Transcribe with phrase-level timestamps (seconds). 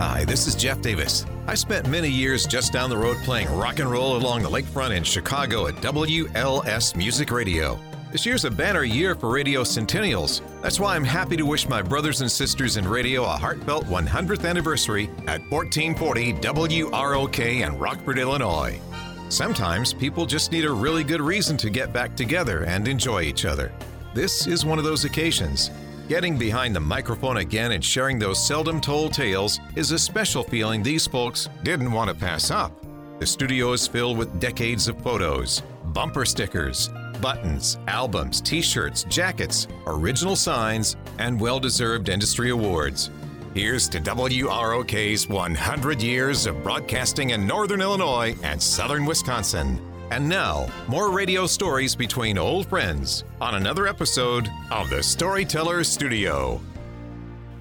[0.00, 1.26] Hi, this is Jeff Davis.
[1.46, 4.96] I spent many years just down the road playing rock and roll along the lakefront
[4.96, 7.78] in Chicago at WLS Music Radio.
[8.10, 10.40] This year's a banner year for radio centennials.
[10.62, 14.48] That's why I'm happy to wish my brothers and sisters in radio a heartfelt 100th
[14.48, 18.80] anniversary at 1440 WROK in Rockford, Illinois.
[19.28, 23.44] Sometimes people just need a really good reason to get back together and enjoy each
[23.44, 23.70] other.
[24.14, 25.70] This is one of those occasions.
[26.10, 30.82] Getting behind the microphone again and sharing those seldom told tales is a special feeling
[30.82, 32.72] these folks didn't want to pass up.
[33.20, 39.68] The studio is filled with decades of photos, bumper stickers, buttons, albums, t shirts, jackets,
[39.86, 43.10] original signs, and well deserved industry awards.
[43.54, 49.80] Here's to WROK's 100 years of broadcasting in Northern Illinois and Southern Wisconsin.
[50.12, 56.60] And now, more radio stories between old friends on another episode of the Storyteller Studio.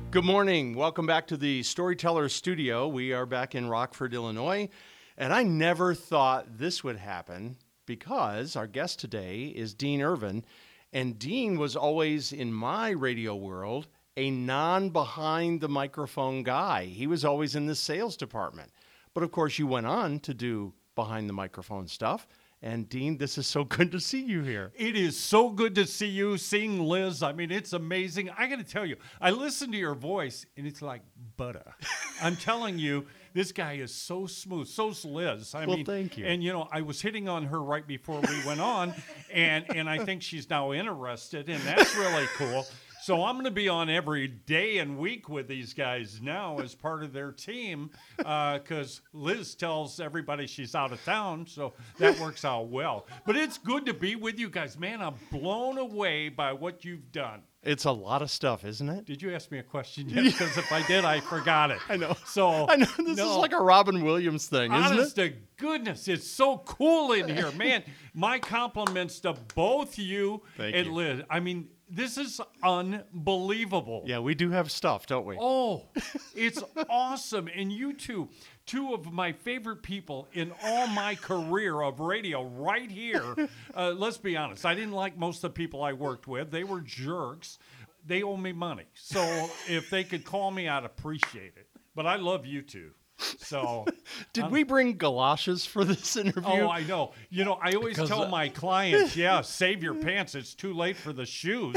[0.10, 0.74] Good morning.
[0.74, 2.88] Welcome back to the Storyteller Studio.
[2.88, 4.68] We are back in Rockford, Illinois.
[5.16, 10.44] And I never thought this would happen because our guest today is Dean Ervin.
[10.92, 13.88] And Dean was always in my radio world
[14.18, 16.86] a non behind the microphone guy.
[16.86, 18.72] He was always in the sales department.
[19.14, 22.28] But of course, you went on to do behind the microphone stuff.
[22.62, 24.72] And Dean, this is so good to see you here.
[24.76, 27.24] It is so good to see you, seeing Liz.
[27.24, 28.30] I mean, it's amazing.
[28.38, 31.02] I got to tell you, I listen to your voice and it's like
[31.38, 31.76] butter.
[32.22, 34.68] I'm telling you, this guy is so smooth.
[34.68, 35.56] So's Liz.
[35.56, 36.26] I Well, mean, thank you.
[36.26, 38.94] And you know, I was hitting on her right before we went on,
[39.32, 42.66] and and I think she's now interested, and that's really cool.
[43.02, 46.76] So I'm going to be on every day and week with these guys now as
[46.76, 47.92] part of their team
[48.26, 53.08] uh, because Liz tells everybody she's out of town, so that works out well.
[53.26, 55.02] But it's good to be with you guys, man.
[55.02, 57.42] I'm blown away by what you've done.
[57.62, 59.06] It's a lot of stuff, isn't it?
[59.06, 60.24] Did you ask me a question yet?
[60.24, 61.80] Because if I did, I forgot it.
[61.90, 62.16] I know.
[62.26, 65.32] So I know this is like a Robin Williams thing, isn't Honest it?
[65.32, 67.84] to goodness, it's so cool in here, man.
[68.14, 70.94] My compliments to both you Thank and you.
[70.94, 71.22] Liz.
[71.30, 74.04] I mean, this is unbelievable.
[74.06, 75.38] Yeah, we do have stuff, don't we?
[75.40, 75.84] Oh,
[76.36, 77.50] it's awesome.
[77.54, 78.30] And you two,
[78.66, 83.36] two of my favorite people in all my career of radio, right here.
[83.76, 86.52] Uh, let's be honest, I didn't like most of the people I worked with.
[86.52, 87.60] They were jerks.
[88.06, 88.86] They owe me money.
[88.94, 89.22] So
[89.70, 91.68] if they could call me, I'd appreciate it.
[91.96, 92.92] But I love you two.
[93.20, 93.86] So
[94.34, 96.50] Did we bring galoshes for this interview?
[96.50, 97.12] Oh, I know.
[97.30, 100.36] You know, I always Because, tell uh, my clients, yeah, save your pants.
[100.36, 101.76] It's too late for the shoes.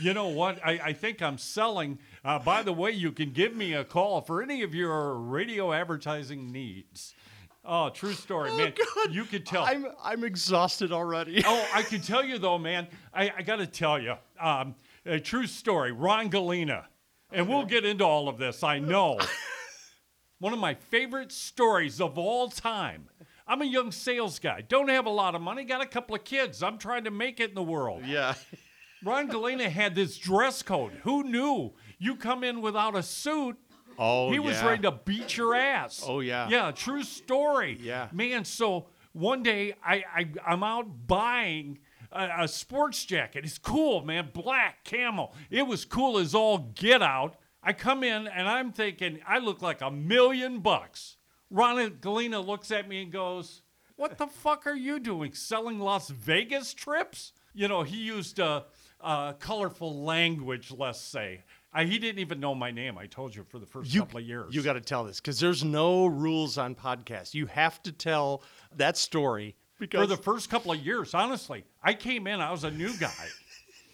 [0.00, 0.58] you know what?
[0.64, 1.98] I, I think I'm selling.
[2.24, 5.72] Uh, by the way, you can give me a call for any of your radio
[5.72, 7.14] advertising needs.
[7.64, 8.74] Oh, true story, man.
[8.76, 9.14] God.
[9.14, 9.64] You could tell.
[9.64, 11.42] I'm I'm exhausted already.
[11.46, 12.88] oh, I can tell you though, man.
[13.14, 14.74] I, I got to tell you, um,
[15.06, 15.92] a true story.
[15.92, 16.88] Ron Galena,
[17.30, 18.62] and we'll get into all of this.
[18.64, 19.18] I know.
[20.42, 23.04] One of my favorite stories of all time.
[23.46, 24.62] I'm a young sales guy.
[24.62, 25.62] Don't have a lot of money.
[25.62, 26.64] Got a couple of kids.
[26.64, 28.04] I'm trying to make it in the world.
[28.04, 28.34] yeah.
[29.04, 30.94] Ron Galena had this dress code.
[31.04, 31.74] Who knew?
[32.00, 33.56] You come in without a suit.
[33.96, 34.66] Oh, he was yeah.
[34.66, 36.02] ready to beat your ass.
[36.04, 36.48] Oh, yeah.
[36.48, 37.78] Yeah, true story.
[37.80, 38.08] Yeah.
[38.10, 41.78] Man, so one day I, I I'm out buying
[42.10, 43.44] a, a sports jacket.
[43.44, 44.30] It's cool, man.
[44.34, 45.36] Black camel.
[45.50, 47.36] It was cool as all get out.
[47.62, 51.16] I come in and I'm thinking I look like a million bucks.
[51.50, 53.62] Ron Galena looks at me and goes,
[53.96, 55.32] "What the fuck are you doing?
[55.34, 58.64] Selling Las Vegas trips?" You know, he used a,
[59.00, 60.72] a colorful language.
[60.76, 61.42] Let's say.
[61.74, 62.98] I, he didn't even know my name.
[62.98, 64.54] I told you for the first You, couple of years.
[64.54, 67.32] you got to tell this because there's no rules on podcasts.
[67.32, 68.42] You have to tell
[68.76, 72.64] that story because for the first couple of years, honestly, I came in, I was
[72.64, 73.26] a new guy.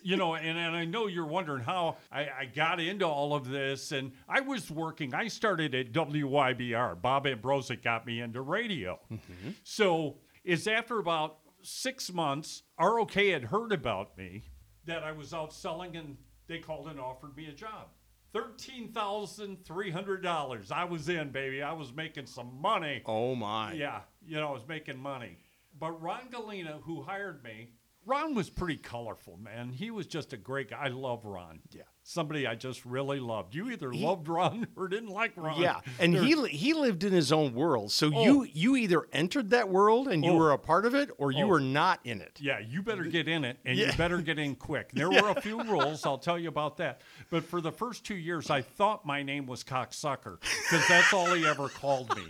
[0.09, 3.47] You know, and, and I know you're wondering how I, I got into all of
[3.47, 3.93] this.
[3.93, 7.03] And I was working, I started at WYBR.
[7.03, 8.99] Bob Ambrosi got me into radio.
[9.13, 9.51] Mm-hmm.
[9.65, 14.45] So it's after about six months, ROK had heard about me
[14.87, 17.89] that I was out selling, and they called and offered me a job.
[18.35, 20.73] $13,300.
[20.73, 21.63] I was in, baby.
[21.63, 23.03] I was making some money.
[23.05, 25.37] oh my, Yeah, you know, I was making money.
[25.79, 27.73] But Ron Galena, who hired me,
[28.09, 29.71] Ron was pretty colorful, man.
[29.71, 30.79] He was just a great guy.
[30.85, 31.61] I love Ron.
[31.71, 31.83] Yeah.
[32.03, 33.55] Somebody I just really loved.
[33.55, 35.61] You either loved Ron or didn't like Ron.
[35.61, 35.81] yeah.
[35.99, 38.23] And he li- he lived in his own world, so Oh.
[38.25, 40.37] you you either entered that world and you Oh.
[40.37, 41.49] were a part of it, or you Oh.
[41.49, 42.39] were not in it.
[42.41, 43.91] Yeah, you better get in it, and Yeah.
[43.91, 44.91] you better get in quick.
[44.95, 46.07] There were a few rules.
[46.07, 47.03] I'll tell you about that.
[47.29, 51.27] But for the first two years, I thought my name was cocksucker because that's all
[51.35, 52.25] he ever called me.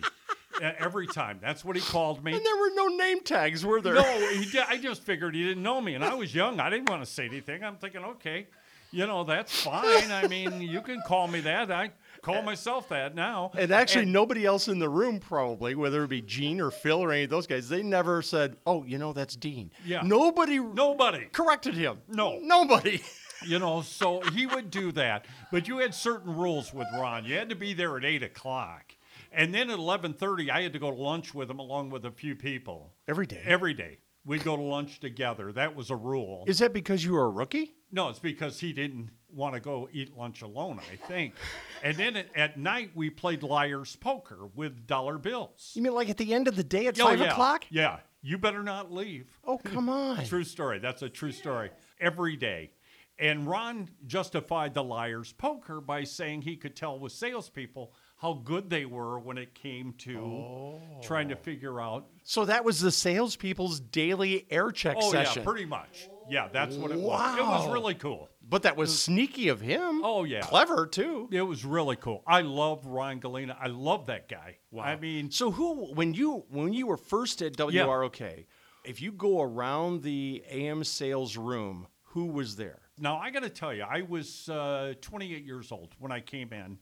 [0.60, 2.32] Every time, that's what he called me.
[2.32, 3.94] And there were no name tags, were there?
[3.94, 6.60] No, he did, I just figured he didn't know me, and I was young.
[6.60, 7.62] I didn't want to say anything.
[7.62, 8.46] I'm thinking, okay.
[8.90, 10.10] you know, that's fine.
[10.10, 11.70] I mean, you can call me that.
[11.70, 11.90] I
[12.22, 13.50] call myself that now.
[13.56, 17.12] And actually, nobody else in the room, probably, whether it be Gene or Phil or
[17.12, 20.02] any of those guys, they never said, "Oh, you know, that's Dean." Yeah.
[20.02, 21.26] Nobody Nobody.
[21.32, 21.98] corrected him.
[22.08, 22.38] No.
[22.40, 23.02] Nobody.
[23.46, 25.26] you know, so he would do that.
[25.52, 27.24] But you had certain rules with Ron.
[27.24, 28.94] You had to be there at eight o'clock,
[29.38, 32.04] and then at eleven thirty, I had to go to lunch with him along with
[32.04, 33.40] a few people Every day.
[33.46, 33.98] every day.
[34.26, 35.52] We'd go to lunch together.
[35.52, 36.44] That was a rule.
[36.46, 37.72] Is that because you were a rookie?
[37.90, 41.32] No, it's because he didn't want to go eat lunch alone, I think.
[41.82, 45.70] and then at, at night, we played liar's poker with dollar bills.
[45.74, 47.30] You mean like at the end of the day at Oh, five yeah.
[47.32, 47.64] o'clock?
[47.70, 48.00] Yeah.
[48.20, 49.28] You better not leave.
[49.46, 50.22] Oh, come on.
[50.26, 50.78] True story.
[50.80, 51.70] That's a true story.
[52.00, 52.72] Every day.
[53.18, 58.68] And Ron justified the liar's poker by saying he could tell with salespeople how good
[58.68, 62.06] they were when it came to trying to figure out.
[62.24, 65.42] So that was the salespeople's daily air check Oh, session.
[65.42, 66.08] yeah, pretty much.
[66.28, 67.38] Yeah, that's what it was.
[67.38, 68.28] It was really cool.
[68.46, 70.02] but that was sneaky of him.
[70.04, 70.40] Oh, yeah.
[70.40, 71.28] Clever, too.
[71.30, 72.22] It was really cool.
[72.26, 73.56] I love Ryan Galena.
[73.60, 74.56] I love that guy.
[74.70, 74.82] Wow.
[74.84, 78.44] I mean, So who when you when you were first at WROK,
[78.84, 82.80] if you go around the AM sales room, who was there?
[82.98, 86.52] Now I got to tell you, I was uh, 28 years old when I came
[86.52, 86.78] in.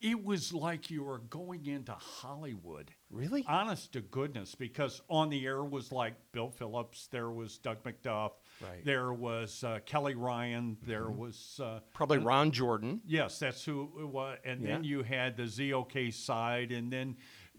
[0.00, 2.90] It was like you were going into Hollywood.
[3.10, 3.44] Really?
[3.46, 8.30] Honest to goodness, because on the air was like Bill Phillips, there was Doug McDuff,
[8.62, 8.70] Right.
[8.72, 8.84] Mm-hmm.
[8.86, 13.00] there was uh, Kelly Ryan, there was uh, Probably Ron Jordan.
[13.06, 14.38] Yes, that's who it was.
[14.44, 17.16] And then you had the ZOK side, and then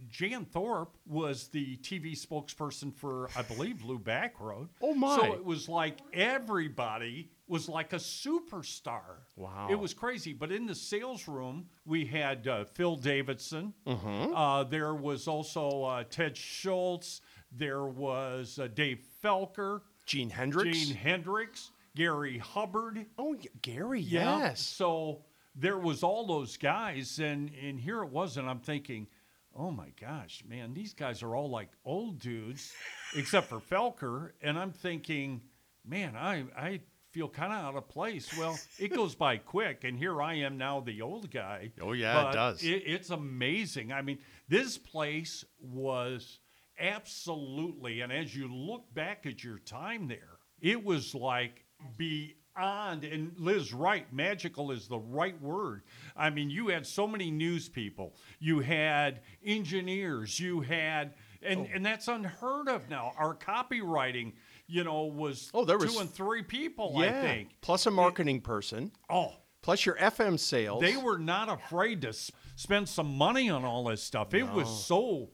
[0.09, 4.69] Jan Thorpe was the TV spokesperson for, I believe, Lou Bachrodt.
[4.81, 5.17] Oh, my.
[5.17, 9.25] So it was like everybody was like a superstar.
[9.35, 9.67] Wow.
[9.69, 10.31] It was crazy.
[10.31, 13.73] But in the sales room, we had uh, Phil Davidson.
[13.85, 14.33] Mm-hmm.
[14.33, 17.21] Uh, there was also uh, Ted Schultz.
[17.51, 20.77] There was uh, Dave Felker, Gene Hendricks.
[20.77, 23.05] Gene Hendricks, Gary Hubbard.
[23.19, 23.99] Oh, Gary.
[23.99, 24.39] Yeah.
[24.39, 24.61] Yes.
[24.61, 29.07] So there was all those guys, and and here it was, and I'm thinking,
[29.53, 32.71] oh my gosh, man, these guys are all like old dudes,
[33.15, 35.41] except for Felker, and I'm thinking,
[35.85, 36.79] man, I I
[37.11, 38.29] feel kind of out of place.
[38.37, 41.71] Well, it goes by quick, and here I am now, the old guy.
[41.81, 42.63] Oh, yeah, it does.
[42.63, 43.91] It, it's amazing.
[43.91, 46.39] I mean, this place was
[46.79, 51.65] absolutely, and as you look back at your time there, it was like
[51.97, 55.83] beyond, and Liz right, magical is the right word.
[56.15, 61.13] I mean, you had so many news people, you had engineers, you had,
[61.43, 61.69] and, oh.
[61.73, 63.11] and that's unheard of now.
[63.17, 64.33] Our copywriting,
[64.71, 67.07] you know, was Oh, there was- two and three people, yeah.
[67.19, 67.49] I think.
[67.61, 68.91] Plus a marketing person.
[69.09, 70.81] Oh, Plus your FM sales.
[70.81, 72.13] they were not afraid to
[72.55, 74.33] spend some money on all this stuff.
[74.33, 75.29] It was so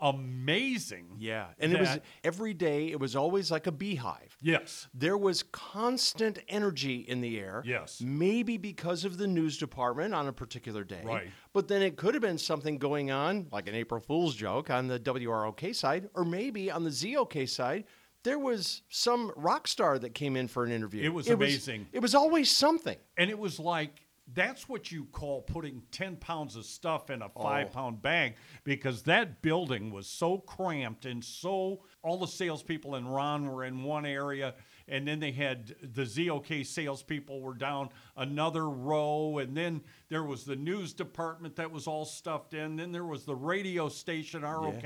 [0.00, 1.06] amazing.
[1.18, 1.46] Yeah.
[1.58, 4.36] And it was every day, it was always like a beehive.
[4.40, 4.88] Yes.
[4.94, 7.62] There was constant energy in the air.
[7.64, 8.00] Yes.
[8.00, 11.02] Maybe because of the news department on a particular day.
[11.04, 11.28] Right.
[11.52, 14.86] But then it could have been something going on, like an April Fool's joke on
[14.88, 17.84] the WROK side, or maybe on the ZOK side.
[18.28, 21.02] There was some rock star that came in for an interview.
[21.02, 21.86] It was amazing.
[21.92, 22.98] it was always something.
[23.16, 24.04] And it was like,
[24.34, 27.42] that's what you call putting 10 pounds of stuff in a Oh.
[27.42, 28.34] five pound bag
[28.64, 33.82] because that building was so cramped and so all the salespeople and Ron were in
[33.82, 34.54] one area.
[34.88, 39.38] And then they had the ZOK salespeople were down another row.
[39.38, 42.76] And then there was the news department that was all stuffed in.
[42.76, 44.84] Then there was the radio station, ROK,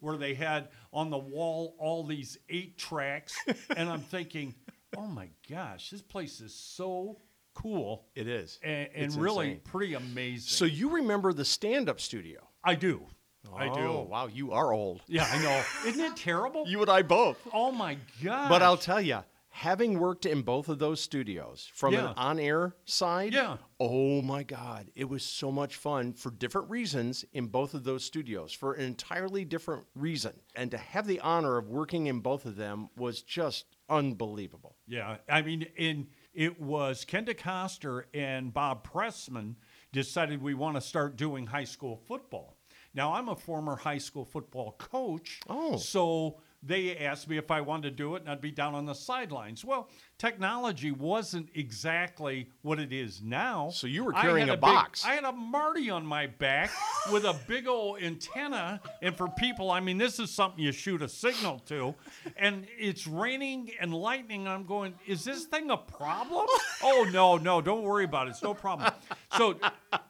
[0.00, 3.36] where they had on the wall all these eight tracks.
[3.76, 4.54] and I'm thinking,
[4.96, 7.18] oh my gosh, this place is so
[7.54, 8.58] cool It is.
[8.62, 9.60] and, and really insane.
[9.64, 10.48] pretty amazing.
[10.48, 12.40] So you remember the stand-up studio?
[12.64, 13.06] I do,
[13.54, 13.80] I do.
[13.80, 15.02] Oh, wow, you are old.
[15.06, 15.62] Yeah, I know.
[15.86, 16.64] Isn't it terrible?
[16.68, 17.36] You and I both.
[17.52, 18.48] oh my god!
[18.48, 19.18] But I'll tell you,
[19.54, 22.10] having worked in both of those studios from Yeah.
[22.10, 23.58] an on-air side, Yeah.
[23.78, 28.02] oh my God, it was so much fun for different reasons in both of those
[28.02, 30.40] studios for an entirely different reason.
[30.56, 34.76] And to have the honor of working in both of them was just unbelievable.
[34.86, 39.56] Yeah, I mean, in it was Ken coster and Bob Pressman
[39.92, 42.56] decided we want to start doing high school football.
[42.94, 45.76] Now I'm a former high school football coach, Oh.
[45.76, 48.86] so they asked me if I wanted to do it, and I'd be down on
[48.86, 49.64] the sidelines.
[49.64, 53.70] Well, technology wasn't exactly what it is now.
[53.70, 55.04] So you were carrying a big- box.
[55.04, 56.70] I had a Marti on my back
[57.10, 58.80] with a big old antenna.
[59.02, 61.94] And for people, I mean, this is something you shoot a signal to.
[62.36, 64.46] And it's raining and lightning.
[64.46, 66.46] I'm going, is this thing a problem?
[66.84, 68.30] Oh no, no, don't worry about it.
[68.30, 68.92] It's no problem.
[69.36, 69.56] So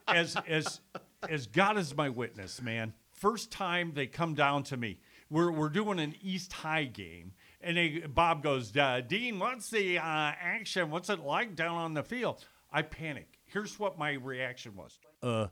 [0.09, 0.81] as as
[1.29, 2.93] as God is my witness, man.
[3.13, 4.99] First time they come down to me.
[5.33, 9.97] We're, we're doing an East High game, and they, Bob goes, uh, Dean, what's the
[9.97, 10.91] uh, action?
[10.91, 12.45] What's it like down on the field?
[12.71, 13.39] I panic.
[13.47, 14.99] Here's what my reaction was.
[15.23, 15.47] Uh,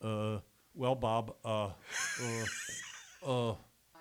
[0.00, 0.38] uh,
[0.72, 1.70] well, Bob, uh,
[2.22, 3.54] uh, uh,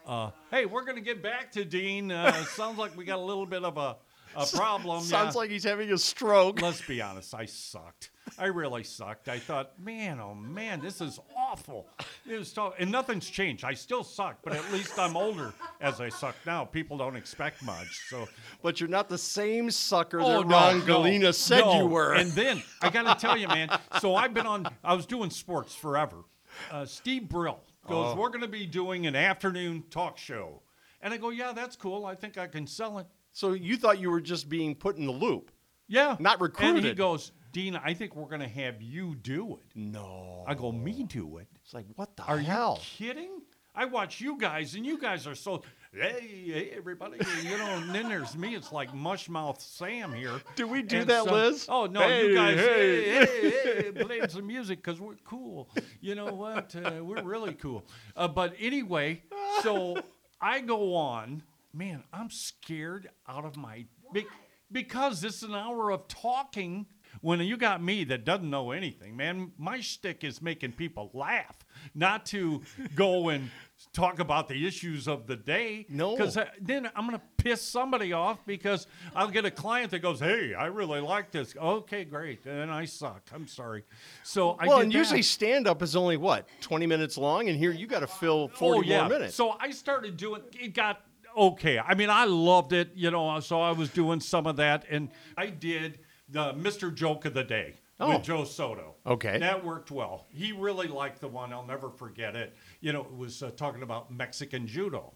[0.05, 2.11] uh, hey, we're going to get back to Dean.
[2.11, 3.95] Uh, sounds like we got a little bit of a,
[4.53, 5.01] a problem.
[5.03, 5.39] Sounds yeah.
[5.39, 6.61] like he's having a stroke.
[6.61, 8.11] Let's be honest, I sucked.
[8.39, 9.27] I really sucked.
[9.27, 11.87] I thought, man, oh man, this is awful.
[12.27, 12.73] It was tough.
[12.79, 13.63] And nothing's changed.
[13.63, 16.63] I still suck, but at least I'm older as I suck now.
[16.65, 18.07] People don't expect much.
[18.09, 18.27] So
[18.61, 21.79] But you're not the same sucker Oh, that no, Ron no, Galena said no.
[21.79, 22.13] you were.
[22.13, 23.69] And then I got to tell you, man.
[23.99, 24.67] So I've been on.
[24.83, 26.23] I was doing sports forever.
[26.71, 28.15] Uh, Steve Brill goes, Oh.
[28.15, 30.61] "We're going to be doing an afternoon talk show,"
[31.01, 32.05] and I go, "Yeah, that's cool.
[32.05, 35.05] I think I can sell it." So you thought you were just being put in
[35.05, 35.51] the loop.
[35.87, 36.77] Yeah, Not recruited.
[36.77, 40.45] And he goes, "Dean, I think we're going to have you do it." No.
[40.47, 42.79] I go, "Me do it." It's like, what the Are hell?
[42.99, 43.41] you kidding?
[43.75, 47.65] I watch you guys, and you guys are so hey, hey, everybody, you know.
[47.77, 48.55] And then there's me.
[48.55, 50.39] It's like Mushmouth Sam here.
[50.55, 51.65] Do we do And that, so- Liz?
[51.69, 53.03] Oh no, Hey, you guys, hey.
[53.03, 55.69] hey, hey, hey, playing some music because we're cool.
[56.01, 56.75] You know what?
[56.75, 57.83] Uh, we're really cool.
[58.15, 59.23] Uh, but anyway,
[59.63, 59.97] so
[60.39, 61.41] I go on.
[61.75, 64.27] Man, I'm scared out of my be-
[64.71, 66.85] because it's an hour of talking.
[67.21, 71.55] When you got me that doesn't know anything, man, my shtick is making people laugh,
[71.93, 72.61] not to
[72.95, 73.49] go and
[73.93, 75.85] talk about the issues of the day.
[75.89, 76.15] No.
[76.15, 79.99] because uh, then I'm going to piss somebody off because I'll get a client that
[79.99, 82.45] goes, "Hey, I really like this." Okay, great.
[82.45, 83.29] And I suck.
[83.33, 83.83] I'm sorry.
[84.23, 84.97] So I well, and that.
[84.97, 87.47] usually stand up is only what, 20 minutes long?
[87.47, 88.99] And here you got to fill 40 oh, yeah.
[89.01, 89.35] more minutes.
[89.35, 90.41] So I started doing.
[90.59, 91.03] It got
[91.37, 91.79] okay.
[91.79, 92.91] I mean, I loved it.
[92.95, 95.99] You know, so I was doing some of that, and I did
[96.29, 96.93] the Mr.
[96.93, 97.75] Joke of the Day.
[97.99, 98.15] Oh.
[98.15, 98.95] With Joe Soto.
[99.05, 99.37] Okay.
[99.37, 100.25] That worked well.
[100.29, 101.53] He really liked the one.
[101.53, 102.55] I'll never forget it.
[102.81, 105.13] You know, it was uh, talking about Mexican judo.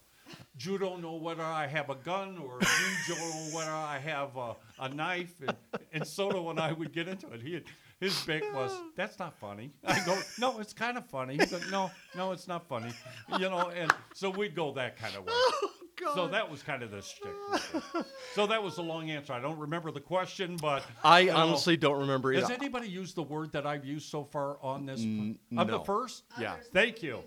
[0.60, 4.36] You don't know whether I have a gun or you don't know whether I have
[4.38, 5.34] a, a knife.
[5.42, 5.58] And,
[5.92, 7.42] and Soto and I would get into it.
[7.42, 7.62] He,
[8.00, 9.72] his bit was, that's not funny.
[9.86, 11.34] I go, no, it's kind of funny.
[11.34, 12.92] He goes, no, no, it's not funny.
[13.40, 15.34] You know, and so we'd go that kind of way.
[16.14, 17.34] So that was kind of the shtick.
[18.34, 19.34] so that was a long answer.
[19.34, 22.54] I don't remember the question, but I you know, honestly don't remember Has either.
[22.54, 25.02] anybody used the word that I've used so far on this?
[25.02, 26.24] N- I'm the first.
[26.40, 26.56] Yeah.
[26.74, 27.24] Thank you.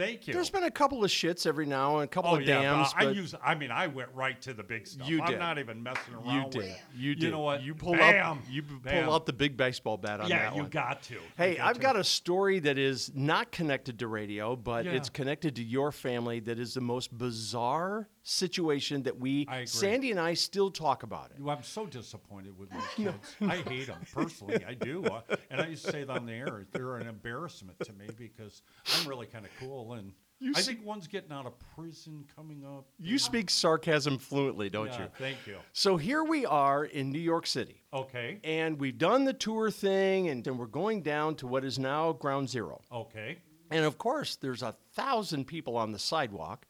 [0.00, 0.34] Thank you.
[0.34, 2.92] There's been a couple of shits every now and a couple oh of yeah, dams.
[2.98, 3.34] but I use.
[3.44, 5.08] I mean, I went right to the big stuff.
[5.08, 6.50] You I'm not even messing you around.
[6.52, 6.58] did.
[6.58, 7.24] With, You did.
[7.24, 7.62] You know what?
[7.62, 8.14] You pull Bam.
[8.14, 8.38] out.
[8.50, 9.08] You pull Bam.
[9.08, 10.70] out the big baseball bat on Yeah, that you one.
[10.70, 11.14] got to.
[11.14, 11.82] You Hey, I've to.
[11.82, 14.92] got a story that is not connected to radio, but Yeah.
[14.92, 19.46] it's connected to your family that is the most bizarre situation that we.
[19.64, 21.42] Sandy and I, still talk about it.
[21.46, 23.34] I'm so disappointed with my kids.
[23.40, 24.64] I hate them personally.
[24.66, 26.66] I do, Uh, and I used to say that on the air.
[26.72, 28.62] They're an embarrassment to me because
[28.98, 32.64] I'm really kind of cool, and You I think one's getting out of prison coming
[32.64, 32.86] up.
[32.98, 35.08] You speak sarcasm fluently, don't Yeah, you?
[35.18, 35.56] Thank you.
[35.72, 38.38] So here we are in New York City, Okay.
[38.44, 42.12] and we've done the tour thing, and then we're going down to what is now
[42.12, 42.80] Ground Zero.
[42.92, 43.38] Okay.
[43.70, 46.66] And of course, there's a thousand people on the sidewalk.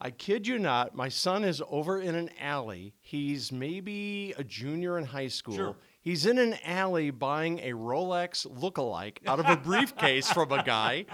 [0.00, 2.94] I kid you not, my son is over in an alley.
[3.02, 5.54] He's maybe a junior in high school.
[5.54, 5.76] Sure.
[6.00, 11.04] He's in an alley buying a Rolex lookalike out of a briefcase from a guy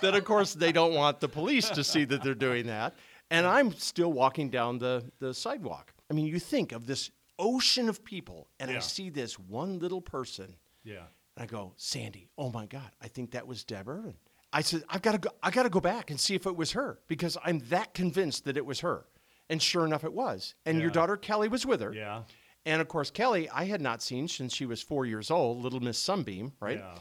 [0.00, 2.94] that, of course, they don't want the police to see that they're doing that.
[3.30, 5.92] And I'm still walking down the, the sidewalk.
[6.10, 10.00] I mean, you think of this ocean of people, and I see this one little
[10.00, 10.56] person.
[10.82, 11.04] Yeah.
[11.36, 14.02] And I go, Sandy, oh my God, I think that was Deborah.
[14.04, 14.14] And
[14.52, 16.56] I said, I've got to go, I got to go back and see if it
[16.56, 19.06] was her because I'm that convinced that it was her.
[19.48, 20.54] And sure enough, it was.
[20.64, 21.92] And your daughter Kelly was with her.
[21.92, 22.22] Yeah.
[22.66, 25.80] And of course, Kelly, I had not seen since she was four years old, Little
[25.80, 26.78] Miss Sunbeam, right?
[26.78, 26.94] Yeah.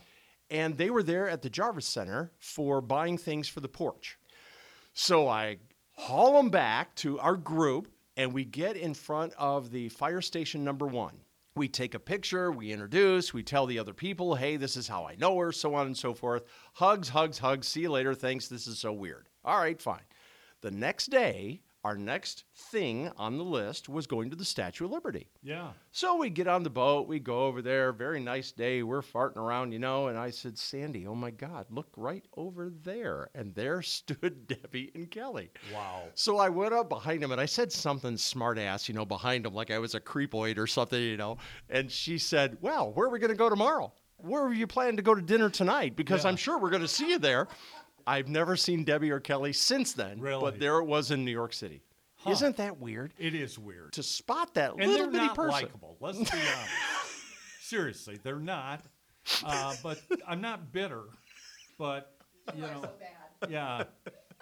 [0.50, 4.18] And they were there at the Javits Center for buying things for the porch.
[4.94, 5.58] So I
[5.92, 7.88] haul them back to our group,
[8.18, 11.14] and we get in front of the fire station number one.
[11.60, 15.06] We take a picture, we introduce, we tell the other people, hey, this is how
[15.06, 16.46] I know her, so on and so forth.
[16.76, 17.68] Hugs, hugs, hugs.
[17.68, 18.16] See you later.
[18.16, 18.48] Thanks.
[18.48, 19.28] This is so weird.
[19.44, 20.06] All right, fine.
[20.62, 24.92] The next day, our next thing on the list was going to the Statue of
[24.92, 25.28] Liberty.
[25.42, 25.70] Yeah.
[25.92, 29.38] So we get on the boat, we go over there, very nice day, we're farting
[29.38, 33.30] around, you know, and I said, Sandy, oh my God, look right over there.
[33.34, 35.52] And there stood Debbie and Kelly.
[35.74, 36.04] Wow.
[36.16, 39.46] So I went up behind him and I said something smart ass, you know, behind
[39.46, 41.38] him, like I was a creepoid or something, you know.
[41.70, 43.94] And she said, Well, where are we going to go tomorrow?
[44.18, 45.96] Where are you planning to go to dinner tonight?
[45.96, 46.32] Because Yeah.
[46.32, 47.48] I'm sure we're going to see you there.
[48.08, 50.42] I've never seen Debbie or Kelly since then, Really?
[50.42, 51.82] but there it was in New York City.
[52.18, 52.32] Huh.
[52.32, 53.14] Isn't that weird?
[53.18, 53.94] It is weird.
[53.94, 55.52] To spot that and little they're bitty not person.
[55.52, 55.96] likable.
[56.02, 56.70] Let's be honest.
[57.62, 58.82] Seriously, they're not.
[59.44, 61.04] Uh, but I'm not bitter.
[61.78, 62.14] But
[62.56, 62.84] you know,
[63.50, 63.84] yeah,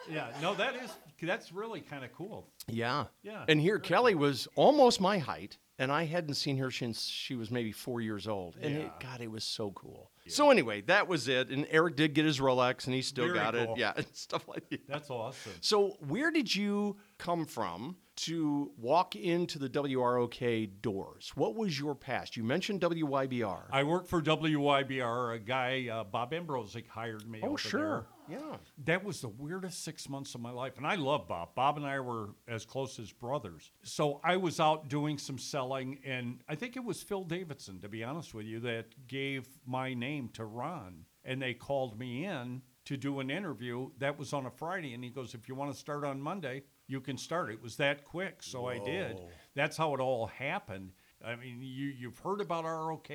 [0.09, 0.27] yeah.
[0.41, 2.47] No, that is that's really kind of cool.
[2.67, 3.05] Yeah.
[3.21, 3.45] Yeah.
[3.47, 5.57] And here, Kelly was almost my height.
[5.79, 8.55] And I hadn't seen her since she was maybe four years old.
[8.61, 8.89] And it, Yeah.
[9.11, 10.11] God, it was so cool.
[10.27, 11.49] So anyway, that was it.
[11.49, 13.73] And Eric did get his Rolex, and he still Very got cool.
[13.75, 13.79] it.
[13.79, 14.87] Yeah, and stuff like that.
[14.87, 15.53] That's awesome.
[15.61, 21.31] So, where did you come from to walk into the WROK doors?
[21.35, 22.35] What was your past?
[22.35, 23.63] You mentioned WYBR.
[23.71, 25.35] I worked for WYBR.
[25.35, 27.39] A guy, uh, Bob Ambrosic, hired me.
[27.43, 27.79] oh, sure.
[27.81, 28.05] there.
[28.29, 28.57] Yeah.
[28.85, 30.77] That was the weirdest six months of my life.
[30.77, 31.55] And I love Bob.
[31.55, 33.71] Bob and I were as close as brothers.
[33.83, 37.89] So I was out doing some selling, and I think it was Phil Davidson, to
[37.89, 41.05] be honest with you, that gave my name to Ron.
[41.25, 43.89] And they called me in to do an interview.
[43.97, 44.93] That was on a Friday.
[44.93, 47.51] And he goes, If you want to start on Monday, you can start.
[47.51, 48.41] It was that quick.
[48.41, 49.19] So I did.
[49.55, 50.91] That's how it all happened.
[51.25, 53.09] I mean, you, you've heard about ROK,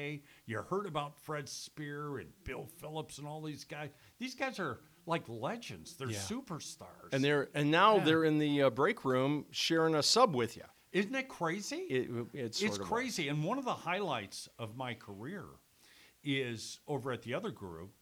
[0.47, 3.91] you heard about Fred Spear and Bill Phillips and all these guys.
[4.19, 5.95] These guys are like legends.
[5.97, 6.19] They're Yeah.
[6.19, 7.13] superstars.
[7.13, 8.05] And they're and now Yeah.
[8.05, 10.65] they're in the uh, break room sharing a sub with you.
[10.93, 11.77] Isn't it crazy?
[11.77, 13.29] It, it's sort it's of crazy.
[13.29, 15.45] And one of the highlights of my career
[16.23, 17.93] is over at the other group,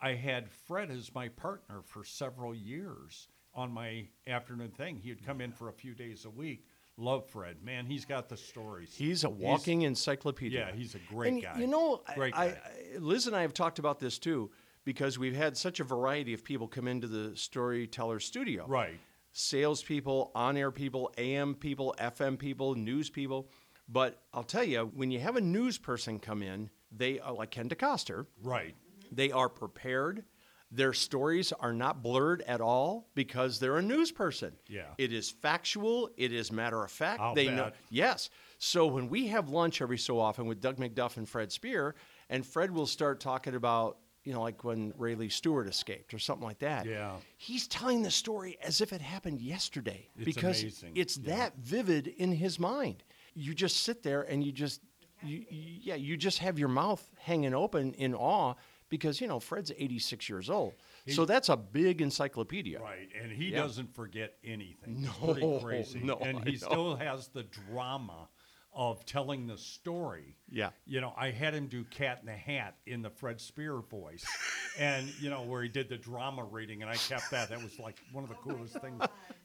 [0.00, 4.96] I had Fred as my partner for several years on my afternoon thing.
[4.98, 6.64] He would come in for a few days a week.
[6.96, 7.62] Love Fred.
[7.62, 8.94] Man, he's got the stories.
[8.94, 10.66] He's a walking encyclopedia.
[10.68, 11.58] yeah, he's a great and guy.
[11.58, 12.60] You know, Great I, guy.
[12.94, 14.50] I, Liz and I have talked about this too
[14.88, 18.64] because we've had such a variety of people come into the storyteller studio.
[18.66, 18.98] right.
[19.34, 23.50] Salespeople, on-air people, AM people, FM people, news people.
[23.86, 27.50] But I'll tell you, when you have a news person come in, they are like
[27.50, 28.24] Ken DeCoster.
[28.42, 28.74] Right.
[29.12, 30.24] They are prepared.
[30.70, 34.54] Their stories are not blurred at all because they're a news person.
[34.68, 34.86] Yeah.
[34.96, 36.08] It is factual.
[36.16, 37.20] It is matter of fact.
[37.20, 37.72] I'll they know.
[37.90, 38.30] Yes.
[38.56, 41.94] So when we have lunch every so often with Doug McDuff and Fred Spear,
[42.30, 46.46] and Fred will start talking about, you know, like when Rayleigh Stewart escaped or something
[46.46, 46.84] like that.
[46.84, 47.16] Yeah.
[47.38, 50.92] He's telling the story as if it happened yesterday It's because amazing.
[50.96, 51.36] it's Yeah.
[51.36, 53.04] that vivid in his mind.
[53.34, 54.82] You just sit there and you just,
[55.22, 58.52] you, you- yeah, you just have your mouth hanging open in awe
[58.90, 60.74] because, you know, Fred's 86 years old.
[61.08, 62.80] so that's a big encyclopedia.
[62.80, 63.62] Right, and he Yeah.
[63.62, 65.00] doesn't forget anything.
[65.22, 66.00] No, it's pretty crazy.
[66.00, 66.56] no, and I he know.
[66.68, 68.28] still has the drama
[68.74, 70.36] of telling the story.
[70.50, 70.70] Yeah.
[70.86, 74.24] You know, I had him do Cat in the Hat in the Fred Spear voice,
[74.78, 77.48] and you know where he did the drama reading, and I kept that.
[77.48, 79.02] That was like one of the oh coolest things,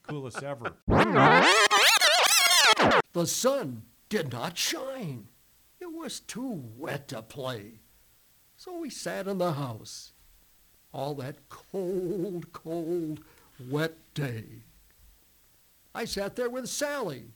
[0.07, 0.73] coolest ever.
[3.13, 5.27] The sun did not shine.
[5.79, 7.79] It was too wet to play.
[8.55, 10.13] So we sat in the house
[10.93, 13.19] all that cold, cold,
[13.69, 14.63] wet day.
[15.95, 17.33] I sat there with Sally.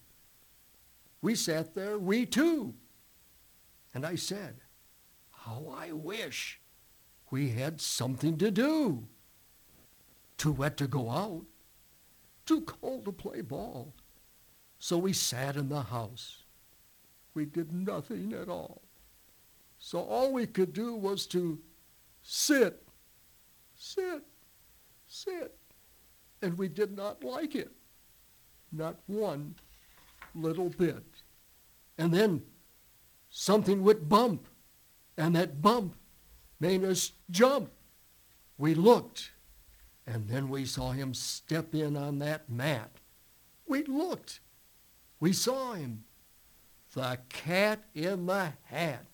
[1.22, 2.74] We sat there, we too.
[3.94, 4.58] And I said,
[5.32, 6.60] How I wish
[7.32, 9.08] we had something to do.
[10.38, 11.46] Too wet to go out,
[12.46, 13.94] too cold to play ball.
[14.80, 16.44] So we sat in the house.
[17.34, 18.82] We did nothing at all.
[19.80, 21.60] So all we could do was to
[22.22, 22.84] sit,
[23.76, 24.24] sit,
[25.08, 25.56] sit.
[26.42, 27.72] And we did not like it.
[28.72, 29.56] Not one
[30.36, 31.04] little bit.
[31.98, 32.44] And then
[33.30, 34.48] something would bump,
[35.18, 35.96] and that bump
[36.60, 37.72] made us jump.
[38.58, 39.32] We looked,
[40.06, 42.92] and then we saw him step in on that mat.
[43.68, 44.40] We looked.
[45.20, 46.06] We saw him.
[46.94, 49.06] The cat in the hat.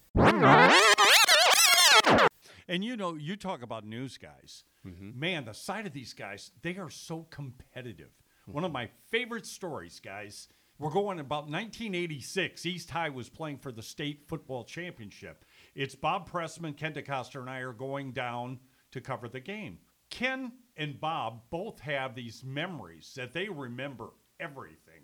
[2.67, 4.63] And you know, you talk about news guys.
[4.85, 5.19] Mm-hmm.
[5.19, 8.11] Man, the side of these guys, they are so competitive.
[8.45, 8.53] Hmm.
[8.53, 10.47] One of my favorite stories, guys.
[10.79, 12.65] We're going about 1986.
[12.65, 15.45] East High was playing for the state football championship.
[15.75, 18.59] It's Bob Pressman, Ken DeCoster, and I are going down
[18.91, 19.77] to cover the game.
[20.09, 24.09] Ken and Bob both have these memories that they remember
[24.39, 25.03] everything.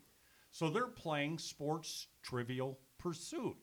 [0.52, 3.56] So they're playing sports trivial pursuit.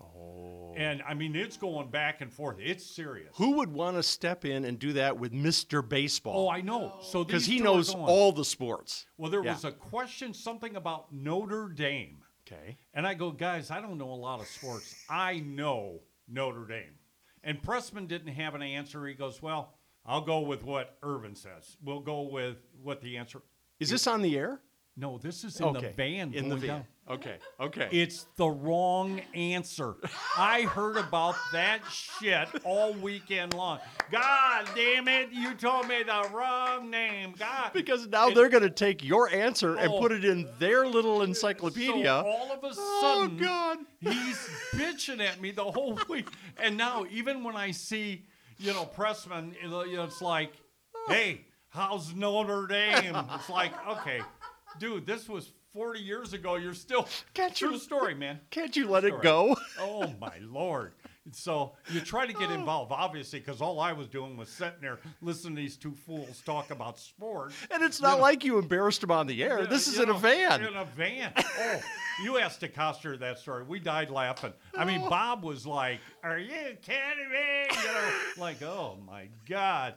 [0.00, 0.72] Oh.
[0.76, 2.56] And I mean, it's going back and forth.
[2.60, 3.30] It's serious.
[3.36, 5.86] Who would want to step in and do that with Mr.
[5.88, 6.46] Baseball?
[6.46, 6.98] Oh, I know.
[7.02, 9.06] So Because he knows all the sports.
[9.16, 9.52] Well, there Yeah.
[9.54, 12.76] was a question, something about Notre Dame, Okay.
[12.92, 15.04] and I go, guys, I don't know a lot of sports.
[15.08, 16.98] I know Notre Dame,
[17.44, 19.06] and Pressman didn't have an answer.
[19.06, 21.76] He goes, well, I'll go with what Ervin says.
[21.82, 23.42] We'll go with what the answer.
[23.80, 24.60] Is this on the air?
[24.96, 25.88] No, this is in okay.
[25.88, 26.32] the van.
[26.34, 26.68] In the going van.
[26.68, 26.84] down.
[27.10, 27.36] Okay.
[27.60, 27.88] Okay.
[27.90, 29.96] It's the wrong answer.
[30.38, 33.80] I heard about that shit all weekend long.
[34.12, 37.34] God damn it, you told me the wrong name.
[37.38, 37.72] God.
[37.74, 39.98] because now they're going to take your answer and Oh.
[39.98, 42.04] put it in their little encyclopedia.
[42.04, 43.78] So all of a Oh, sudden, God.
[44.00, 46.28] he's bitching at me the whole week.
[46.56, 48.24] And now, even when I see,
[48.58, 50.52] you know, Pressman, you know, it's like,
[50.94, 51.04] oh.
[51.08, 53.14] hey, how's Notre Dame?
[53.34, 54.20] It's like, okay,
[54.78, 56.56] dude, this was 40 years ago.
[56.56, 58.40] You're still Can't true you- story, man.
[58.50, 59.18] Can't you let Story.
[59.18, 59.56] it go?
[59.80, 60.92] Oh my lord!
[61.32, 62.54] So you try to get oh.
[62.54, 66.42] involved, obviously, because all I was doing was sitting there listening to these two fools
[66.44, 67.54] talk about sports.
[67.70, 69.66] And it's not like you embarrassed him on the air.
[69.66, 70.64] This is you in a van.
[70.64, 71.32] In a van.
[71.36, 71.80] Oh,
[72.22, 73.64] you asked DeCoster that story.
[73.64, 74.52] We died laughing.
[74.76, 75.10] I mean, oh.
[75.10, 79.94] Bob was like, "Are you kidding me?" You know, like, "Oh my God."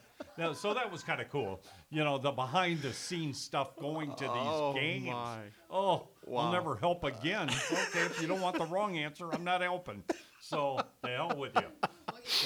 [0.56, 1.62] So that was kind of cool.
[1.89, 5.06] You know, the behind the scenes stuff going to these Oh, games.
[5.06, 5.39] my.
[5.69, 6.41] Oh, Wow.
[6.47, 7.50] I'll never help again.
[7.50, 10.04] Okay, if you don't want the wrong answer, I'm not helping.
[10.41, 11.88] So, the hell with you.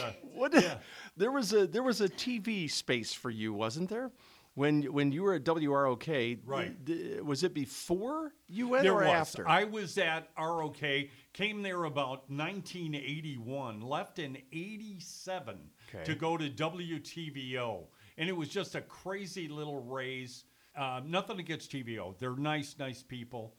[0.03, 0.53] Uh, What?
[0.53, 0.77] Yeah.
[1.17, 4.11] There was a there was a TV space for you, wasn't there?
[4.53, 6.85] When when you were at WROK, Right.
[6.85, 9.09] th- th- was it before you went There or was.
[9.09, 9.47] after?
[9.49, 16.03] I was at ROK, came there about 1981, left in 87 Okay.
[16.03, 17.87] to go to WTVO.
[18.17, 20.45] And it was just a crazy little raise.
[20.75, 22.17] Uh, nothing against TVO.
[22.17, 23.55] They're nice, nice people.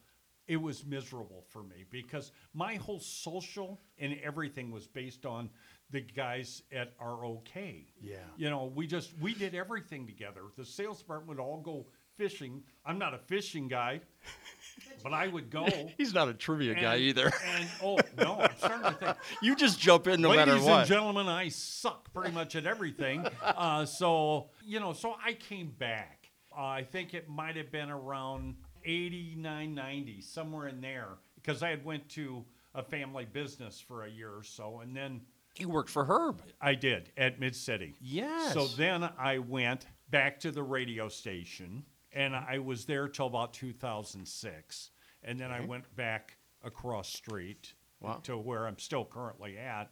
[0.47, 5.49] It was miserable for me because my whole social and everything was based on
[5.89, 7.55] the guys at ROK.
[8.01, 8.17] Yeah.
[8.35, 10.41] You know, we just we did everything together.
[10.57, 11.85] The sales department would all go
[12.17, 12.63] fishing.
[12.85, 14.01] I'm not a fishing guy,
[15.03, 15.67] but I would go.
[15.97, 17.31] He's not a trivia guy either.
[17.55, 19.17] And oh no, I'm starting to think.
[19.41, 20.61] you just jump in no matter what.
[20.61, 23.25] Ladies and gentlemen, I suck pretty much at everything.
[23.43, 26.29] Uh, so you know, so I came back.
[26.57, 31.69] Uh, I think it might have been around 89, 90, somewhere in there, because I
[31.69, 35.21] had went to a family business for a year or so, and then
[35.57, 36.41] you worked for Herb.
[36.61, 37.95] I did at Mid City.
[38.01, 38.53] Yes.
[38.53, 41.83] So then I went back to the radio station,
[42.13, 44.89] and I was there till about 2006,
[45.23, 48.19] and then I went back across street Wow.
[48.23, 49.89] to where I'm still currently at.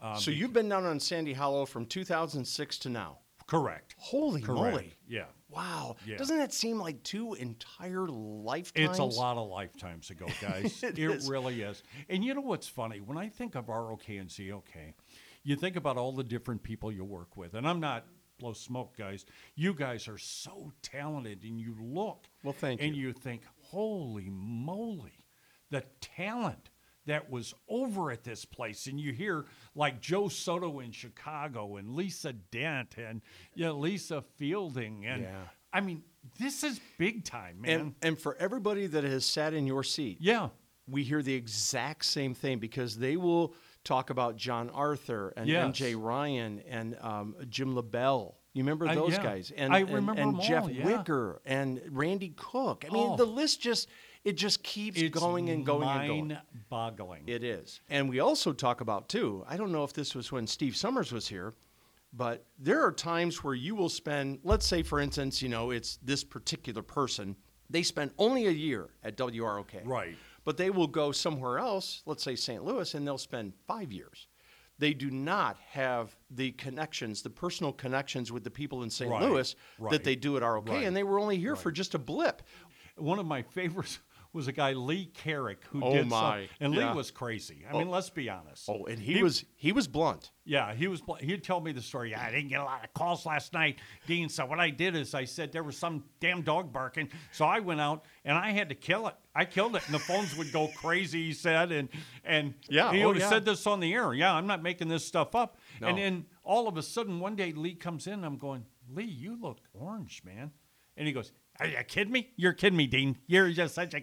[0.00, 3.18] Um, So you've been down on Sandy Hollow from 2006 to now.
[3.46, 3.94] correct?
[3.98, 4.72] Holy Correct.
[4.74, 4.94] moly!
[5.06, 5.26] Yeah.
[5.50, 5.96] Wow.
[6.06, 6.16] Yeah.
[6.16, 8.88] Doesn't that seem like two entire lifetimes?
[8.90, 10.82] It's a lot of lifetimes ago, guys.
[10.82, 11.28] It it is.
[11.28, 11.82] really is.
[12.08, 13.00] And you know what's funny?
[13.00, 14.94] When I think of ROK and ZOK,
[15.42, 17.52] you think about all the different people you work with.
[17.54, 18.06] And I'm not
[18.38, 19.24] blow smoke, guys.
[19.54, 22.26] You guys are so talented and you look.
[22.42, 23.08] Well, thank and you.
[23.08, 25.24] you think, holy moly,
[25.70, 26.70] the talent
[27.06, 28.86] that was over at this place.
[28.86, 29.44] And you hear
[29.74, 33.20] like Joe Soto in Chicago and Lisa Dent and
[33.54, 35.06] yeah, Lisa Fielding.
[35.06, 35.42] And Yeah.
[35.72, 36.02] I mean,
[36.38, 37.80] this is big time, man.
[37.80, 40.50] And, and for everybody that has sat in your seat, yeah.
[40.86, 45.66] we hear the exact same thing because they will talk about John Arthur and Yes.
[45.78, 48.36] MJ Ryan and um, Jim LaBelle.
[48.52, 49.22] You remember I- those yeah.
[49.22, 49.52] guys?
[49.56, 50.84] And, I and- remember and them all, Jeff yeah.
[50.86, 52.84] Wicker and Randy Cook.
[52.88, 53.16] I mean, Oh.
[53.16, 53.88] the list just
[54.24, 56.28] it just keeps It's going and going and going.
[56.28, 57.24] mind-boggling.
[57.26, 57.80] It is.
[57.90, 61.12] And we also talk about, too, I don't know if this was when Steve Summers
[61.12, 61.52] was here,
[62.10, 65.98] but there are times where you will spend, let's say, for instance, you know, it's
[66.02, 67.36] this particular person.
[67.68, 69.82] They spend only a year at WROK.
[69.84, 70.16] Right.
[70.44, 72.64] But they will go somewhere else, let's say St.
[72.64, 74.28] Louis, and they'll spend five years.
[74.78, 79.10] They do not have the connections, the personal connections with the people in St.
[79.10, 81.70] Right, Louis right, that they do at ROK, right, and they were only here for
[81.70, 82.42] just a blip.
[82.96, 84.00] One of my favorites
[84.34, 86.90] was a guy Lee Carrick who Oh, did some- and Yeah.
[86.90, 87.64] Lee was crazy.
[87.68, 87.78] I oh.
[87.78, 88.68] mean, let's be honest.
[88.68, 90.32] Oh, and he, was he was blunt.
[90.44, 91.00] Yeah, he was.
[91.00, 92.10] bl- He'd tell me the story.
[92.10, 94.28] Yeah, I didn't get a lot of calls last night, Dean.
[94.28, 97.08] So what I did is I said there was some damn dog barking.
[97.32, 99.14] So I went out and I had to kill it.
[99.34, 101.26] I killed it, and the phones would go crazy.
[101.26, 101.88] He said, and
[102.24, 103.28] and Yeah, he oh, would yeah.
[103.30, 104.12] said this on the air.
[104.12, 105.56] Yeah, I'm not making this stuff up.
[105.80, 105.86] No.
[105.88, 108.24] And then all of a sudden, one day Lee comes in.
[108.24, 110.50] I'm going, Lee, you look orange, man.
[110.96, 112.30] And he goes, Are you kidding me?
[112.36, 113.16] You're kidding me, Dean.
[113.26, 114.02] You're just such a.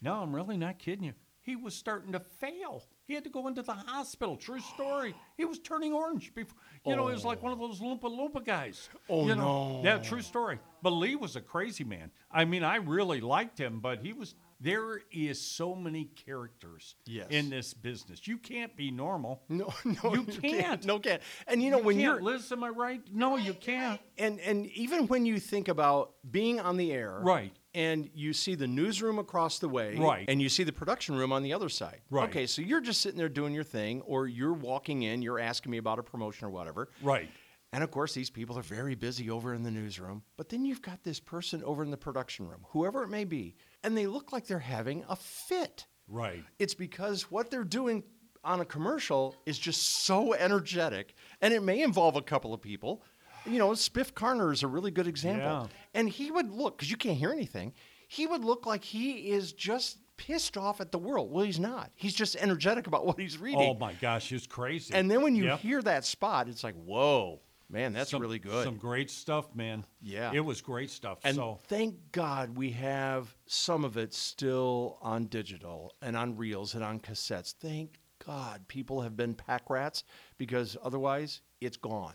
[0.00, 1.12] No, I'm really not kidding you.
[1.40, 2.84] He was starting to fail.
[3.06, 4.36] He had to go into the hospital.
[4.36, 5.14] True story.
[5.38, 6.34] He was turning orange.
[6.34, 8.90] Before, you know, he was like one of those Loompa Loompa guys.
[9.08, 9.80] Oh, you know?
[9.80, 9.82] no.
[9.82, 10.58] Yeah, true story.
[10.82, 12.10] But Lee was a crazy man.
[12.30, 14.34] I mean, I really liked him, but he was.
[14.60, 17.28] There is so many characters Yes.
[17.30, 18.26] in this business.
[18.26, 19.40] You can't be normal.
[19.48, 20.84] No, no, You can't.
[20.84, 21.22] No, can't.
[21.46, 23.00] And you know You when you're Liz, am I right?
[23.14, 24.00] No, you can't.
[24.18, 27.52] and and even when you think about being on the air, Right.
[27.78, 30.24] And you see the newsroom across the way, Right.
[30.28, 32.28] And you see the production room on the other side, Right.
[32.28, 35.70] Okay, so you're just sitting there doing your thing, or you're walking in, you're asking
[35.70, 37.30] me about a promotion or whatever, Right.
[37.72, 40.22] And of course, these people are very busy over in the newsroom.
[40.36, 43.54] But then you've got this person over in the production room, whoever it may be,
[43.84, 45.86] and they look like they're having a fit.
[46.08, 46.42] Right.
[46.58, 48.02] It's because what they're doing
[48.42, 53.04] on a commercial is just so energetic, and it may involve a couple of people.
[53.48, 55.42] You know, Spiff Carner is a really good example.
[55.44, 55.66] Yeah.
[55.94, 57.72] And he would look, because you can't hear anything,
[58.08, 61.30] he would look like he is just pissed off at the world.
[61.30, 61.90] Well, he's not.
[61.94, 63.60] He's just energetic about what he's reading.
[63.60, 64.92] Oh my gosh, he's crazy.
[64.94, 65.58] And then when you Yep.
[65.60, 67.40] hear that spot, it's like, whoa.
[67.70, 68.64] Man, that's Some- really good.
[68.64, 69.84] Some great stuff, man.
[70.00, 70.30] Yeah.
[70.32, 71.18] It was great stuff.
[71.22, 76.74] And so thank God we have some of it still on digital and on reels
[76.74, 77.52] and on cassettes.
[77.60, 80.02] Thank God people have been pack rats
[80.38, 82.14] because otherwise it's gone.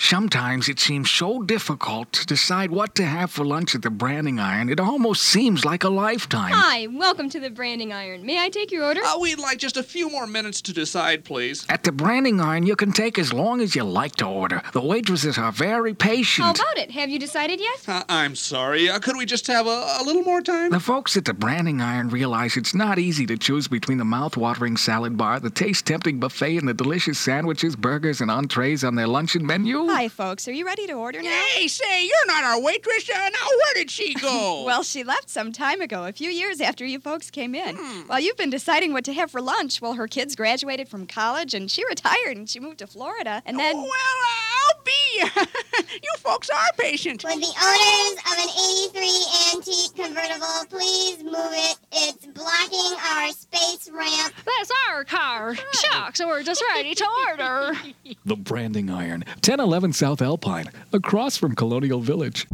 [0.00, 4.38] Sometimes it seems so difficult to decide what to have for lunch at the Branding
[4.38, 6.52] Iron, it almost seems like a lifetime.
[6.52, 8.24] Hi, welcome to the Branding Iron.
[8.24, 9.00] May I take your order?
[9.04, 11.66] Uh, we'd like just a few more minutes to decide, please.
[11.68, 14.62] At the Branding Iron, you can take as long as you like to order.
[14.72, 16.46] The waitresses are very patient.
[16.46, 16.92] How about it?
[16.92, 17.88] Have you decided yet?
[17.88, 18.88] Uh, I'm sorry.
[18.88, 20.70] Uh, could we just have a, a little more time?
[20.70, 24.76] The folks at the Branding Iron realize it's not easy to choose between the mouth-watering
[24.76, 29.44] salad bar, the taste-tempting buffet, and the delicious sandwiches, burgers, and entrees on their luncheon
[29.44, 29.87] menu.
[29.90, 30.46] Hi, folks.
[30.46, 31.30] Are you ready to order now?
[31.54, 33.08] Hey, say, you're not our waitress.
[33.08, 34.62] Uh, now, where did she go?
[34.68, 37.76] Well, she left some time ago, a few years after you folks came in.
[38.06, 41.54] While you've been deciding what to have for lunch, well, her kids graduated from college
[41.54, 43.42] and she retired and she moved to Florida.
[43.46, 43.76] And then.
[43.76, 44.47] well, uh,
[44.88, 45.18] be.
[46.02, 47.24] you folks are patient.
[47.24, 48.50] Would the owners of an
[48.94, 51.78] 83 antique convertible please move it?
[51.92, 54.34] It's blocking our space ramp.
[54.44, 55.54] That's our car.
[55.72, 57.72] Shucks, we're just ready to order.
[58.24, 62.46] The Branding Iron, 1011 South Alpine, across from Colonial Village.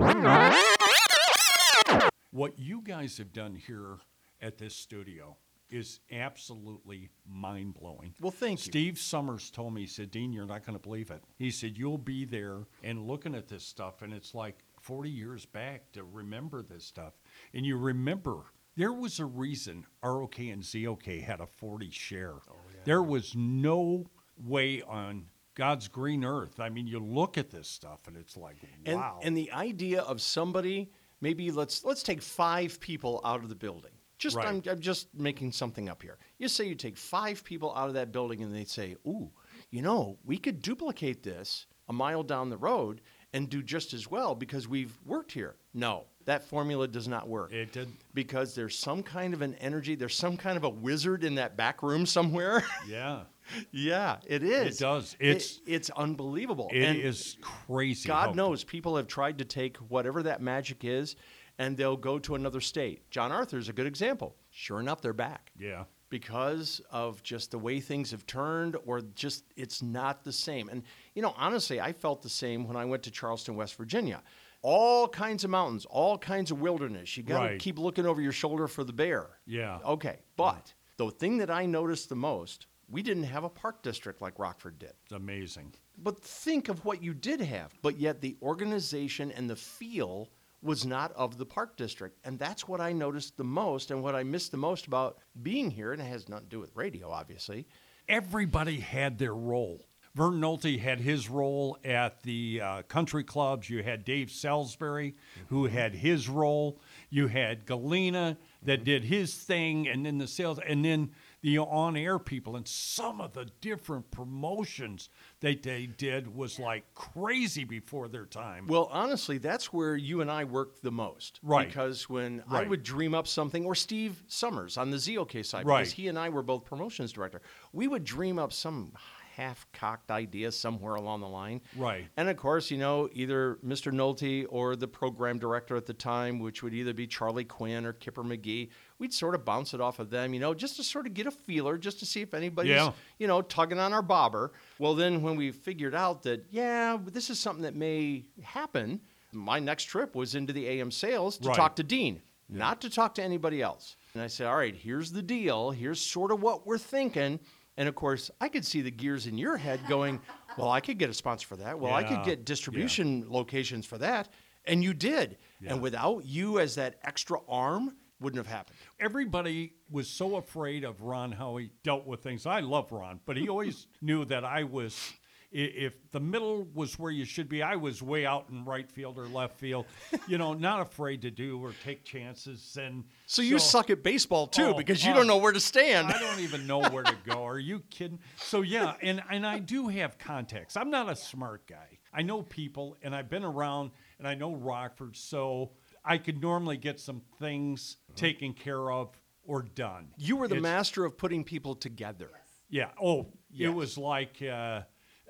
[2.31, 3.99] what you guys have done here
[4.41, 5.37] at this studio
[5.71, 8.15] is absolutely mind blowing.
[8.21, 8.71] Well, thank you.
[8.71, 11.23] Steve Summers told me, he said, Dean, you're not going to believe it.
[11.37, 15.47] He said, You'll be there and looking at this stuff, and it's like 40 years
[15.47, 17.15] back to remember this stuff.
[17.55, 18.45] And you remember
[18.77, 22.35] there was a reason ROK and ZOK had a 40 share.
[22.51, 26.59] Oh, there was no way on God's green earth.
[26.59, 29.21] I mean, you look at this stuff, and it's like, And, wow.
[29.23, 33.93] and the idea of somebody, maybe let's let's take five people out of the building.
[34.25, 34.47] Just Right.
[34.49, 36.17] I'm, I'm just making something up here.
[36.39, 39.31] You say you take five people out of that building, and they say, "Ooh,
[39.71, 43.03] you know, we could duplicate this a mile down the road
[43.35, 47.53] and do just as well because we've worked here." No, that formula does not work.
[47.53, 49.95] It did- because there's some kind of an energy.
[49.95, 52.65] There's some kind of a wizard in that back room somewhere.
[52.89, 53.25] yeah.
[53.73, 54.77] yeah, it is.
[54.77, 55.17] It does.
[55.21, 56.71] It- It's- it's unbelievable.
[56.73, 58.07] It is And crazy.
[58.09, 61.15] God knows people have tried to take whatever that magic is
[61.59, 63.09] and they'll go to another state.
[63.11, 64.37] John Arthur's a good example.
[64.51, 65.85] Sure enough, they're back Yeah.
[66.11, 70.69] because of just the way things have turned or just it's not the same.
[70.69, 70.83] And
[71.15, 74.23] you know, honestly, I felt the same when I went to Charleston, West Virginia.
[74.63, 77.17] All kinds of mountains, all kinds of wilderness.
[77.17, 77.61] You got to Right.
[77.61, 79.39] keep looking over your shoulder for the bear.
[79.47, 79.79] Yeah.
[79.85, 84.23] Okay, but the thing that I noticed the most, we didn't have a park district
[84.23, 84.95] like Rockford did.
[85.05, 85.75] It's amazing.
[85.99, 87.75] But think of what you did have.
[87.83, 90.31] But yet the organization and the feel
[90.65, 92.19] was not of the park district.
[92.25, 95.71] And that's what I noticed the most and what I missed the most about being
[95.71, 95.93] here.
[95.93, 97.67] And it has nothing to do with radio, obviously.
[98.09, 99.87] Everybody had their role.
[100.15, 103.69] Vern Nolte had his role at the uh, country clubs.
[103.69, 105.17] You had Dave Salisbury,
[105.49, 106.79] who had his role.
[107.11, 111.11] You had Galena that did his thing, and then the sales, and then
[111.43, 115.11] the on-air people, and some of the different promotions
[115.45, 118.67] that they did was like crazy before their time.
[118.67, 121.39] Well, honestly, that's where you and I worked the most.
[121.43, 121.69] Right.
[121.69, 125.81] Because when I would dream up something, or Steve Summers on the ZOK side, Right.
[125.81, 128.93] because he and I were both promotions director, we would dream up some
[129.37, 131.61] half cocked idea somewhere along the line.
[131.77, 132.07] Right.
[132.17, 133.93] And of course, you know, either Mr.
[133.93, 137.93] Nolte or the program director at the time, which would either be Charlie Quinn or
[137.93, 138.69] Kipper McGee,
[138.99, 141.27] we'd sort of bounce it off of them, you know, just to sort of get
[141.27, 142.93] a feeler, just to see if anybody's, Yeah.
[143.19, 144.53] you know, tugging on our bobber.
[144.79, 149.01] Well, then when we figured out that, yeah, this is something that may happen,
[149.33, 151.57] my next trip was into the AM sales to Right.
[151.57, 153.97] talk to Dean, not to talk to anybody else.
[154.15, 155.73] And I said, all right, here's the deal.
[155.73, 157.41] Here's sort of what we're thinking.
[157.77, 160.21] And of course, I could see the gears in your head going,
[160.59, 161.79] well, I could get a sponsor for that.
[161.79, 164.29] Well, I could get distribution locations for that.
[164.67, 165.39] And you did.
[165.61, 165.73] Yeah.
[165.73, 168.77] And without you as that extra arm, wouldn't have happened.
[169.01, 172.47] everybody was so afraid of Ron how he dealt with things.
[172.47, 175.13] I love Ron, but he always knew that I was.
[175.57, 179.19] If the middle was where you should be, I was way out in right field
[179.19, 179.87] or left field.
[180.27, 182.77] You know, not afraid to do or take chances.
[182.81, 185.61] And So you suck at baseball too Oh, because you uh, don't know where to
[185.61, 186.09] stand.
[186.09, 187.45] I don't even know where to go.
[187.47, 188.19] Are you kidding?
[188.37, 190.77] So yeah, and and I do have contacts.
[190.77, 191.99] I'm not a smart guy.
[192.13, 195.71] I know people, and I've been around, and I know Rockford, so
[196.05, 199.11] I could normally get some things taken care of
[199.45, 200.09] or done.
[200.19, 202.31] You were the It's- master of putting people together.
[202.69, 202.91] Yeah.
[203.01, 203.69] Oh, Yes.
[203.69, 204.81] it was like uh,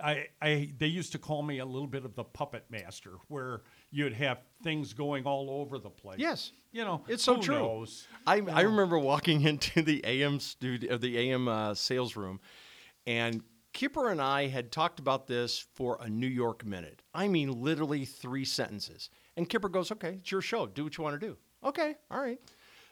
[0.02, 0.72] I, I.
[0.78, 4.38] They used to call me a little bit of the puppet master, where you'd have
[4.62, 6.18] things going all over the place.
[6.18, 6.52] Yes.
[6.72, 7.54] You know, It's so who true.
[7.58, 8.08] knows?
[8.26, 12.40] I, I remember walking into the AM studio, the AM uh, sales room,
[13.06, 17.02] and Kipper and I had talked about this for a New York minute.
[17.12, 19.10] I mean, literally three sentences.
[19.36, 20.66] And Kipper goes, Okay, it's your show.
[20.66, 21.36] Do what you want to do.
[21.64, 22.38] Okay, all right.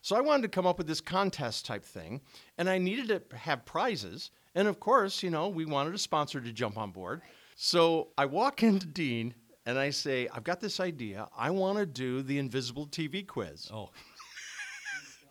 [0.04, 2.20] So I wanted to come up with this contest type thing,
[2.58, 4.30] and I needed to have prizes.
[4.54, 7.22] And of course, you know, we wanted a sponsor to jump on board.
[7.56, 9.34] So I walk into Dean
[9.66, 11.28] and I say, I've got this idea.
[11.36, 13.70] I want to do the invisible TV quiz.
[13.72, 13.90] Oh.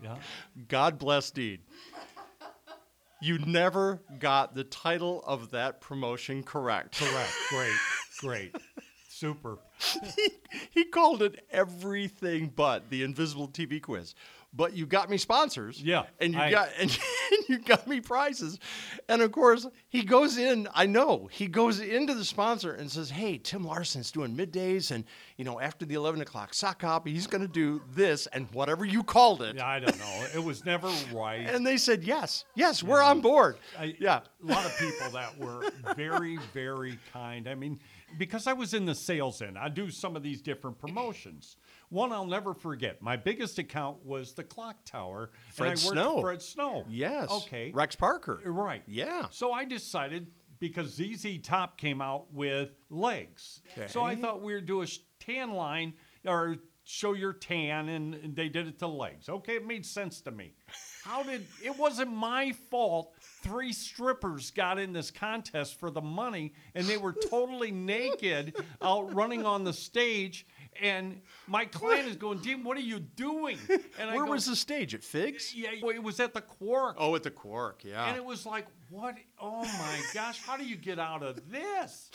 [0.04, 0.16] Yeah.
[0.68, 1.60] God bless Dean.
[3.22, 6.98] You never got the title of that promotion correct.
[6.98, 7.32] Correct.
[7.50, 7.76] Great.
[8.20, 8.56] Great.
[9.08, 9.60] Super.
[10.16, 10.30] he,
[10.72, 14.16] he called it everything but the invisible TV quiz.
[14.54, 15.82] But you got me sponsors.
[15.82, 17.00] Yeah, And you I- got and
[17.48, 18.60] you got me prizes.
[19.08, 23.10] And of course, he goes in, I know, he goes into the sponsor and says,
[23.10, 25.06] Hey, Tim Larson's doing middays and
[25.38, 29.04] you know, after the eleven o'clock sock hop, he's gonna do this and whatever you
[29.04, 29.56] called it.
[29.56, 30.26] Yeah, I don't know.
[30.36, 31.48] It was never right.
[31.48, 33.56] And they said, Yes, yes, we're on board.
[33.80, 34.20] I, yeah.
[34.44, 35.64] a lot of people that were
[35.96, 37.48] very, very kind.
[37.48, 37.80] I mean,
[38.18, 41.56] because I was in the sales end, I do some of these different promotions.
[41.92, 43.02] One I'll never forget.
[43.02, 45.32] My biggest account was the clock tower.
[45.54, 46.22] Fred and I worked Snow.
[46.22, 46.86] Fred Snow.
[46.90, 47.30] Yes.
[47.30, 47.70] Okay.
[47.74, 48.40] Rex Parker.
[48.46, 48.82] Right.
[48.88, 49.26] Yeah.
[49.30, 50.28] So I decided
[50.60, 53.60] because ZZ Top came out with legs.
[53.88, 54.88] So I thought we'd do a
[55.20, 55.94] tan line
[56.26, 59.30] or show your tan, and, and they did it to legs.
[59.30, 60.54] Okay, it made sense to me.
[61.04, 63.14] How did it wasn't my fault?
[63.42, 69.14] Three strippers got in this contest for the money, and they were totally naked out
[69.14, 70.46] running on the stage.
[70.82, 73.58] And my client is going, Dean, what are you doing?
[74.00, 74.96] And I Where go, was the stage?
[74.96, 75.54] At Figs?
[75.56, 76.96] Yeah, it was at the Quark.
[76.98, 78.08] Oh, at the Quark, yeah.
[78.08, 79.16] And it was like, what?
[79.40, 82.10] Oh my gosh, how do you get out of this?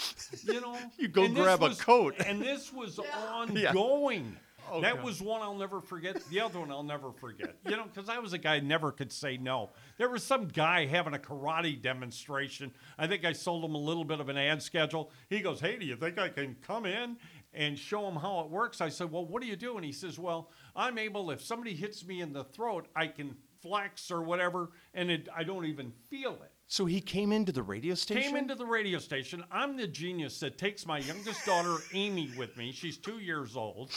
[0.44, 2.14] You know, You go And this grab a was- coat.
[2.26, 2.98] And this was
[3.44, 4.36] ongoing.
[4.68, 5.04] Oh, that God.
[5.04, 6.20] was one I'll never forget.
[6.28, 7.54] The other one I'll never forget.
[7.68, 9.70] You know, because I was a guy who never could say no.
[9.96, 12.72] There was some guy having a karate demonstration.
[12.98, 15.12] I think I sold him a little bit of an ad schedule.
[15.30, 17.16] He goes, Hey, do you think I can come in
[17.56, 18.80] and show him how it works?
[18.80, 19.76] I said, Well, what do you do?
[19.76, 23.36] And he says, Well, I'm able, if somebody hits me in the throat, I can
[23.62, 26.52] flex or whatever, and it, I don't even feel it.
[26.68, 28.22] So he came into the radio station?
[28.22, 29.44] Came into the radio station.
[29.50, 32.72] I'm the genius that takes my youngest daughter Amy with me.
[32.72, 33.90] She's two years old.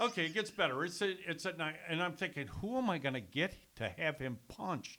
[0.00, 0.84] Okay, it gets better.
[0.84, 3.88] It's at, it's at night, and I'm thinking, who am I going to get to
[3.98, 4.98] have him punched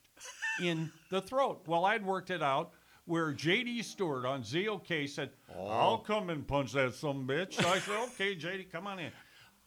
[0.61, 1.63] in the throat?
[1.67, 2.71] Well, I'd worked it out
[3.05, 3.81] where J.D.
[3.83, 5.67] Stewart on ZOK said, oh.
[5.67, 9.11] "I'll come and punch that some bitch." I said, "Okay, J.D., come on in."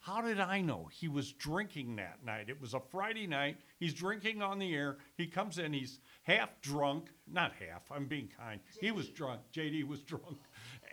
[0.05, 2.47] How did I know he was drinking that night?
[2.47, 3.57] It was a Friday night.
[3.79, 4.97] He's drinking on the air.
[5.17, 5.73] He comes in.
[5.73, 7.09] He's half drunk.
[7.25, 7.81] Not half.
[7.89, 8.59] I'm being kind.
[8.79, 9.41] He was drunk.
[9.51, 10.37] JD was drunk.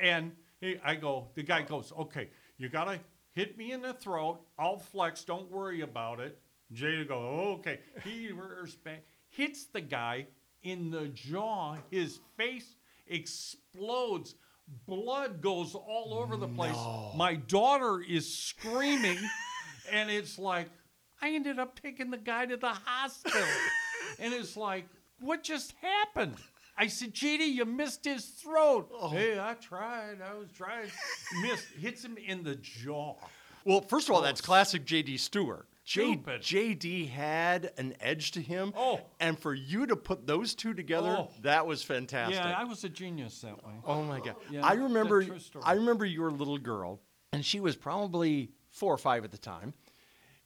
[0.00, 2.98] And he, I go, the guy goes, okay, you got to
[3.32, 4.40] hit me in the throat.
[4.58, 5.24] I'll flex.
[5.24, 6.40] Don't worry about it.
[6.72, 7.80] JD goes, oh, okay.
[8.04, 10.26] He rears back, hits the guy
[10.62, 11.76] in the jaw.
[11.90, 14.34] His face explodes.
[14.86, 16.76] Blood goes all over the place.
[17.14, 19.18] My daughter is screaming,
[19.90, 20.68] and it's like,
[21.20, 23.42] I ended up taking the guy to the hospital.
[24.18, 24.86] and it's like,
[25.20, 26.36] what just happened?
[26.76, 28.90] I said, JD, you missed his throat.
[28.92, 29.10] Oh.
[29.10, 30.18] Hey, I tried.
[30.22, 30.90] I was trying.
[31.42, 31.66] Missed.
[31.78, 33.16] Hits him in the jaw.
[33.64, 34.44] Well, first of all, that's oh.
[34.44, 35.18] classic J.D.
[35.18, 35.66] Stewart.
[35.84, 37.06] J- J.D.
[37.06, 38.72] had an edge to him.
[38.76, 39.00] Oh.
[39.18, 41.30] And for you to put those two together, Oh.
[41.42, 42.36] that was fantastic.
[42.36, 43.72] Yeah, I was a genius that way.
[43.84, 44.36] oh my God.
[44.50, 45.26] Yeah, I remember.
[45.62, 47.00] I remember your little girl,
[47.32, 49.74] and she was probably four or five at the time.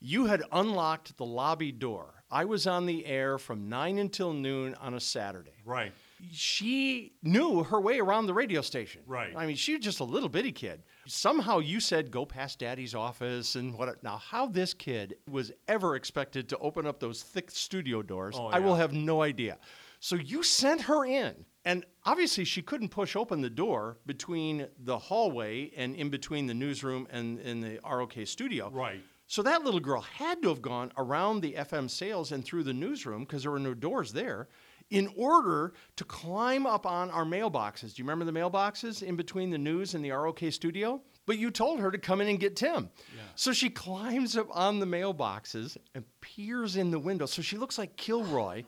[0.01, 2.15] You had unlocked the lobby door.
[2.31, 5.53] I was on the air from nine until noon on a Saturday.
[5.65, 5.93] Right.
[6.33, 9.03] she knew her way around the radio station.
[9.07, 9.33] Right.
[9.37, 10.83] I mean, she was just a little bitty kid.
[11.07, 14.03] Somehow you said go past daddy's office and what.
[14.03, 18.47] Now, how this kid was ever expected to open up those thick studio doors, Oh,
[18.47, 19.59] I will have no idea.
[20.01, 24.99] So you sent her in, and obviously she couldn't push open the door between the
[24.99, 28.71] hallway and in between the newsroom and, in the ROK studio.
[28.71, 29.01] Right.
[29.27, 32.73] So that little girl had to have gone around the FM sales and through the
[32.73, 34.49] newsroom because there were no doors there
[34.91, 37.95] in order to climb up on our mailboxes.
[37.95, 41.01] Do you remember the mailboxes in between the news and the ROK studio?
[41.27, 42.89] But you told her to come in and get Tim.
[43.35, 47.27] So she climbs up on the mailboxes and peers in the window.
[47.27, 48.63] So she looks like Kilroy.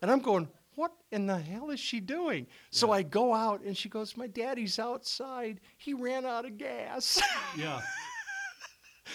[0.00, 2.46] and I'm going, what in the hell is she doing?
[2.70, 5.60] So I go out and she goes, My daddy's outside.
[5.76, 7.20] He ran out of gas.
[7.56, 7.80] Yeah.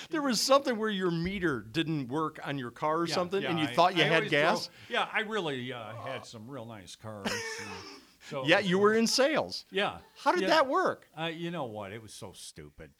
[0.09, 3.49] There was something where your meter didn't work on your car or Yeah, something, yeah,
[3.49, 4.67] and you I- thought you I had gas.
[4.67, 7.31] drove- yeah, I really uh, had some real nice cars.
[8.29, 9.65] so yeah, you were in sales.
[9.71, 9.97] Yeah.
[10.23, 10.47] How did Yeah.
[10.49, 11.07] that work?
[11.19, 11.91] Uh, you know what?
[11.91, 12.91] It was so stupid.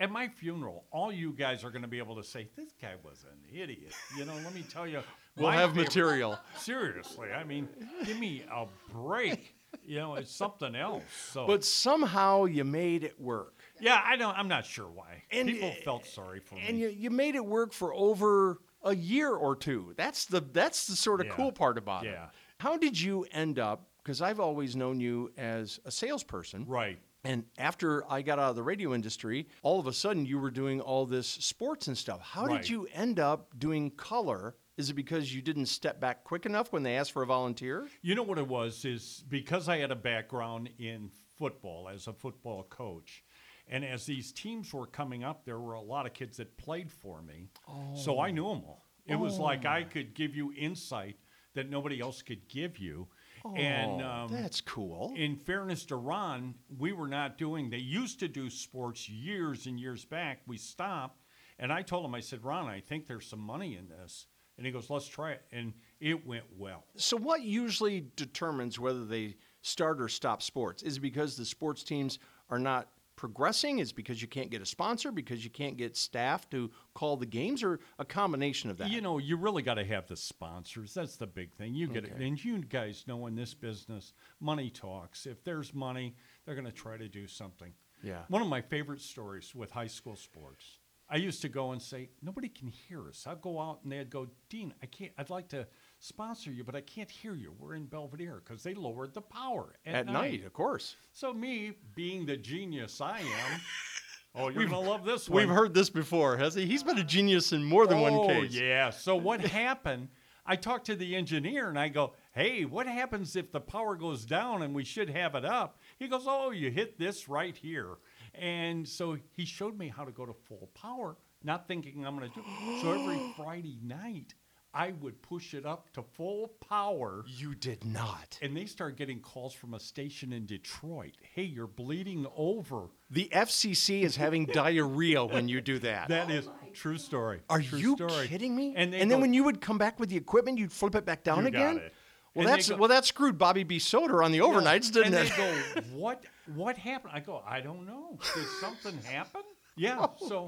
[0.00, 2.94] At my funeral, all you guys are going to be able to say, "This guy
[3.04, 5.00] was an idiot." You know, let me tell you.
[5.36, 6.38] We'll have favorite- material.
[6.58, 7.68] Seriously, I mean,
[8.04, 9.54] give me a break.
[9.84, 11.04] you know, it's something else.
[11.30, 13.61] So, But somehow you made it work.
[13.82, 14.36] Yeah, I don't.
[14.38, 15.24] I'm not sure why.
[15.30, 16.68] And- People eh, felt sorry for And me.
[16.70, 19.92] And you, you made it work for over a year or two.
[19.96, 21.34] That's the that's the sort of Yeah.
[21.34, 22.10] cool part about it.
[22.12, 22.26] Yeah.
[22.58, 23.88] How did you end up?
[24.02, 26.64] Because I've always known you as a salesperson.
[26.66, 26.98] right.
[27.24, 30.50] And after I got out of the radio industry, all of a sudden you were
[30.50, 32.20] doing all this sports and stuff.
[32.20, 32.60] How Right.
[32.60, 34.56] did you end up doing color?
[34.76, 37.88] Is it because you didn't step back quick enough when they asked for a volunteer?
[38.00, 42.12] You know what it was is because I had a background in football as a
[42.12, 43.22] football coach.
[43.68, 46.90] And as these teams were coming up, there were a lot of kids that played
[46.90, 47.48] for me.
[47.94, 48.86] So I knew them all.
[49.06, 51.16] It was like I could give you insight
[51.54, 53.08] that nobody else could give you.
[53.56, 55.12] and Oh, um, that's cool.
[55.16, 59.78] in fairness to Ron, we were not doing, they used to do sports years and
[59.80, 60.40] years back.
[60.46, 61.20] We stopped.
[61.58, 64.26] And I told him, I said, Ron, I think there's some money in this.
[64.56, 65.42] And he goes, let's try it.
[65.50, 66.84] And it went well.
[66.96, 70.82] So, what usually determines whether they start or stop sports?
[70.82, 72.18] Is it because the sports teams
[72.50, 73.78] are not progressing?
[73.78, 75.12] Is because you can't get a sponsor?
[75.12, 78.90] Because you can't get staff to call the games, or a combination of that?
[78.90, 80.94] You know, you really got to have the sponsors.
[80.94, 81.74] That's the big thing.
[81.74, 82.12] You get it.
[82.18, 85.26] And you guys know in this business, money talks.
[85.26, 87.72] If there's money, they're going to try to do something.
[88.02, 88.22] Yeah.
[88.28, 90.78] One of my favorite stories with high school sports.
[91.08, 93.26] I used to go and say, nobody can hear us.
[93.26, 95.66] I'd go out and they'd go, Dean, I can't, I'd like to
[96.02, 97.54] sponsor you, but I can't hear you.
[97.58, 100.96] We're in Belvedere because they lowered the power at, at night, of course.
[101.12, 103.60] So me being the genius I am,
[104.34, 105.46] oh, you're going to love this one.
[105.46, 106.66] We've heard this before, has he?
[106.66, 108.52] He's been a genius in more than oh, one case.
[108.52, 108.90] yeah.
[108.90, 110.08] So what happened?
[110.44, 114.24] I talked to the engineer and I go, "Hey, what happens if the power goes
[114.24, 117.98] down and we should have it up?" He goes, "Oh, you hit this right here."
[118.34, 122.28] And so he showed me how to go to full power, not thinking I'm going
[122.28, 122.40] to do.
[122.44, 122.82] it.
[122.82, 124.34] So every Friday night,
[124.74, 127.24] I would push it up to full power.
[127.26, 128.38] You did not.
[128.40, 131.12] And they started getting calls from a station in Detroit.
[131.34, 132.86] Hey, you're bleeding over.
[133.10, 136.08] The FCC is having diarrhea when you do that.
[136.08, 137.40] That is true story.
[137.50, 138.28] Are True you story.
[138.28, 138.72] kidding me?
[138.76, 141.22] And, they then when you would come back with the equipment, you'd flip it back
[141.22, 141.76] down again.
[141.78, 141.92] it.
[142.34, 143.76] Well, And that's go- well, that screwed Bobby B.
[143.76, 145.38] Soder on the overnights, didn't and it?
[145.38, 146.24] And they go, what?
[146.54, 147.12] What happened?
[147.14, 148.18] I go, I don't know.
[148.34, 149.42] Did something happen?
[149.76, 150.06] Yeah.
[150.20, 150.46] Oh, so,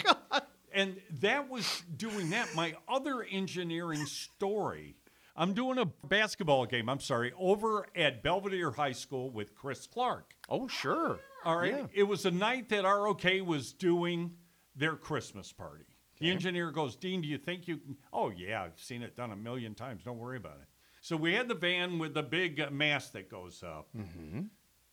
[0.75, 2.55] and that was doing that.
[2.55, 4.97] My other engineering story.
[5.37, 6.89] I'm doing a basketball game.
[6.89, 10.35] I'm sorry, over at Belvedere High School with Chris Clark.
[10.49, 11.19] oh, sure.
[11.45, 11.73] All right.
[11.73, 11.87] Yeah.
[11.93, 14.33] It was a night that ROK was doing
[14.77, 15.85] their Christmas party.
[16.21, 17.97] The engineer goes, Dean, do you think you can?
[18.13, 20.05] Oh, yeah, I've seen it done a million times.
[20.05, 20.69] Don't worry about it.
[21.01, 23.89] So we had the van with the big uh, mast that goes up.
[23.95, 24.43] Mm-hmm.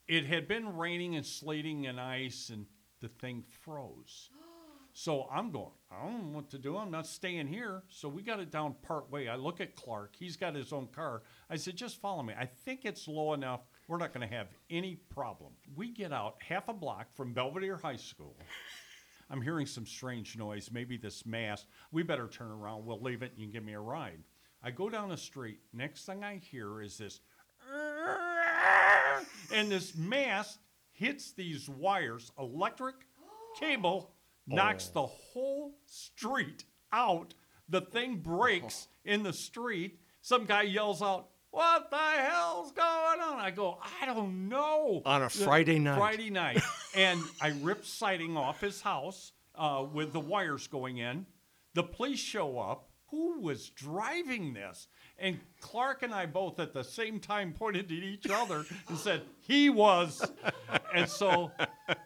[0.08, 2.66] It had been raining and sleeting and ice, and
[3.00, 4.30] the thing froze.
[5.04, 6.78] So I'm going, I don't know what to do.
[6.78, 7.82] I'm not staying here.
[7.89, 9.30] So we got it down part way.
[9.30, 10.14] I look at Clark.
[10.16, 11.24] He's got his own car.
[11.49, 12.36] I said, just follow me.
[12.39, 13.62] I think it's low enough.
[13.88, 15.54] We're not going to have any problem.
[15.76, 18.36] We get out half a block from Belvedere High School.
[19.32, 21.66] I'm hearing some strange noise, maybe this mast.
[21.91, 22.86] We better turn around.
[22.86, 24.20] We'll leave it and you can give me a ride.
[24.64, 25.62] I go down the street.
[25.74, 27.22] Next thing I hear is this,
[29.52, 30.60] and this mast
[30.91, 32.97] hits these wires, electric
[33.60, 34.14] cable,
[34.52, 37.34] knocks the whole street out.
[37.70, 39.99] The thing breaks in the street.
[40.22, 43.39] Some guy yells out, What the hell's going on?
[43.39, 45.02] I go, I don't know.
[45.06, 45.97] On a Friday night.
[45.97, 46.62] Friday night.
[46.95, 51.26] and I ripped siding off his house uh, with the wires going in.
[51.74, 52.89] The police show up.
[53.10, 54.88] Who was driving this?
[55.22, 59.22] And Clark and I both at the same time pointed at each other and said,
[59.40, 60.28] He was.
[60.94, 61.52] And so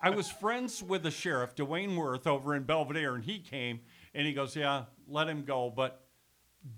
[0.01, 3.79] I was friends with the sheriff, Dwayne Worth, over in Belvedere, and he came
[4.13, 5.71] and he goes, Yeah, let him go.
[5.73, 6.05] But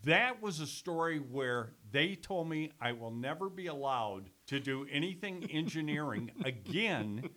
[0.04, 4.86] that was a story where they told me I will never be allowed to do
[4.92, 7.30] anything engineering again.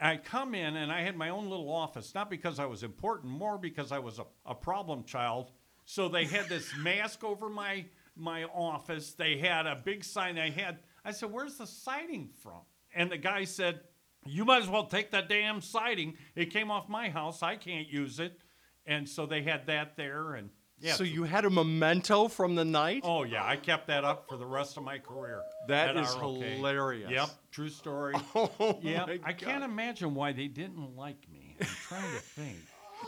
[0.00, 3.30] I come in and I had my own little office, not because I was important,
[3.30, 5.52] more because I was a, a problem child.
[5.84, 7.84] So they had this mask over my
[8.20, 9.12] my office.
[9.12, 10.38] They had a big sign.
[10.38, 10.78] I had.
[11.04, 12.60] I said, "Where's the siding from?"
[12.94, 13.80] And the guy said,
[14.26, 16.16] "You might as well take that damn siding.
[16.34, 17.42] It came off my house.
[17.42, 18.40] I can't use it."
[18.86, 20.50] And so they had that there, and
[20.80, 20.94] yeah.
[20.94, 23.02] So you had a memento from the night?
[23.04, 25.42] Oh yeah, I kept that up for the rest of my career.
[25.68, 27.10] That is hilarious.
[27.10, 28.14] Yep, true story.
[28.34, 31.56] Oh, yeah, my I can't imagine why they didn't like me.
[31.60, 32.58] I'm trying to think.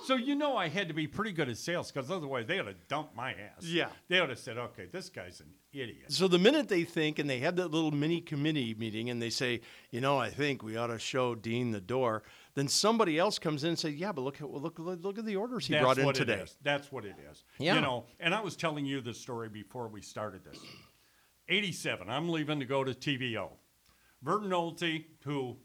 [0.04, 2.66] So you know I had to be pretty good at sales because otherwise they would
[2.66, 3.62] have dumped my ass.
[3.62, 3.88] Yeah.
[4.08, 7.28] They would have said, "Okay, this guy's an idiot." So the minute they think, and
[7.28, 10.76] they have that little mini committee meeting, and they say, you know, I think we
[10.76, 12.22] ought to show Dean the door,
[12.54, 15.24] then somebody else comes in and says, yeah, but look at look look, look at
[15.24, 16.34] the orders he That's brought in what today.
[16.34, 16.56] It is.
[16.62, 17.44] That's what it is.
[17.58, 17.76] Yeah.
[17.76, 20.58] You know, and I was telling you the story before we started this.
[21.48, 23.50] 87, I'm leaving to go to TVO.
[24.22, 25.56] Vern Nolte, who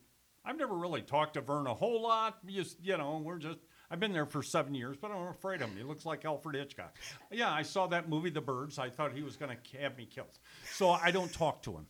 [0.43, 2.45] I've never really talked to Vern a whole lot.
[2.47, 3.59] Just, you know, we're just,
[3.89, 5.77] I've been there for seven years, but I'm afraid of him.
[5.77, 6.95] He looks like Alfred Hitchcock.
[7.31, 8.77] Yeah, I saw that movie, The Birds.
[8.77, 10.39] I thought he was going to have me killed.
[10.73, 11.85] So I don't talk to him.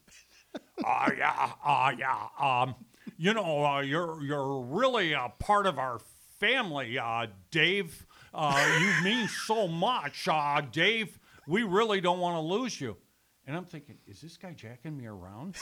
[0.86, 2.28] Ah, yeah, ah, yeah.
[2.40, 2.76] Um,
[3.18, 6.00] you know, uh, you're you're really a part of our
[6.40, 8.06] family, uh, Dave.
[8.34, 11.20] Uh, you mean so much, uh, Dave.
[11.48, 12.98] We really don't want to lose you.
[13.46, 15.56] And I'm thinking, is this guy jacking me around?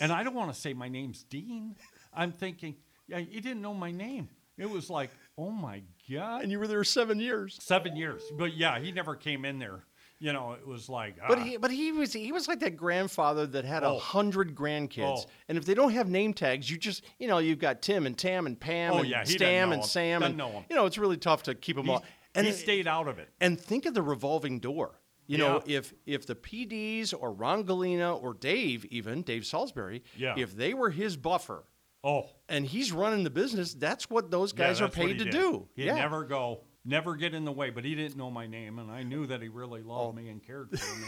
[0.00, 1.76] and I don't want to say my name's Dean.
[2.12, 2.76] I'm thinking,
[3.08, 4.28] yeah, you didn't know my name.
[4.58, 5.10] It was like,
[5.42, 6.42] oh my god.
[6.42, 7.58] And you were there seven years.
[7.60, 9.84] Seven years, but yeah, he never came in there.
[10.18, 11.42] You know, it was like, But ah.
[11.42, 13.98] he, but he was he was like that grandfather that had a Oh.
[13.98, 15.30] hundred grandkids, Oh.
[15.48, 18.16] and if they don't have name tags, you just you know you've got Tim and
[18.16, 19.88] Tam and Pam Oh, and yeah, Stam and 'em.
[19.88, 20.64] Sam Doesn't and know 'em.
[20.70, 22.04] you know it's really tough to keep them He- all.
[22.36, 23.28] And he it- stayed out of it.
[23.40, 25.00] And think of the revolving door.
[25.26, 30.34] You know, if if the PDs or Ron Galena or Dave, even Dave Salisbury, Yeah.
[30.36, 31.64] if they were his buffer,
[32.04, 35.30] oh, and he's running the business, that's what those Yeah, guys are paid to did.
[35.32, 35.68] do.
[35.74, 35.94] He'd yeah.
[35.94, 37.70] never go, never get in the way.
[37.70, 40.06] But he didn't know my name, and I knew that he really Oh.
[40.06, 41.06] loved me and cared for me.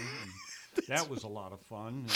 [0.76, 2.06] And that was a lot of fun.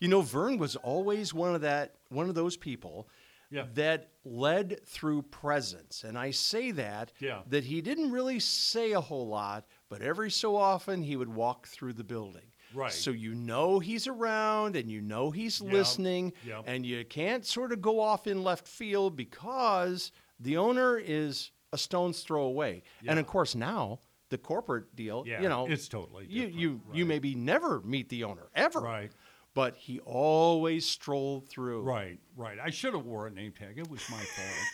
[0.00, 3.08] You know, Vern was always one of that one of those people
[3.50, 3.66] Yeah.
[3.74, 6.04] that led through presence.
[6.04, 7.42] And I say that Yeah.
[7.48, 11.66] that he didn't really say a whole lot, but every so often he would walk
[11.66, 12.47] through the building.
[12.78, 12.92] Right.
[12.92, 15.72] So you know he's around and you know he's Yep.
[15.72, 16.64] listening Yep.
[16.66, 21.78] and you can't sort of go off in left field because the owner is a
[21.78, 22.82] stone's throw away.
[23.06, 24.00] And of course now
[24.30, 27.08] the corporate deal, Yeah, you know, it's totally you different, you you right.
[27.08, 29.10] maybe never meet the owner ever Right.
[29.54, 31.82] but he always strolled through.
[31.82, 32.58] right, right.
[32.62, 33.76] I should have wore a name tag.
[33.78, 34.68] It was my fault.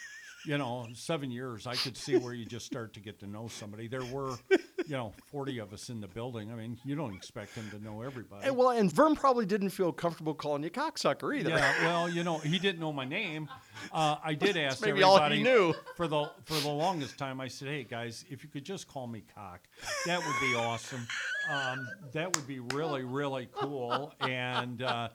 [0.47, 3.49] You know, seven years, I could see where you just start to get to know
[3.49, 3.88] somebody.
[3.88, 6.53] There were, you know, 40 of us in the building.
[6.53, 8.47] I mean, you don't expect him to know everybody.
[8.47, 11.51] And well, and Vern probably didn't feel comfortable calling you cocksucker either.
[11.51, 13.49] Yeah, well, you know, he didn't know my name.
[13.90, 15.72] Uh, I did ask maybe all he knew.
[15.97, 17.40] for the for the longest time.
[17.40, 19.61] I said, "Hey guys, if you could just call me Cock,
[20.05, 21.07] that would be awesome.
[21.51, 25.09] Um, that would be really really cool." And uh,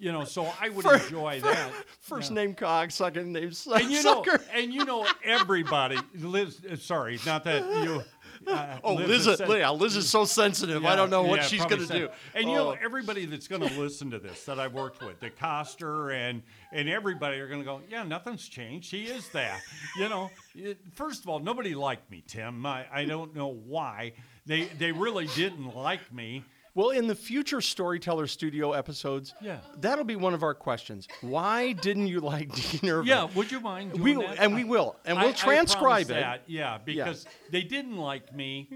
[0.00, 1.70] you know, so I would For- enjoy that.
[2.00, 2.34] First Yeah.
[2.36, 6.60] name cock, second name su- And you know, and you know, everybody lives.
[6.64, 8.02] uh, Sorry, not that you.
[8.46, 10.86] Uh, Oh, Liz Liz, yeah, Liz is so sensitive.
[10.86, 12.08] I don't know what yeah, she's going to do.
[12.34, 12.76] And you know, Oh.
[12.82, 16.42] everybody that's going to listen to this that I've worked with, DeCoster and
[16.72, 18.90] and everybody are going to go, yeah, nothing's changed.
[18.90, 19.60] He is that.
[19.98, 22.64] You know, it- first of all, nobody liked me, Tim.
[22.64, 24.14] I, I don't know why.
[24.46, 26.42] They they really didn't like me.
[26.80, 29.58] Well, in the future Storyteller Studio episodes, Yeah.
[29.80, 31.06] that'll be one of our questions.
[31.20, 32.50] Why didn't you like
[32.80, 33.06] Dean Ervin?
[33.06, 34.38] Yeah, would you mind doing We- that?
[34.38, 34.96] and we will.
[35.04, 36.14] And I- we'll I transcribe it.
[36.14, 38.70] That, yeah, because they didn't like me.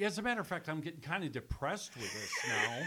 [0.00, 2.78] As a matter of fact, I'm getting kind of depressed with this now.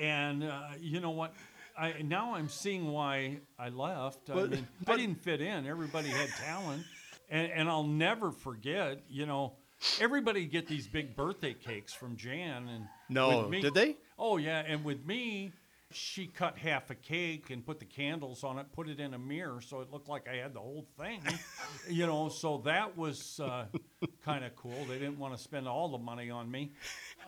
[0.00, 1.34] And uh, you know what?
[1.76, 4.30] I now I'm seeing why I left.
[4.30, 5.66] I But- mean, I didn't fit in.
[5.66, 6.84] Everybody had talent,
[7.28, 9.02] and, and I'll never forget.
[9.08, 9.54] You know,
[10.00, 13.96] everybody get these big birthday cakes from Jan, and No, me- did they?
[14.18, 15.52] Oh yeah, and with me,
[15.92, 19.18] she cut half a cake and put the candles on it, put it in a
[19.18, 21.22] mirror, so it looked like I had the whole thing.
[21.88, 23.66] you know, so that was uh,
[24.24, 24.84] kind of cool.
[24.88, 26.72] They didn't want to spend all the money on me.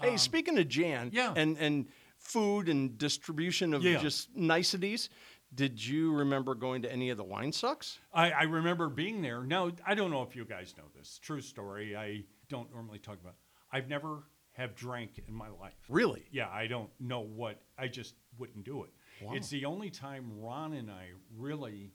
[0.01, 1.33] Hey, speaking of Jan Um, yeah.
[1.37, 1.87] and, and
[2.19, 3.99] food and distribution of Yeah.
[3.99, 5.09] just niceties,
[5.55, 7.99] did you remember going to any of the wine sucks?
[8.13, 9.43] I, I remember being there.
[9.45, 11.19] Now I don't know if you guys know this.
[11.23, 11.97] True story.
[11.97, 13.35] I don't normally talk about.
[13.73, 15.79] I've never have drank in my life.
[15.89, 16.25] Really?
[16.33, 17.63] Yeah, I don't know what.
[17.79, 18.91] I just wouldn't do it.
[19.23, 19.35] Wow.
[19.35, 21.93] It's the only time Ron and I really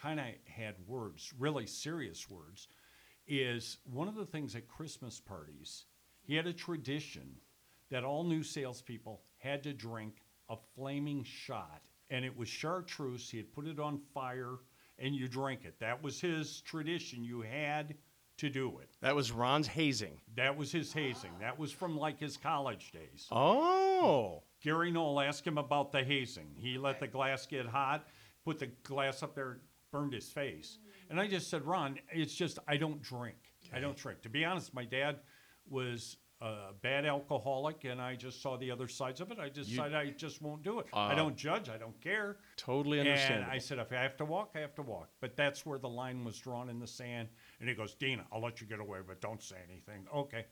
[0.00, 2.68] kind of had words, really serious words.
[3.26, 5.84] Is one of the things at Christmas parties,
[6.22, 7.28] he had a tradition
[7.90, 13.28] that all new salespeople had to drink a flaming shot, and it was chartreuse.
[13.28, 14.60] He had put it on fire,
[14.98, 15.78] and you drank it.
[15.78, 17.22] That was his tradition.
[17.22, 17.96] You had
[18.38, 18.88] to do it.
[19.00, 20.20] That was Ron's hazing.
[20.36, 21.32] That was his hazing.
[21.40, 23.26] That was from like his college days.
[23.30, 24.42] Oh.
[24.62, 26.48] Gary Knoll asked him about the hazing.
[26.56, 28.06] He let the glass get hot,
[28.44, 29.58] put the glass up there,
[29.92, 30.78] burned his face.
[31.10, 33.36] And I just said, Ron, it's just I don't drink.
[33.72, 34.22] I don't drink.
[34.22, 35.16] To be honest, my dad
[35.68, 39.38] was a bad alcoholic, and I just saw the other sides of it.
[39.40, 40.86] I just decided I just won't do it.
[40.92, 41.08] Ah.
[41.08, 41.68] I don't judge.
[41.68, 42.36] I don't care.
[42.56, 43.42] Totally understand.
[43.42, 43.54] And understandable.
[43.54, 45.08] I said, if I have to walk, I have to walk.
[45.20, 47.28] But that's where the line was drawn in the sand.
[47.60, 50.06] And he goes, Dina, I'll let you get away, but don't say anything.
[50.14, 50.46] Okay.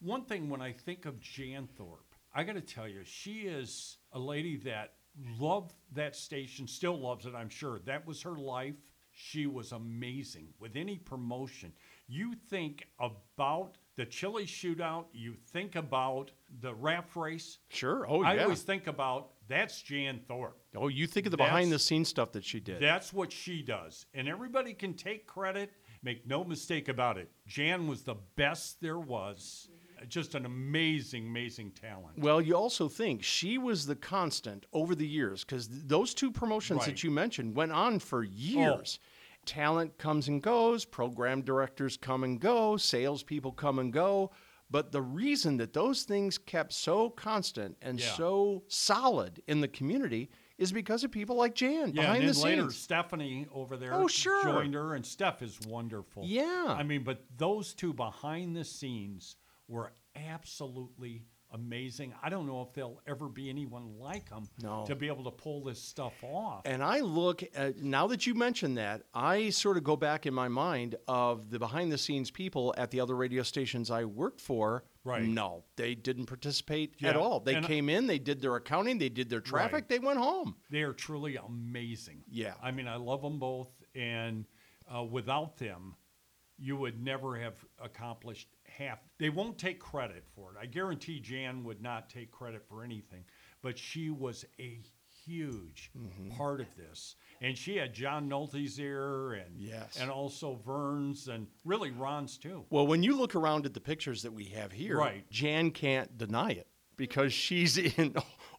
[0.00, 3.98] One thing when I think of Jan Thorpe, I got to tell you, she is
[4.12, 4.94] a lady that
[5.38, 7.80] loved that station, still loves it, I'm sure.
[7.80, 8.76] That was her life.
[9.12, 10.48] She was amazing.
[10.60, 11.72] With any promotion,
[12.06, 16.30] you think about the chili shootout, you think about
[16.60, 17.58] the rap race.
[17.68, 18.06] Sure.
[18.08, 18.40] Oh, I yeah.
[18.40, 20.58] I always think about That's Jan Thorpe.
[20.74, 22.80] Oh, you think of the behind the scenes stuff that she did.
[22.80, 24.06] That's what she does.
[24.14, 25.72] And everybody can take credit.
[26.02, 27.30] Make no mistake about it.
[27.46, 29.68] Jan was the best there was.
[30.08, 32.18] Just an amazing, amazing talent.
[32.18, 36.78] Well, you also think she was the constant over the years because those two promotions
[36.78, 36.88] Right.
[36.88, 36.90] Oh.
[36.92, 38.98] that you mentioned went on for years.
[39.02, 39.06] Oh.
[39.44, 44.30] Talent comes and goes, program directors come and go, salespeople come and go.
[44.70, 48.12] But the reason that those things kept so constant and Yeah.
[48.14, 50.30] so solid in the community
[50.60, 52.76] is because of people like Jan Yeah, behind and the then later scenes.
[52.76, 54.44] Stephanie over there Oh, sure.
[54.44, 56.22] joined her, and Steph is wonderful.
[56.24, 56.66] Yeah.
[56.78, 59.36] I mean, but those two behind the scenes
[59.66, 62.14] were absolutely amazing.
[62.22, 64.84] I don't know if there'll ever be anyone like them No.
[64.86, 66.62] to be able to pull this stuff off.
[66.64, 70.34] And I look at now that you mentioned that, I sort of go back in
[70.34, 74.40] my mind of the behind the scenes people at the other radio stations I worked
[74.40, 74.84] for.
[75.04, 75.22] Right.
[75.22, 77.40] No, they didn't participate Yeah, at all.
[77.40, 79.88] They and- came in, they did their accounting, they did their traffic, Right.
[79.88, 80.56] they went home.
[80.70, 82.22] They are truly amazing.
[82.28, 82.54] Yeah.
[82.62, 84.44] I mean, I love them both, and
[84.94, 85.96] uh, without them,
[86.58, 88.98] you would never have accomplished half.
[89.18, 90.58] They won't take credit for it.
[90.60, 93.24] I guarantee Jan would not take credit for anything,
[93.62, 94.80] but she was a
[95.30, 96.30] huge Mm-hmm.
[96.36, 99.98] part of this, and she had John Nolte's ear, and Yes.
[100.00, 102.64] and also Vern's, and really Ron's too.
[102.70, 105.28] Well, when you look around at the pictures that we have here, Right.
[105.30, 106.66] Jan can't deny it
[106.96, 108.14] because she's in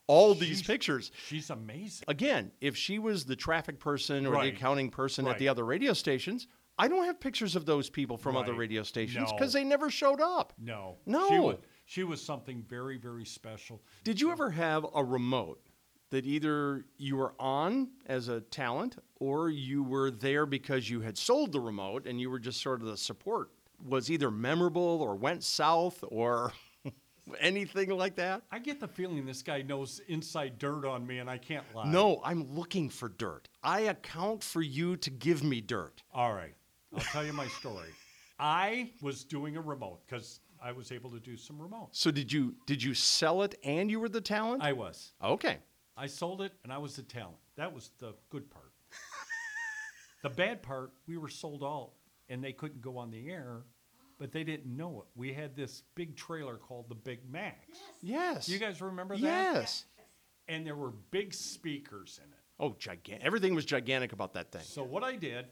[0.07, 1.11] all these She's- pictures.
[1.27, 2.05] She's amazing.
[2.07, 4.51] Again, if she was the traffic person or Right.
[4.51, 6.47] the accounting person at the other radio stations,
[6.77, 9.37] I don't have pictures of those people from other radio stations No.
[9.37, 10.53] because they never showed up.
[10.57, 11.27] No, No.
[11.29, 13.83] she was, she was something very very special.
[14.03, 15.61] Did you ever have a remote
[16.11, 21.17] that either you were on as a talent or you were there because you had
[21.17, 23.49] sold the remote and you were just sort of the support?
[23.83, 26.53] Was either memorable or went south or
[27.39, 28.43] anything like that?
[28.51, 31.89] I get the feeling this guy knows inside dirt on me, and I can't lie.
[31.89, 33.47] No, I'm looking for dirt.
[33.63, 36.03] I account for you to give me dirt.
[36.13, 36.53] All right,
[36.93, 37.89] I'll tell you my story.
[38.39, 41.89] I was doing a remote because I was able to do some remote.
[41.91, 44.61] So did you did you sell it and you were the talent?
[44.61, 45.13] I was.
[45.23, 45.57] okay.
[45.97, 47.37] I sold it, and I was the talent.
[47.57, 48.71] That was the good part.
[50.23, 51.91] the bad part, we were sold out,
[52.29, 53.63] and they couldn't go on the air,
[54.17, 55.07] but they didn't know it.
[55.15, 57.57] We had this big trailer called the Big Max.
[58.01, 58.47] Yes.
[58.47, 59.21] You guys remember that?
[59.21, 59.85] Yes.
[60.47, 62.37] And there were big speakers in it.
[62.59, 63.25] Oh, gigantic.
[63.25, 64.61] Everything was gigantic about that thing.
[64.63, 65.47] So what I did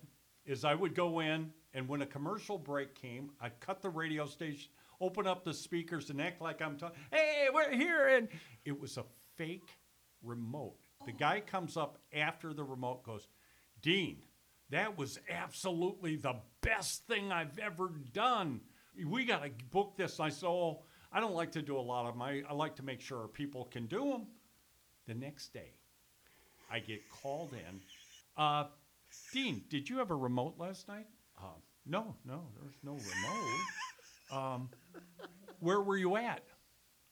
[0.45, 4.25] is I would go in, and when a commercial break came, I'd cut the radio
[4.25, 4.69] station,
[5.01, 6.97] open up the speakers, and act like I'm talking.
[7.11, 8.27] Hey, we're here, and
[8.65, 9.03] it was a
[9.35, 9.69] fake
[10.23, 10.75] remote.
[11.05, 13.27] The guy comes up after the remote, goes,
[13.81, 14.17] Dean,
[14.69, 18.61] that was absolutely the best thing I've ever done.
[19.05, 20.19] We got to book this.
[20.19, 22.43] I said, oh, I don't like to do a lot of my.
[22.47, 24.27] I like to make sure people can do them.
[25.07, 25.73] The next day,
[26.71, 27.79] I get called in.
[28.37, 28.65] Uh,
[29.33, 31.07] Dean, did you have a remote last night?
[31.37, 33.59] Uh, no, no, there's no remote.
[34.31, 34.69] Um,
[35.59, 36.43] where were you at?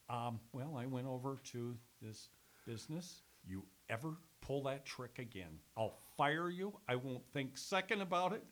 [0.07, 2.29] Um, well, I went over to this
[2.67, 3.21] business.
[3.45, 5.59] You ever pull that trick again?
[5.77, 6.73] I'll fire you.
[6.87, 8.43] I won't think second about it.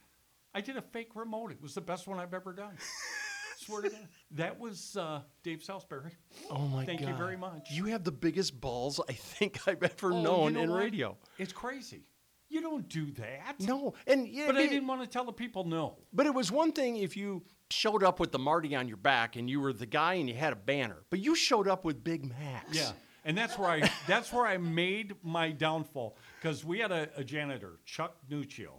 [0.54, 1.52] I did a fake remote.
[1.52, 2.78] It was the best one I've ever done.
[3.58, 4.08] Swear to God.
[4.32, 6.12] That was uh, Dave Salisbury.
[6.50, 6.86] Oh my god.
[6.88, 7.10] Thank god.
[7.10, 7.70] you very much.
[7.72, 10.80] You have the biggest balls I think I've ever Oh, you known know in what?
[10.80, 11.18] radio.
[11.38, 12.04] It's crazy.
[12.48, 13.56] You don't do that.
[13.60, 15.98] No, and yeah, But I it- didn't want to tell the people no.
[16.14, 19.36] But it was one thing if you showed up with the Marti on your back
[19.36, 22.04] and you were the guy and you had a banner, but you showed up with
[22.04, 22.68] Big Max.
[22.78, 22.92] Yeah,
[23.26, 27.24] and that's where I that's where I made my downfall because we had a, a
[27.24, 28.70] janitor, Chuck Nuccio,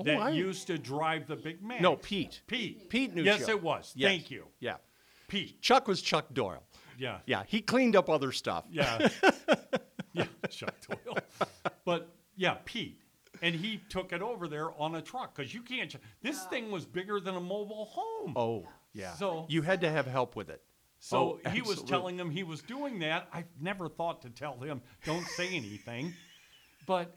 [0.00, 1.82] Oh, that I- used to drive the big man.
[1.82, 2.40] No, Pete.
[2.46, 2.88] Pete.
[2.88, 3.24] Pete Nuccio.
[3.24, 3.92] Yes, it was.
[3.94, 4.08] Yes.
[4.10, 4.76] Thank you, Yeah.
[5.28, 5.60] Pete.
[5.62, 6.62] Chuck was Chuck Doyle.
[6.98, 8.64] Yeah, Yeah, he cleaned up other stuff.
[8.70, 9.08] yeah,
[10.12, 10.24] yeah.
[10.50, 11.18] Chuck Doyle.
[11.84, 12.98] But yeah, Pete.
[13.40, 15.90] And he took it over there on a truck because you can't.
[15.90, 18.34] ch- This thing was bigger than a mobile home.
[18.36, 19.14] Oh, yeah.
[19.14, 20.62] So- you had to have help with it.
[21.04, 23.26] So Oh, he was telling him he was doing that.
[23.32, 26.14] I never thought to tell him, don't say anything.
[26.86, 27.16] But,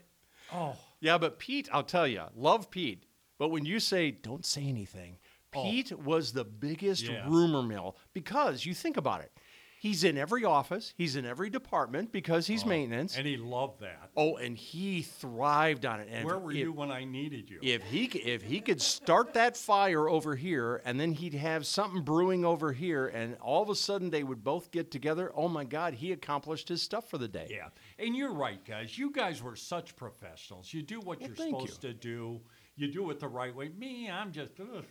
[0.52, 3.04] oh, Yeah, but Pete, I'll tell you, love Pete.
[3.38, 5.18] But when you say don't say anything,
[5.54, 5.62] Oh.
[5.62, 7.24] Pete was the biggest Yeah.
[7.28, 9.30] rumor mill because you think about it.
[9.78, 13.16] He's in every office, he's in every department because he's oh, maintenance.
[13.16, 14.10] and he loved that.
[14.16, 16.08] oh, and he thrived on it.
[16.10, 17.58] And Where were if- you when I needed you?
[17.62, 22.02] If he if he could start that fire over here, and then he'd have something
[22.02, 25.30] brewing over here, and all of a sudden they would both get together.
[25.34, 27.46] Oh my God, he accomplished his stuff for the day.
[27.50, 27.68] Yeah,
[27.98, 28.96] and you're right, guys.
[28.96, 30.72] You guys were such professionals.
[30.72, 31.66] You do what Well, you're thank you.
[31.66, 32.40] supposed to do.
[32.76, 33.70] You do it the right way.
[33.78, 34.84] Me, I'm just, ugh.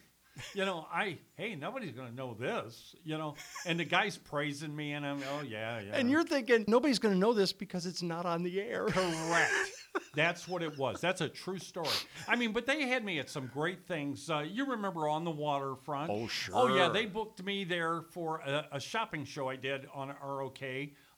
[0.54, 2.96] You know, I hey, nobody's gonna know this.
[3.04, 5.96] You know, and the guy's praising me, and I'm oh yeah, yeah.
[5.96, 8.86] And you're thinking nobody's going to know this because it's not on the air.
[8.88, 9.52] Correct.
[10.16, 11.00] That's what it was.
[11.00, 11.88] That's a true story.
[12.28, 14.30] I mean, but they had me at some great things.
[14.30, 16.12] Uh, you remember on the waterfront?
[16.12, 16.56] Oh, sure.
[16.56, 20.60] Oh yeah, they booked me there for a, a shopping show I did on ROK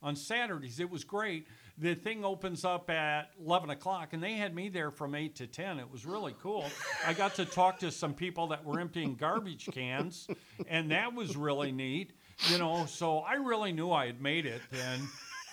[0.02, 0.80] on Saturdays.
[0.80, 1.48] It was great.
[1.80, 5.48] The thing opens up at 11 o'clock, and they had me there from 8 to
[5.48, 5.80] 10.
[5.80, 6.66] It was really cool.
[7.06, 10.28] I got to talk to some people that were emptying garbage cans,
[10.68, 12.14] and that was really neat.
[12.50, 15.00] You know, so I really knew I had made it then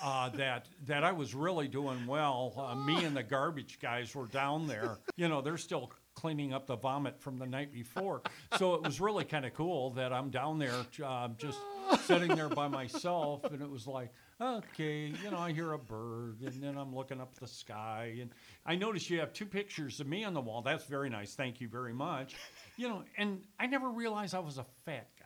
[0.03, 2.53] uh, that that I was really doing well.
[2.57, 4.99] Uh, me and the garbage guys were down there.
[5.16, 8.22] You know, they're still cleaning up the vomit from the night before.
[8.59, 11.59] So it was really kind of cool that I'm down there uh, just
[12.07, 14.11] sitting there by myself, and it was like,
[14.41, 18.30] okay, you know, I hear a bird, and then I'm looking up the sky, and
[18.66, 20.62] I notice you have two pictures of me on the wall.
[20.62, 21.35] That's very nice.
[21.35, 22.35] Thank you very much.
[22.76, 25.24] You know, and I never realized I was a fat guy.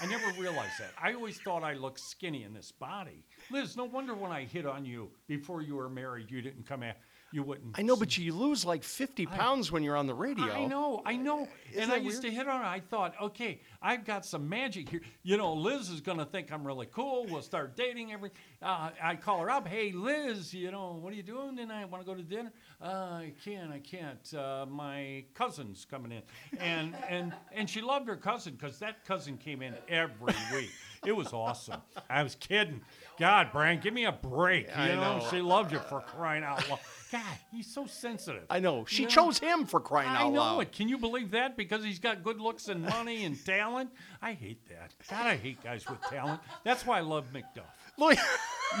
[0.00, 0.90] I never realized that.
[1.00, 3.24] I always thought I looked skinny in this body.
[3.50, 6.82] Liz, no wonder when I hit on you before you were married, you didn't come
[6.82, 6.98] at,
[7.34, 7.76] you wouldn't.
[7.76, 10.52] I know, but you lose like 50 pounds when you're on the radio.
[10.52, 11.48] I know, I know.
[11.72, 12.32] Isn't and I used weird?
[12.32, 12.66] to hit on her.
[12.66, 15.00] I thought, okay, I've got some magic here.
[15.24, 17.26] You know, Liz is going to think I'm really cool.
[17.28, 18.30] We'll start dating every.
[18.62, 19.66] Uh, I call her up.
[19.66, 21.90] Hey, Liz, you know, what are you doing tonight?
[21.90, 22.52] Want to go to dinner?
[22.80, 23.72] Uh, I can't.
[23.72, 24.34] I can't.
[24.34, 26.22] Uh, my cousin's coming in,
[26.60, 30.70] and and and she loved her cousin because that cousin came in every week.
[31.04, 31.82] It was awesome.
[32.08, 32.80] I was kidding.
[33.18, 34.68] God, Brian, give me a break.
[34.68, 35.26] You I know, know.
[35.30, 36.78] she loved you for crying out loud.
[37.14, 38.42] God, he's so sensitive.
[38.50, 38.84] I know.
[38.86, 39.14] She You know?
[39.14, 40.42] chose him for crying I out loud.
[40.50, 40.72] I know it.
[40.72, 41.56] Can you believe that?
[41.56, 43.90] Because he's got good looks and money and talent.
[44.20, 44.94] I hate that.
[45.08, 46.40] God, I hate guys with talent.
[46.64, 47.70] That's why I love McDuff.
[47.98, 48.18] Look,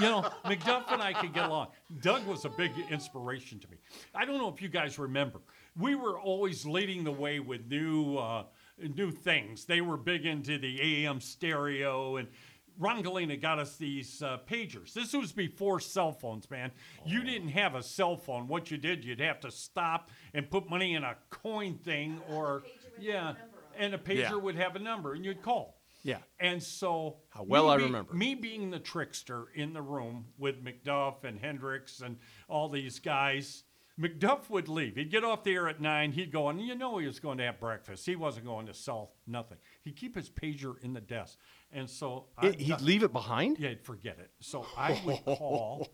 [0.08, 1.68] know, McDuff and I could get along.
[2.02, 3.76] Doug was a big inspiration to me.
[4.16, 5.38] I don't know if you guys remember.
[5.78, 8.44] We were always leading the way with new uh,
[8.96, 9.64] new things.
[9.64, 12.26] They were big into the AM stereo and
[12.78, 14.92] Ron Galena got us these uh, pagers.
[14.92, 16.72] This was before cell phones, man.
[17.06, 18.48] You didn't have a cell phone.
[18.48, 22.62] What you did, you'd have to stop and put money in a coin thing, or
[22.98, 23.34] yeah,
[23.78, 24.34] and a pager Yeah.
[24.34, 25.80] would have a number, and you'd call.
[26.02, 26.18] Yeah.
[26.38, 28.12] And so, How well I be- remember.
[28.12, 32.18] me being the trickster in the room with McDuff and Hendricks and
[32.48, 33.62] all these guys.
[33.98, 34.96] McDuff would leave.
[34.96, 36.10] He'd get off the air at nine.
[36.10, 38.04] He'd go, and you know he was going to have breakfast.
[38.04, 39.58] He wasn't going to sell nothing.
[39.84, 41.38] He'd keep his pager in the desk,
[41.72, 43.58] and so I, It- he'd leave it behind?
[43.58, 44.30] Yeah, he'd forget it.
[44.40, 45.88] So I would call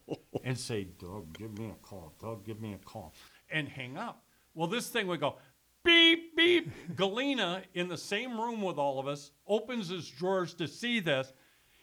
[0.45, 2.15] and say, "Doug, give me a call.
[2.21, 3.15] Doug, give me a call,"
[3.51, 4.25] and hang up.
[4.55, 5.37] Well, this thing would go
[5.85, 6.71] beep beep.
[6.97, 11.33] Galena in the same room with all of us opens his drawers to see this.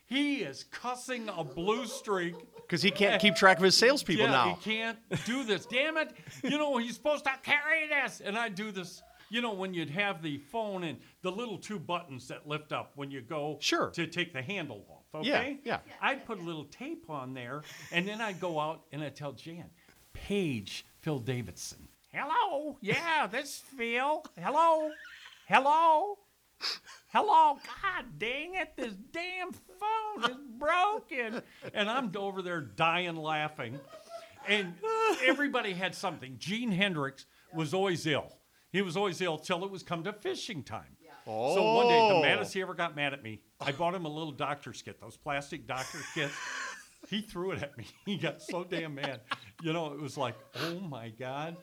[0.06, 4.32] He is cussing a blue streak Because he can't keep track of his salespeople yeah,
[4.32, 4.58] now.
[4.62, 5.66] he can't do this.
[5.66, 6.14] Damn it!
[6.44, 9.02] You know he's supposed to carry this, and I do this.
[9.30, 12.92] You know when you'd have the phone and the little two buttons that lift up
[12.96, 13.90] when you go Sure.
[13.92, 15.20] to take the handle off.
[15.22, 15.60] Okay.
[15.64, 15.80] yeah.
[15.88, 15.94] yeah.
[16.02, 19.32] I'd put a little tape on there, and then I'd go out and I'd tell
[19.34, 19.70] Jan,
[20.14, 21.88] Page Phil Davidson.
[22.12, 22.78] Hello.
[22.82, 24.24] Yeah, this Phil.
[24.38, 24.90] Hello.
[25.48, 26.18] Hello.
[27.10, 31.42] Hello, God dang it, this damn phone is broken.
[31.74, 33.80] And I'm over there dying laughing.
[34.48, 34.74] And
[35.26, 36.36] everybody had something.
[36.40, 38.37] Gene Hendricks was always ill.
[38.72, 40.96] He was always ill till it was come to fishing time.
[41.26, 41.56] Oh!
[41.56, 42.22] So one day, the Oh.
[42.22, 45.18] maddest he ever got mad at me, I bought him a little doctor's kit, those
[45.18, 46.34] plastic doctor kits.
[47.10, 47.86] He threw it at me.
[48.06, 49.22] He got so damn mad.
[49.62, 51.56] You know, it was like, oh my God.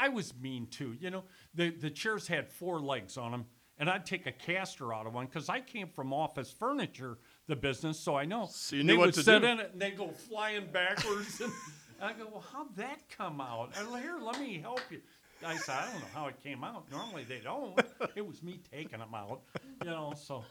[0.00, 0.96] I was mean too.
[1.00, 3.46] You know, the, the chairs had four legs on them,
[3.78, 7.56] and I'd take a caster out of one because I came from office furniture, the
[7.56, 8.46] business, so I know.
[8.50, 9.46] So you they knew what would to sit do.
[9.48, 11.40] in it and they go flying backwards.
[11.40, 11.52] and
[12.00, 13.72] I go, well, how'd that come out?
[13.76, 15.00] I go, Here, let me help you.
[15.46, 16.84] I said, I don't know how it came out.
[16.90, 17.78] Normally they don't.
[18.16, 19.42] It was me taking them out,
[19.84, 20.44] you know, so.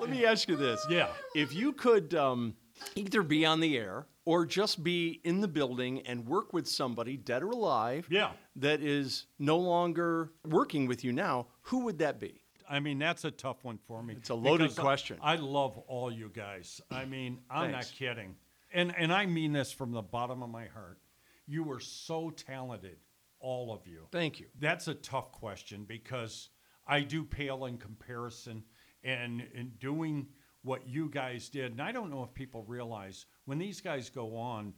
[0.00, 0.84] Let me ask you this.
[0.90, 1.08] Yeah.
[1.34, 2.54] If you could um,
[2.96, 7.16] either be on the air or just be in the building and work with somebody,
[7.16, 8.30] dead or alive, Yeah.
[8.56, 12.40] that is no longer working with you now, who would that be?
[12.68, 14.14] I mean, that's a tough one for me.
[14.16, 15.18] It's a loaded I- question.
[15.22, 16.80] I, love all you guys.
[16.90, 17.90] I mean, I'm Thanks.
[17.90, 18.34] not kidding.
[18.72, 20.98] And and I mean this from the bottom of my heart.
[21.46, 22.96] You were so talented,
[23.44, 24.08] all of you.
[24.10, 24.46] Thank you.
[24.58, 26.48] That's a tough question because
[26.86, 28.64] I do pale in comparison
[29.04, 30.28] and in doing
[30.62, 31.72] what you guys did.
[31.72, 34.72] And I don't know if people realize when these guys go on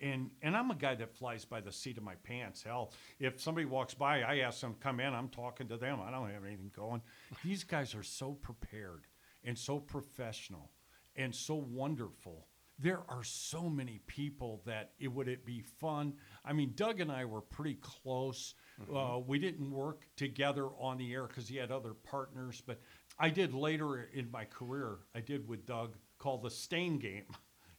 [0.00, 2.62] and and I'm a guy that flies by the seat of my pants.
[2.62, 6.00] Hell, if somebody walks by, I ask them come in, I'm talking to them.
[6.00, 7.02] I don't have anything going.
[7.44, 9.06] These guys are so prepared
[9.44, 10.70] and so professional
[11.16, 12.46] and so wonderful
[12.82, 16.14] there are so many people that it would it be fun.
[16.44, 18.54] I mean, Doug and I were pretty close.
[18.94, 22.80] Uh, we didn't work together on the air because he had other partners, but
[23.18, 24.98] I did later in my career.
[25.14, 27.26] I did with Doug called the Stain Game,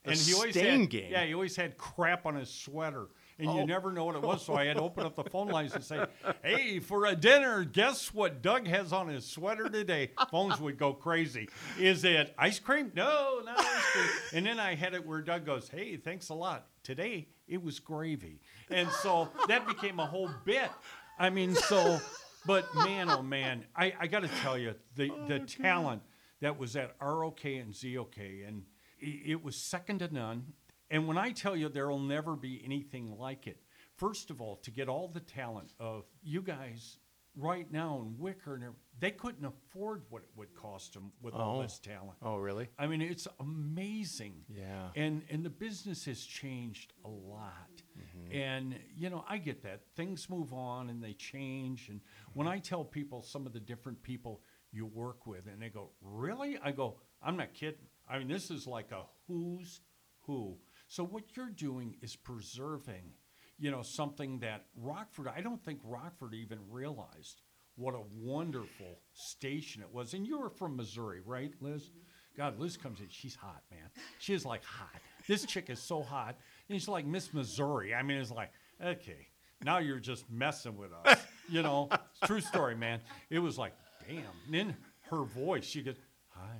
[0.05, 1.11] The he always Stain had, Game?
[1.11, 3.07] Yeah, he always had crap on his sweater.
[3.39, 3.57] And Oh.
[3.59, 5.73] you never know what it was, so I had to open up the phone lines
[5.73, 6.05] and say,
[6.43, 10.93] "Hey, for a dinner, guess what Doug has on his sweater today?" Phones would go
[10.93, 11.49] crazy.
[11.79, 12.91] Is it ice cream?
[12.95, 14.05] No, not ice cream.
[14.33, 16.67] And then I had it where Doug goes, "Hey, thanks a lot.
[16.83, 20.69] Today it was gravy," and so that became a whole bit.
[21.17, 21.99] I mean, so,
[22.45, 26.01] but man, oh man, I, I got to tell you, the oh, the talent
[26.41, 28.63] that was at ROK and ZOK, and
[28.99, 30.53] it was second to none.
[30.93, 33.57] And when I tell you there will never be anything like it,
[33.97, 36.99] first of all, to get all the talent of you guys
[37.35, 38.63] right now in Wicker, and
[38.99, 41.61] they couldn't afford what it would cost them with all Oh.
[41.63, 42.19] this talent.
[42.21, 42.67] Oh, really?
[42.77, 44.45] I mean, it's amazing.
[44.47, 44.89] Yeah.
[44.95, 47.71] And and the business has changed a lot.
[47.97, 48.31] Mm-hmm.
[48.35, 49.81] And you know, I get that.
[49.95, 51.89] Things move on and they change.
[51.89, 52.01] And
[52.33, 55.89] when I tell people some of the different people you work with and they go,
[56.01, 57.87] "Really?" I go, "I'm not kidding.
[58.07, 59.81] I mean, this is like a who's
[60.27, 60.59] who."
[60.93, 63.13] So what you're doing is preserving,
[63.57, 67.41] you know, something that Rockford, I don't think Rockford even realized
[67.77, 70.13] what a wonderful station it was.
[70.13, 71.85] And you were from Missouri, right, Liz?
[71.85, 72.37] Mm-hmm.
[72.37, 73.07] God, Liz comes in.
[73.09, 73.89] She's hot, man.
[74.19, 75.01] She is like hot.
[75.27, 76.37] This chick is so hot.
[76.69, 77.95] And she's like Miss Missouri.
[77.95, 79.29] I mean, it's like, okay,
[79.63, 81.17] now you're just messing with us.
[81.49, 81.89] You know,
[82.25, 82.99] true story, man.
[83.31, 83.73] It was like,
[84.07, 84.17] damn.
[84.45, 84.77] And then
[85.09, 85.95] her voice, she goes,
[86.27, 86.59] hi.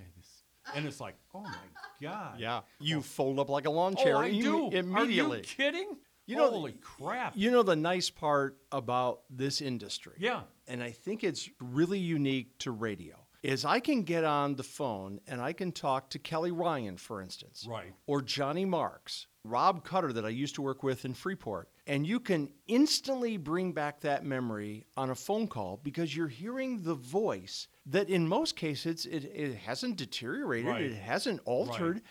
[0.75, 1.55] And it's like, oh my
[2.01, 2.39] God.
[2.39, 2.61] Yeah.
[2.79, 3.01] You oh.
[3.01, 4.69] fold up like a lawn oh, chair Oh, I do.
[4.71, 5.37] immediately.
[5.37, 5.97] Are you kidding?
[6.25, 7.33] You know- Holy crap.
[7.35, 10.13] You know the nice part about this industry?
[10.19, 10.41] Yeah.
[10.67, 13.17] And I think it's really unique to radio.
[13.41, 17.21] Is I can get on the phone and I can talk to Kelly Ryan, for
[17.21, 17.65] instance.
[17.69, 17.93] Right.
[18.07, 21.67] Or Johnny Marks, Rob Cutter, that I used to work with in Freeport.
[21.85, 26.81] And you can instantly bring back that memory on a phone call because you're hearing
[26.81, 30.81] the voice that in most cases it, it hasn't deteriorated, Right.
[30.83, 32.01] it hasn't altered.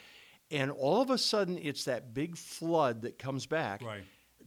[0.50, 3.82] And all of a sudden, it's that big flood that comes back.
[3.82, 4.04] Right.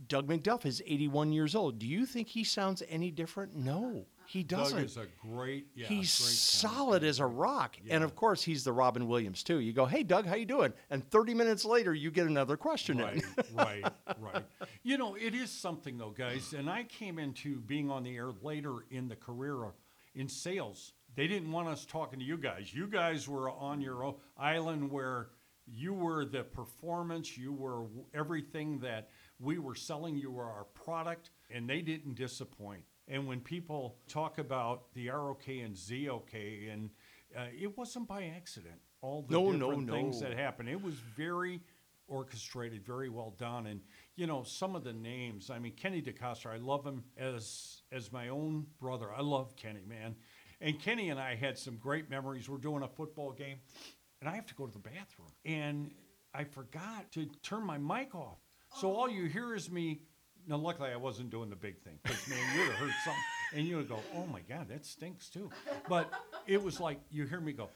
[0.08, 1.80] Doug McDuff is 81 years old.
[1.80, 3.56] Do you think he sounds any different?
[3.56, 4.78] No, he doesn't.
[4.78, 7.78] Doug is a great, yeah, he's great solid as a rock.
[7.90, 9.60] And of course, he's the Robin Williams too.
[9.60, 12.98] You go, "Hey Doug, how you doing?" And 30 minutes later, you get another question
[13.00, 13.56] Right, in.
[13.56, 13.86] right,
[14.20, 14.44] right.
[14.84, 16.54] You know, it is something though, guys.
[16.54, 19.72] And I came into being on the air later in the career
[20.16, 20.94] in sales.
[21.16, 22.74] They didn't want us talking to you guys.
[22.74, 25.30] You guys were on your own island where
[25.68, 29.10] you were the performance, you were everything that
[29.40, 30.16] we were selling.
[30.16, 32.84] You were our product, and they didn't disappoint.
[33.08, 36.34] And when people talk about the ROK and ZOK,
[36.72, 36.90] and
[37.38, 38.80] uh, it wasn't by accident.
[39.02, 40.30] All the No, no, different things no.
[40.30, 40.70] that happened.
[40.70, 41.62] It was very
[42.08, 43.68] orchestrated, very well done.
[43.68, 43.82] And
[44.16, 45.50] you know, some of the names.
[45.50, 46.52] I mean, Kenny DeCoster.
[46.52, 49.12] I love him as as my own brother.
[49.16, 50.16] I love Kenny, man.
[50.62, 52.50] And Kenny and I had some great memories.
[52.50, 53.58] We're doing a football game,
[54.22, 55.92] and I have to go to the bathroom, and
[56.34, 58.40] I forgot to turn my mic off.
[58.76, 60.02] So all you hear is me.
[60.48, 63.24] Now, luckily, I wasn't doing the big thing because man, you would have heard something,
[63.56, 65.50] and you would go, "Oh my God, that stinks too."
[65.90, 66.12] But
[66.46, 67.70] it was like you hear me go,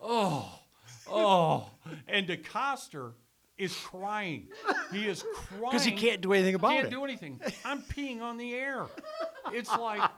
[0.00, 0.58] "Oh,
[1.06, 1.70] oh,"
[2.08, 3.12] and DeCoster
[3.58, 4.48] is crying.
[4.90, 6.76] He is crying 'Cause he can't do anything about it.
[6.80, 7.40] can't do anything.
[7.64, 8.86] I'm peeing on the air.
[9.52, 10.10] It's like,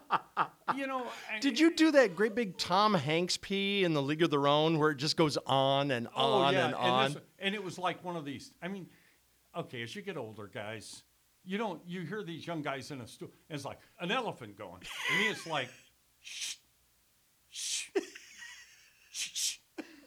[0.75, 1.07] you know.
[1.41, 4.79] Did you do that great big Tom Hanks pee in the League of Their Own
[4.79, 7.13] where it just goes on and Oh on yeah, and on?
[7.15, 8.53] this- and it was like one of these.
[8.63, 8.89] I mean,
[9.55, 11.03] okay, as you get older, guys,
[11.47, 13.30] you don't you hear these young guys in a stool.
[13.49, 14.82] It's like an elephant going.
[15.11, 15.68] And me, it's like,
[16.20, 16.57] shh,
[17.51, 17.88] shh,
[19.11, 19.59] shh.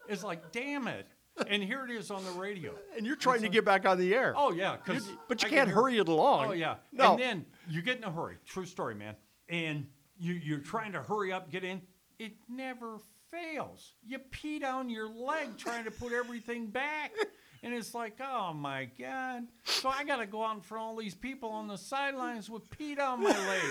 [0.07, 1.07] It's like, damn it.
[1.47, 2.73] And here it is on the radio.
[2.97, 4.33] and you're trying It's to like- get back on the air.
[4.35, 6.47] Oh yeah, because You- but you can't hurry it along.
[6.49, 6.75] Oh yeah.
[6.91, 7.11] No.
[7.13, 8.35] And then you get in a hurry.
[8.45, 9.15] True story, man.
[9.47, 9.87] And
[10.17, 11.81] you you're trying to hurry up, get in.
[12.17, 12.97] It never
[13.31, 13.93] fails.
[14.05, 17.11] You pee down your leg trying to put everything back.
[17.63, 19.43] And it's like, oh my God.
[19.63, 22.49] So I got to go out in front of all these people on the sidelines
[22.49, 23.61] with pee down my leg.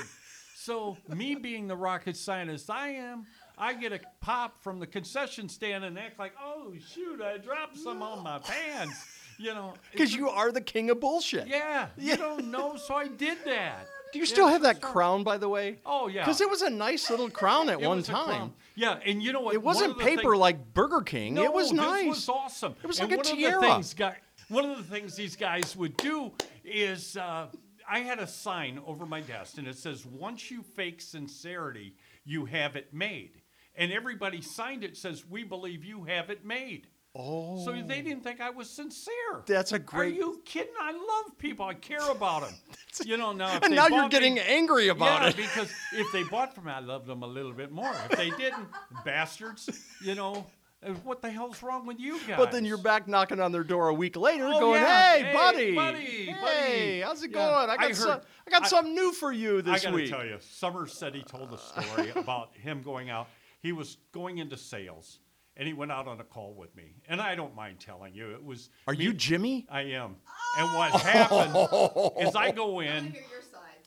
[0.57, 3.26] So, me being the rocket scientist I am,
[3.57, 7.78] I get a pop from the concession stand and act like, oh, shoot, I dropped
[7.78, 9.05] some on my pants.
[9.39, 11.47] You know, Because you are the king of bullshit.
[11.47, 13.86] yeah, you don't know, so I did that.
[14.12, 15.78] Do you Yeah, still have that crown, by the way?
[15.84, 18.54] Oh yeah, Because it was a nice little crown at It one time.
[18.74, 19.54] Yeah, and you know what?
[19.54, 21.34] It wasn't paper like Burger King.
[21.34, 22.06] No, it was nice.
[22.06, 22.74] was awesome.
[22.82, 23.56] It was And like a tiara.
[23.56, 24.16] Of the things guy,
[24.48, 26.32] one of the things these guys would do
[26.64, 27.48] is uh,
[27.90, 32.44] I had a sign over my desk, and it says, "Once you fake sincerity, you
[32.46, 33.42] have it made."
[33.74, 37.64] And everybody signed it says, "We believe you have it made." Oh.
[37.64, 39.42] So they didn't think I was sincere.
[39.46, 40.72] That's a great- Are you kidding?
[40.80, 41.64] I love people.
[41.66, 42.54] I care about them.
[43.04, 43.59] you know now.
[43.62, 45.36] And now you're getting me- angry about yeah, it.
[45.36, 47.92] because if they bought from me, I loved them a little bit more.
[48.11, 48.68] If they didn't,
[49.04, 49.68] bastards.
[50.04, 50.46] You know,
[50.86, 52.36] uh, what the hell's wrong with you guys?
[52.36, 55.16] But then you're back knocking on their door a week later, Oh, going, yeah.
[55.16, 57.36] "Hey, Hey, buddy, buddy, hey, buddy." how's it Yeah.
[57.38, 57.70] going?
[57.70, 59.80] I got I some, I got I- something new for you this week.
[59.80, 63.26] I gotta week." tell you, Summers said he told a story about him going out.
[63.61, 65.18] He was going into sales,
[65.59, 66.94] and he went out on a call with me.
[67.09, 68.70] And I don't mind telling you, it was.
[68.86, 69.66] Are me- you Jimmy?
[69.68, 70.16] I am.
[70.56, 73.14] And what happened is I go in.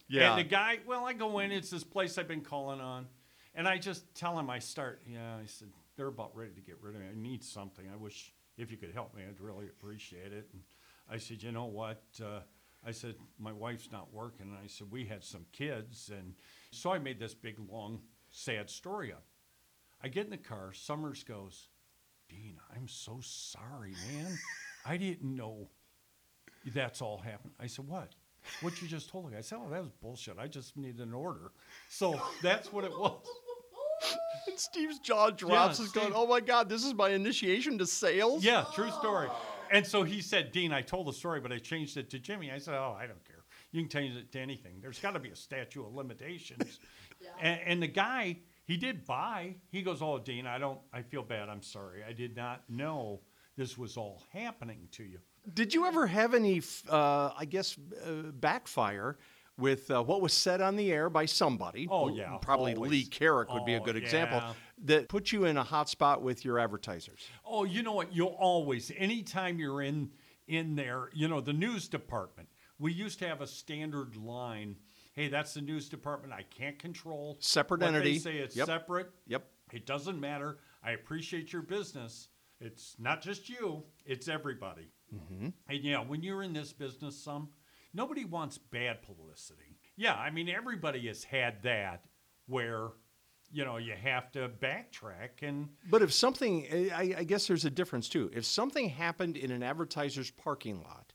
[0.09, 0.31] Yeah.
[0.31, 1.51] And the guy, well, I go in.
[1.51, 3.07] It's this place I've been calling on,
[3.55, 5.01] and I just tell him I start.
[5.07, 7.07] Yeah, I said they're about ready to get rid of me.
[7.09, 7.85] I need something.
[7.91, 10.49] I wish if you could help me, I'd really appreciate it.
[10.51, 10.61] And
[11.09, 12.03] I said, you know what?
[12.21, 12.41] Uh,
[12.85, 16.33] I said my wife's not working, and I said we had some kids, and
[16.71, 18.01] so I made this big long
[18.31, 19.23] sad story up.
[20.03, 20.71] I get in the car.
[20.73, 21.67] Summers goes,
[22.29, 24.37] Dean, I'm so sorry, man.
[24.85, 25.69] I didn't know
[26.73, 27.53] that's all happened.
[27.59, 28.15] I said, what?
[28.61, 29.37] What you just told me?
[29.37, 30.37] I said, oh, that was bullshit.
[30.39, 31.51] I just needed an order.
[31.89, 33.21] So that's what it was.
[34.47, 35.77] And Steve's jaw drops.
[35.77, 39.27] Yeah, He's going, "Oh my God, this is my initiation to sales." Yeah, true story.
[39.71, 42.51] And so he said, Dean, I told the story, but I changed it to Jimmy.
[42.51, 43.43] I said, oh, I don't care.
[43.71, 44.79] You can change it to anything.
[44.81, 46.79] There's got to be a statute of limitations.
[47.41, 49.55] and, and the guy, he did buy.
[49.71, 51.49] He goes, oh, Dean, I don't, I feel bad.
[51.49, 52.03] I'm sorry.
[52.07, 53.21] I did not know
[53.57, 55.19] this was all happening to you.
[55.53, 59.17] Did you ever have any, uh, I guess, uh, backfire
[59.57, 61.87] with uh, what was said on the air by somebody?
[61.89, 62.91] Oh, yeah, Probably always.
[62.91, 64.53] Lee Carrick would be a Oh, good example yeah.
[64.85, 67.27] that put you in a hot spot with your advertisers.
[67.45, 68.13] Oh, you know what?
[68.15, 70.09] You'll always, anytime you're in
[70.47, 72.49] in there, you know, the news department.
[72.77, 74.75] We used to have a standard line.
[75.13, 76.33] Hey, that's the news department.
[76.33, 78.13] I can't control Separate entity.
[78.13, 78.65] They say it's Yep.
[78.67, 79.11] separate.
[79.27, 79.45] Yep.
[79.73, 80.59] It doesn't matter.
[80.83, 82.29] I appreciate your business.
[82.59, 83.83] It's not just you.
[84.05, 84.91] It's everybody.
[85.13, 85.49] Mm-hmm.
[85.67, 87.49] And yeah, when you're in this business, some
[87.93, 89.79] nobody wants bad publicity.
[89.95, 92.05] Yeah, I mean everybody has had that
[92.47, 92.89] where
[93.51, 97.69] you know you have to backtrack and But if something, I, I guess there's a
[97.69, 98.29] difference too.
[98.33, 101.13] If something happened in an advertiser's parking lot,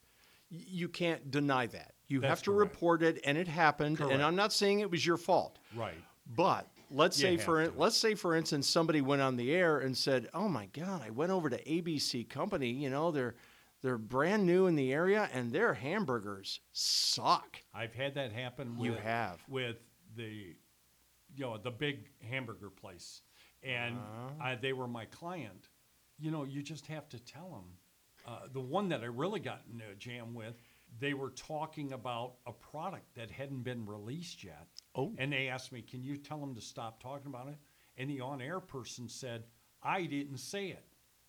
[0.51, 1.94] you can't deny that.
[2.09, 2.72] You That's have to correct.
[2.74, 3.98] report it, and it happened.
[3.98, 4.12] Correct.
[4.12, 5.59] And I'm not saying it was your fault.
[5.74, 5.94] right.
[6.34, 9.96] But let's You say for let's say for instance somebody went on the air and
[9.96, 12.70] said, "Oh my God, I went over to ABC Company.
[12.70, 13.34] You know they're
[13.82, 18.76] they're brand new in the area and their hamburgers suck." I've had that happen.
[18.80, 19.40] You with, have.
[19.48, 19.76] with
[20.16, 20.57] the,
[21.34, 23.22] you know, the big hamburger place,
[23.62, 24.30] and Uh-huh.
[24.40, 25.68] I, they were my client.
[26.18, 27.78] You know, you just have to tell them.
[28.26, 30.57] Uh, the one that I really got in a jam with,
[30.99, 34.66] they were talking about a product that hadn't been released yet.
[34.94, 35.14] Oh.
[35.18, 37.59] And they asked me, "Can you tell them to stop talking about it?"
[37.97, 39.44] And the on-air person said,
[39.82, 40.84] "I didn't say it."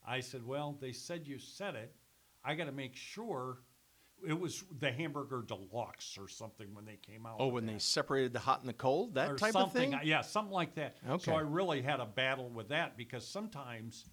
[0.05, 1.95] I said, "Well, they said you said it.
[2.43, 3.59] I got to make sure."
[4.27, 7.35] It was the hamburger deluxe or something when they came out.
[7.39, 9.93] Oh, when that they separated the hot and the cold, that or type of thing.
[9.93, 10.97] Uh, yeah, something like that.
[11.07, 11.23] Okay.
[11.23, 14.05] So I really had a battle with that because sometimes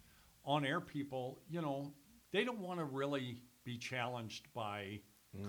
[0.43, 1.91] on air people, you know,
[2.31, 5.01] they don't want to really be challenged by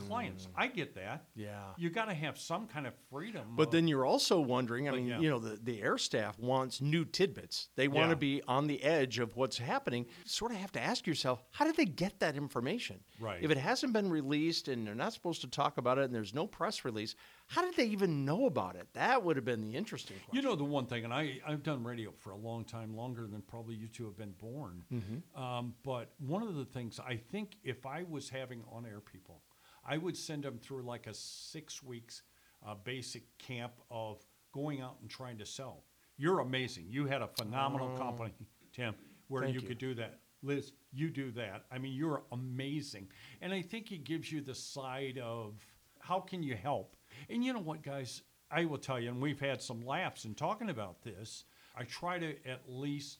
[0.09, 0.49] clients.
[0.57, 1.23] I get that.
[1.23, 1.45] Mm.
[1.45, 1.63] Yeah.
[1.77, 3.55] You got to have some kind of freedom.
[3.57, 4.89] But of- then you're also wondering.
[4.89, 5.21] I mean, yeah.
[5.21, 7.69] you know, the, the air staff wants new tidbits.
[7.77, 8.11] They want Yeah.
[8.11, 10.07] to be on the edge of what's happening.
[10.25, 13.01] Sort of have to ask yourself, how did they get that information?
[13.21, 13.43] Right.
[13.43, 16.35] If it hasn't been released and they're not supposed to talk about it, and there's
[16.35, 17.15] no press release,
[17.49, 18.89] how did they even know about it?
[18.95, 20.37] That would have been the interesting question.
[20.37, 23.27] You know the one thing, and I, I've done radio for a long time, longer
[23.27, 24.83] than probably you two have been born.
[24.93, 25.41] Mm-hmm.
[25.41, 29.43] Um, but one of the things I think if I was having on air people,
[29.87, 32.23] I would send them through like a six weeks
[32.67, 35.85] uh, basic camp of going out and trying to sell.
[36.17, 36.87] You're amazing.
[36.89, 38.33] You had a phenomenal company,
[38.73, 38.95] Tim,
[39.29, 39.47] where Oh.
[39.47, 39.69] Thank you, you.
[39.69, 40.21] could do that.
[40.43, 41.65] Liz, you do that.
[41.71, 43.09] I mean, you're amazing.
[43.41, 45.55] And I think it gives you the side of
[46.01, 46.97] how can you help?
[47.29, 48.23] And you know what, guys?
[48.51, 51.45] I will tell you, and we've had some laughs in talking about this.
[51.77, 53.19] I try to at least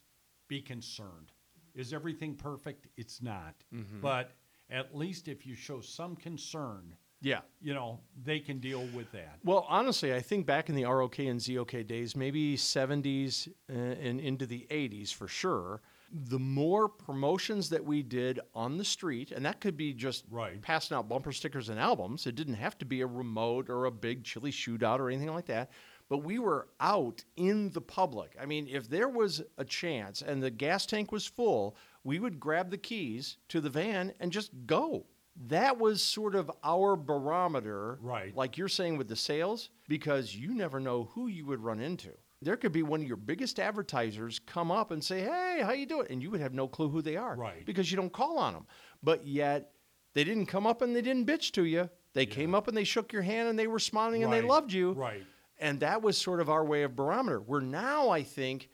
[0.49, 1.33] be concerned.
[1.75, 2.87] Is everything perfect?
[2.97, 3.55] It's not.
[3.75, 4.01] Mm-hmm.
[4.01, 4.31] But
[4.71, 7.41] at least if you show some concern, yeah.
[7.61, 9.39] you know, they can deal with that.
[9.45, 14.21] Well, honestly, I think back in the ROK and ZOK days, maybe 70s uh, and
[14.21, 15.81] into the 80s for sure,
[16.13, 20.61] the more promotions that we did on the street, and that could be just Right.
[20.63, 23.91] passing out bumper stickers and albums, it didn't have to be a remote or a
[23.91, 25.71] big chili shootout or anything like that.
[26.09, 28.37] But we were out in the public.
[28.41, 32.39] I mean, if there was a chance and the gas tank was full, we would
[32.39, 35.05] grab the keys to the van and just go.
[35.49, 38.35] That was sort of our barometer Right.
[38.35, 42.13] like you're saying with the sales, because you never know who you would run into.
[42.43, 45.87] there could be one of your biggest advertisers come up and say, "Hey, how you
[45.87, 47.65] doing?" and you would have no clue who they are, Right.
[47.65, 48.67] Because you don't call on them.
[49.03, 49.73] But yet,
[50.13, 51.89] they didn't come up and they didn't bitch to you.
[52.13, 54.71] They came up and they shook your hand and they were smiling and they loved
[54.73, 55.25] you, right.
[55.59, 57.41] And that was sort of our way of barometer.
[57.41, 58.69] Where now, I think,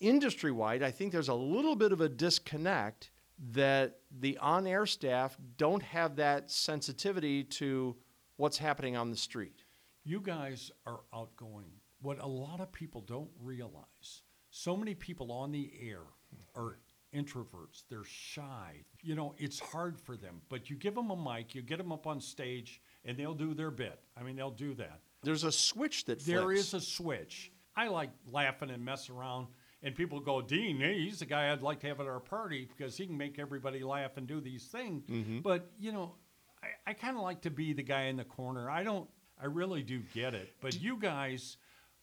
[0.00, 3.10] industry wide, I think there's a little bit of a disconnect
[3.52, 7.96] that the on air staff don't have that sensitivity to
[8.36, 9.62] what's happening on the street.
[10.04, 11.70] You guys are outgoing.
[12.00, 16.02] What a lot of people don't realize, so many people on the air
[16.54, 16.78] are
[17.14, 17.82] introverts.
[17.88, 18.84] They're shy.
[19.02, 20.40] You know, it's hard for them.
[20.48, 23.54] But you give them a mic, you get them up on stage, and they'll do
[23.54, 24.00] their bit.
[24.16, 25.00] I mean, they'll do that.
[25.22, 26.60] There's a switch that There flips.
[26.60, 27.50] is a switch.
[27.76, 29.46] I like laughing and mess around,
[29.82, 32.96] and people go, Dean, he's the guy I'd like to have at our party because
[32.96, 35.04] he can make everybody laugh and do these things.
[35.08, 35.40] Mm-hmm.
[35.40, 36.14] But, you know,
[36.62, 38.68] I, I kind of like to be the guy in the corner.
[38.68, 39.08] I don't,
[39.40, 40.54] I really do get it.
[40.60, 41.56] But you guys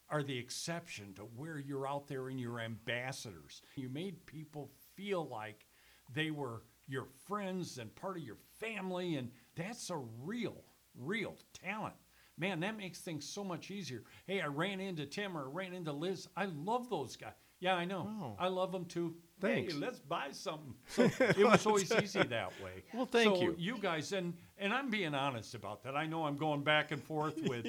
[0.10, 3.62] are the exception to where you're out there and you're ambassadors.
[3.76, 5.66] You made people feel like
[6.14, 10.64] they were your friends and part of your family, and that's a real,
[10.98, 11.96] real talent.
[12.38, 14.04] Man, that makes things so much easier.
[14.28, 16.28] Hey, I ran into Tim or I ran into Liz.
[16.36, 17.32] I love those guys.
[17.66, 18.08] Yeah, I know.
[18.22, 18.36] Oh.
[18.38, 19.16] I love them too.
[19.42, 19.74] Thanks.
[19.74, 20.76] Hey, let's buy something.
[20.88, 22.84] So it was always easy that way.
[22.94, 23.56] Well, thank So you.
[23.58, 25.96] You guys, and and I'm being honest about that.
[25.96, 27.66] I know I'm going back and forth with.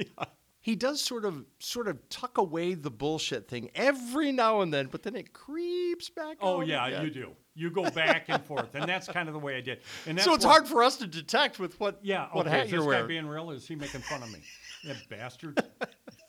[0.61, 4.87] he does sort of sort of tuck away the bullshit thing every now and then,
[4.89, 6.37] but then it creeps back.
[6.43, 7.05] Oh yeah, again.
[7.05, 7.31] you do.
[7.55, 9.79] You go back and forth, and that's kind of the way I did.
[10.07, 12.29] And that's So it's what- hard for us to detect with what Yeah.
[12.33, 13.09] what okay, hat is you're this guy wearing.
[13.09, 13.51] being real?
[13.51, 14.41] Is he making fun of me?
[14.85, 15.59] that bastard.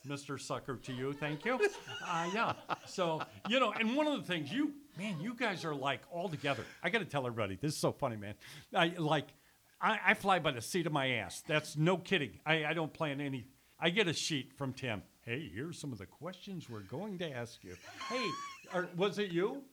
[0.08, 0.40] Mr.
[0.40, 1.60] Sucker to you, thank you.
[2.06, 2.54] Uh, yeah.
[2.86, 6.30] So you know, and one of the things you, man, you guys are like all
[6.30, 6.64] together.
[6.82, 8.36] I got to tell everybody, this is so funny, man.
[8.74, 9.28] I like,
[9.82, 11.44] I, I fly by the seat of my ass.
[11.48, 12.40] That's no kidding.
[12.46, 13.48] I, I don't plan any.
[13.80, 15.04] I get a sheet from Tim.
[15.22, 17.76] Hey, here's some of the questions we're going to ask you.
[18.10, 18.26] Hey,
[18.74, 19.64] are, was it you?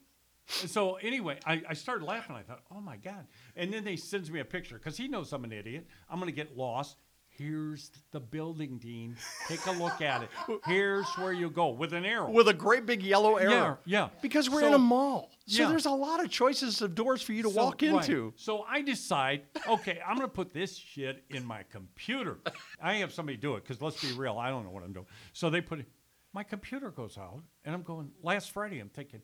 [0.46, 2.36] So anyway, I, I started laughing.
[2.36, 3.26] I thought, oh my god!
[3.56, 5.86] And then they sends me a picture because he knows I'm an idiot.
[6.10, 6.98] I'm gonna get lost.
[7.36, 9.16] Here's the building, Dean.
[9.48, 10.28] Take a look at it.
[10.66, 12.30] Here's where you go with an arrow.
[12.30, 13.78] with a great big yellow arrow.
[13.84, 14.08] Yeah, yeah.
[14.22, 15.30] Because we're So- in a mall.
[15.46, 15.68] So Yeah.
[15.68, 17.90] there's a lot of choices of doors for you to So- walk right.
[18.08, 18.32] into.
[18.36, 22.38] So I decide, okay, I'm going to put this shit in my computer.
[22.80, 25.06] I have somebody do it because let's be real, I don't know what I'm doing.
[25.32, 25.86] So they put it,
[26.32, 29.20] my computer goes out, and I'm going, last Friday, I'm thinking,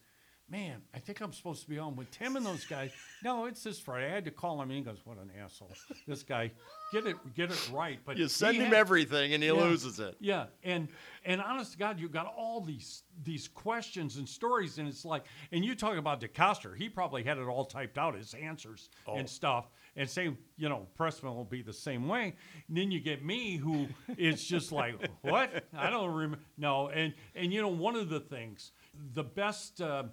[0.51, 2.91] man, I think I'm supposed to be on with Tim and those guys.
[3.23, 4.07] No, it's this Friday.
[4.07, 5.71] I had to call him, and he goes, what an asshole.
[6.09, 6.53] This guy,
[6.91, 7.99] get it, get it right.
[8.03, 9.57] But You send him had- everything and he Yeah.
[9.57, 10.17] loses it.
[10.21, 10.89] Yeah, and
[11.27, 15.25] and honest to God, you've got all these these questions and stories, and it's like,
[15.53, 19.17] and you talk about DeCoster, he probably had it all typed out, his answers Oh.
[19.17, 22.35] and stuff, and same, you know, Pressman will be the same way.
[22.69, 23.87] And then you get me, who
[24.17, 25.65] is just like, what?
[25.77, 26.39] I don't remember.
[26.57, 28.73] No, and and you know, one of the things,
[29.13, 30.05] the best uh,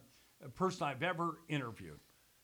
[0.55, 1.99] person I've ever interviewed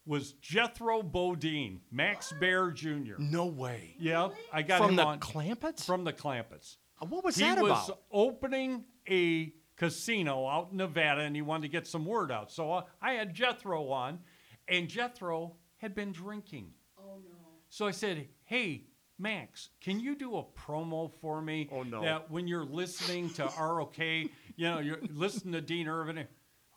[0.05, 3.15] was Jethro Bodine, Max Baer Jr.
[3.17, 3.95] No way.
[3.99, 5.85] Yeah, I got From him the on Clampetts?
[5.85, 6.77] From the Clampetts.
[6.99, 11.67] What was he that was opening a casino out in Nevada, and he wanted to
[11.69, 12.51] get some word out.
[12.51, 14.19] So uh, I had Jethro on,
[14.67, 16.71] and Jethro had been drinking.
[16.97, 17.35] Oh no!
[17.69, 18.85] So I said, "Hey,
[19.19, 21.69] Max, can you do a promo for me?
[21.71, 22.01] Oh, no.
[22.01, 26.25] That when you're listening to ROK, you know, you're listening to Dean Ervin.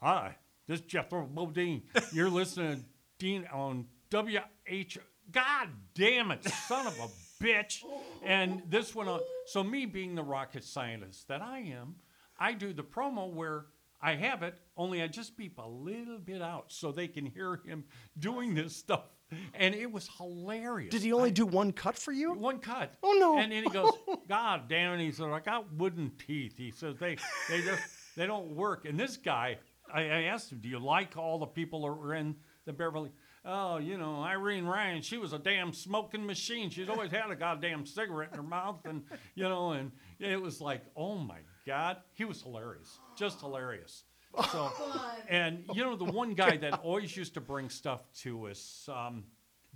[0.01, 0.37] Hi,
[0.67, 1.83] this is Jethro Bodine.
[2.12, 2.85] You're listening to
[3.19, 4.99] Dean on WH.
[5.33, 7.83] God damn it, son of a bitch.
[8.25, 9.21] And this went on.
[9.21, 11.97] Uh, so, me being the rocket scientist that I am,
[12.39, 13.67] I do the promo where
[14.01, 17.61] I have it, only I just beep a little bit out so they can hear
[17.64, 17.85] him
[18.19, 19.05] doing this stuff.
[19.55, 20.93] And it was hilarious.
[20.93, 22.35] Did he only do one cut for you?
[22.35, 22.95] One cut.
[23.03, 23.39] Oh, no.
[23.39, 23.91] And then he goes,
[24.29, 25.05] God damn it.
[25.05, 26.57] He said, I got wooden teeth.
[26.57, 27.17] He says, they,
[27.49, 27.83] they just,
[28.17, 28.85] they don't work.
[28.85, 29.59] And this guy,
[29.93, 33.11] I, I asked him, do you like all the people that were in the Beverly?
[33.45, 36.68] Oh, you know, Irene Ryan, she was a damn smoking machine.
[36.68, 38.84] She's always had a goddamn cigarette in her mouth.
[38.84, 39.04] And,
[39.37, 41.99] you know, and it was like, oh my God.
[42.14, 42.99] He was hilarious.
[43.17, 44.03] Just hilarious.
[44.50, 44.71] So,
[45.29, 49.25] and you know, the one guy that always used to bring stuff to us, um,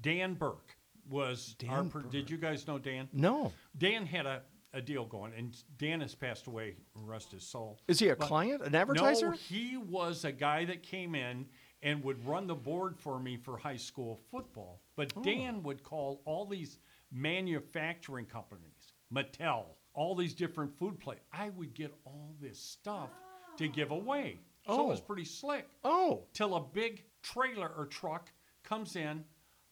[0.01, 0.77] Dan Burke,
[1.09, 1.77] was our.
[1.77, 3.09] Dan pro- Did you guys know Dan?
[3.12, 3.53] No.
[3.78, 4.43] Dan had a,
[4.73, 6.77] a deal going, and Dan has passed away.
[6.95, 7.79] Rest his soul.
[7.89, 9.31] Is he a But- client, an advertiser?
[9.31, 11.49] No, he was a guy that came in
[11.83, 14.81] and would run the board for me for high school football.
[14.97, 15.23] But Oh.
[15.23, 16.79] Dan would call all these
[17.11, 21.25] manufacturing companies, Mattel, all these different food places.
[21.33, 23.11] I would get all this stuff
[23.57, 24.41] to give away.
[24.67, 25.05] So it was Oh.
[25.05, 25.69] pretty slick.
[25.83, 26.27] Oh.
[26.33, 28.33] Till a big trailer or truck
[28.63, 29.25] comes in.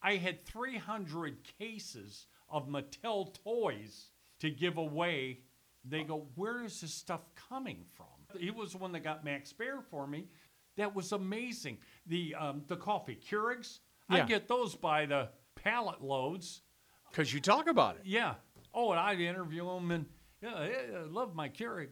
[0.02, 5.40] I had 300 cases of Mattel toys to give away.
[5.84, 8.06] They go, Where is this stuff coming from?
[8.38, 10.26] He was the one that got Max Baer for me.
[10.76, 11.78] That was amazing.
[12.06, 14.24] The um, the coffee Keurigs, Yeah.
[14.24, 16.62] I get those by the pallet loads.
[17.10, 18.02] Because you talk about it.
[18.04, 18.34] Yeah.
[18.74, 20.06] Oh, and I'd interview them and
[20.42, 21.88] yeah, I I love my Keurig.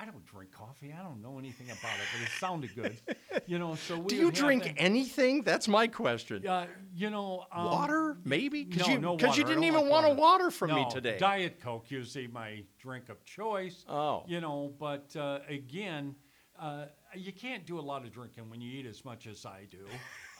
[0.00, 0.94] I don't drink coffee.
[0.98, 2.96] I don't know anything about it, but it sounded good.
[3.46, 5.42] You know, so we Do you drink that- anything?
[5.42, 6.46] That's my question.
[6.46, 8.64] Uh, you know, um, water, maybe?
[8.64, 10.50] Because no, you, no you didn't even want a water.
[10.50, 11.16] from me today.
[11.18, 13.84] Diet Coke usually my drink of choice.
[13.88, 14.24] Oh.
[14.26, 16.14] You know, but uh, again,
[16.58, 19.66] uh, you can't do a lot of drinking when you eat as much as I
[19.70, 19.78] do.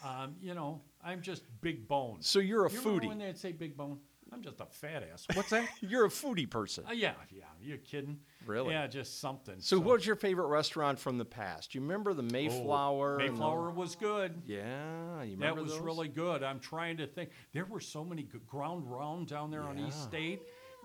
[0.03, 2.23] Um, you know, I'm just big bone.
[2.23, 3.07] So you're a You foodie.
[3.09, 3.99] when they'd say big bone?
[4.33, 5.27] I'm just a fat ass.
[5.35, 5.69] What's that?
[5.81, 6.85] You're a foodie person.
[6.89, 7.45] Uh, yeah, yeah.
[7.61, 8.19] You're kidding.
[8.47, 8.71] Really?
[8.73, 9.57] Yeah, just something.
[9.59, 11.75] So, what was your favorite restaurant from the past?
[11.75, 13.19] You remember the Oh, Mayflower?
[13.19, 14.41] the- Mayflower was good.
[14.47, 15.81] Yeah, you remember That was those?
[15.81, 16.43] really good.
[16.43, 17.31] I'm trying to think.
[17.53, 20.43] There were so many good ground round down there on East State.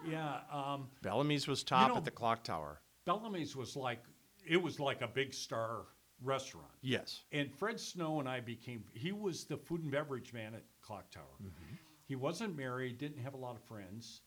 [0.08, 0.40] Yeah.
[0.52, 2.82] Um, Bellamy's was top know- at the clock tower.
[3.06, 4.04] Bellamy's was like
[4.46, 5.84] it was like a big star
[6.24, 6.68] restaurant.
[6.82, 7.22] Yes.
[7.32, 11.12] And Fred Snow and I became he was the food and beverage man at Clock
[11.12, 11.24] Tower.
[11.42, 11.75] Mm-hmm.
[12.08, 14.22] He wasn't married, didn't have a lot of friends.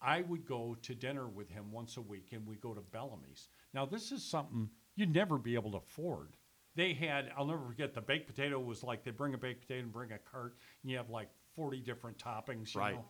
[0.00, 3.48] I would go to dinner with him once a week and we go to Bellamy's.
[3.72, 6.36] Now this is something you'd never be able to afford.
[6.76, 9.82] They had I'll never forget the baked potato was like they bring a baked potato
[9.84, 12.94] and bring a cart and you have like 40 different toppings, you Right.
[12.94, 13.04] know.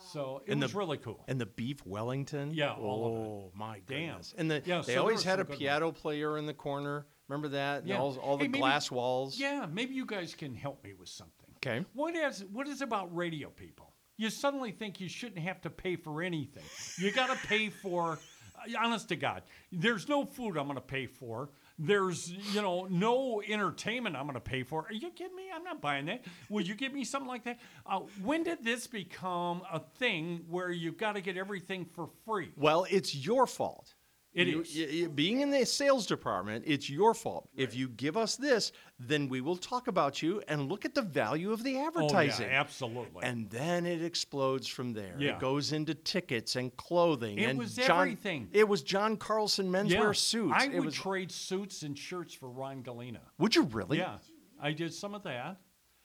[0.00, 1.24] So it And the- was really cool.
[1.28, 2.54] And the beef Wellington?
[2.54, 3.26] Yeah, all of it.
[3.28, 4.08] Oh, my Damn.
[4.10, 4.34] goodness.
[4.38, 7.06] And the, Yeah, they so always had a piano player in the corner.
[7.26, 7.80] Remember that?
[7.80, 7.98] And Yeah.
[8.00, 9.38] All, all the Hey, maybe- glass walls.
[9.38, 11.47] Yeah, maybe you guys can help me with something.
[11.58, 11.84] Okay.
[11.94, 13.92] What is what is about radio people?
[14.16, 16.64] You suddenly think you shouldn't have to pay for anything.
[16.98, 18.12] You got to pay for.
[18.12, 21.50] uh, Honest to God, there's no food I'm going to pay for.
[21.78, 24.82] There's you know no entertainment I'm going to pay for.
[24.88, 25.44] Are you kidding me?
[25.54, 26.24] I'm not buying that.
[26.48, 27.58] Will you give me something like that?
[27.86, 32.50] Uh, when did this become a thing where you've got to get everything for free?
[32.56, 33.94] Well, it's your fault.
[34.34, 35.08] It you, is.
[35.08, 37.48] being in the sales department, it's your fault.
[37.56, 41.02] If you give us this, then we will talk about you and look at the
[41.02, 42.46] value of the advertising.
[42.46, 43.22] Oh, yeah, absolutely.
[43.22, 45.16] And then it explodes from there.
[45.18, 45.34] Yeah.
[45.34, 47.38] It goes into tickets and clothing.
[47.38, 48.48] It and was John, everything.
[48.52, 50.54] It was John Carlson menswear suits.
[50.54, 53.22] I it would was, trade suits and shirts for Ron Galena.
[53.38, 53.98] would you really?
[53.98, 54.18] Yeah,
[54.60, 55.56] I did some of that.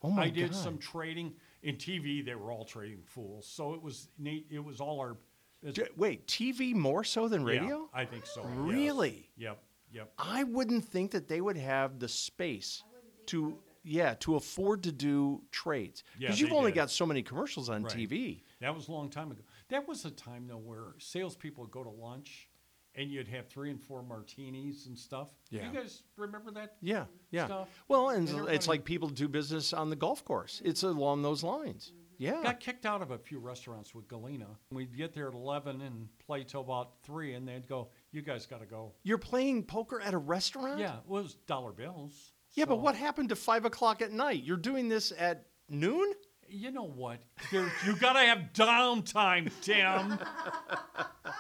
[0.02, 0.60] Oh my I did God.
[0.60, 2.26] some trading in TV.
[2.26, 4.48] They were all trading fools, so it was neat.
[4.50, 5.18] It was all our.
[5.66, 7.90] It's- D- Wait, TV more so than yeah, radio?
[7.94, 8.42] I think so.
[8.44, 8.52] yes.
[8.58, 9.30] Really?
[9.38, 9.62] Yep.
[9.92, 10.14] Yep.
[10.18, 12.84] I wouldn't think that they would have the space
[13.28, 16.76] to yeah to afford to do trades Yeah, because you've only did.
[16.78, 17.94] got so many commercials on Right.
[17.94, 18.44] TV.
[18.62, 19.42] That was a long time ago.
[19.70, 22.50] That was a time though where salespeople would go to lunch,
[22.96, 25.30] and you'd have three and four martinis and stuff.
[25.50, 25.68] Yeah.
[25.68, 26.78] You guys remember that?
[26.82, 27.46] Yeah, yeah.
[27.46, 27.70] Stuff?
[27.88, 30.62] Well, and And it's like people do business on the golf course.
[30.66, 31.92] It's along those lines.
[32.24, 32.42] Yeah.
[32.44, 34.48] Got kicked out of a few restaurants with Galena.
[34.72, 38.46] We'd get there at 11 and play till about 3, and they'd go, You guys
[38.46, 38.94] got to go.
[39.04, 40.80] You're playing poker at a restaurant?
[40.80, 42.32] Yeah, it was dollar bills.
[42.54, 44.44] Yeah, but what happened to five o'clock at night?
[44.44, 46.14] You're doing this at noon?
[46.48, 47.20] You know what?
[47.52, 50.20] There, you got to have downtime, Tim.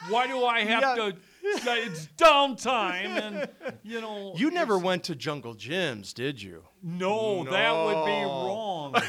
[0.10, 0.96] Why do I have Yeah.
[0.96, 1.16] to?
[1.44, 3.50] It's downtime, and
[3.84, 4.34] you know.
[4.36, 6.64] You never went to Jungle Gyms, did you?
[6.82, 8.96] No, that would be wrong.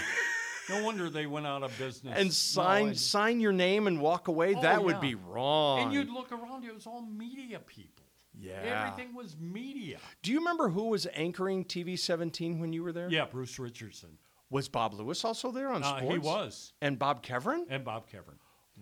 [0.69, 2.15] no wonder they went out of business.
[2.17, 4.55] And No, sign I- sign your name and walk away?
[4.55, 5.81] Oh, that would be wrong.
[5.83, 8.05] And you'd look around; it was all media people.
[8.37, 8.87] Yeah.
[8.91, 9.99] Everything was media.
[10.23, 13.09] Do you remember who was anchoring TV 17 when you were there?
[13.09, 14.19] Yeah, Bruce Richardson.
[14.51, 16.13] Was Bob Lewis also there on Uh, sports?
[16.13, 16.73] he was.
[16.83, 17.65] And Bob Kevrin?
[17.69, 18.39] And Bob Kevrin.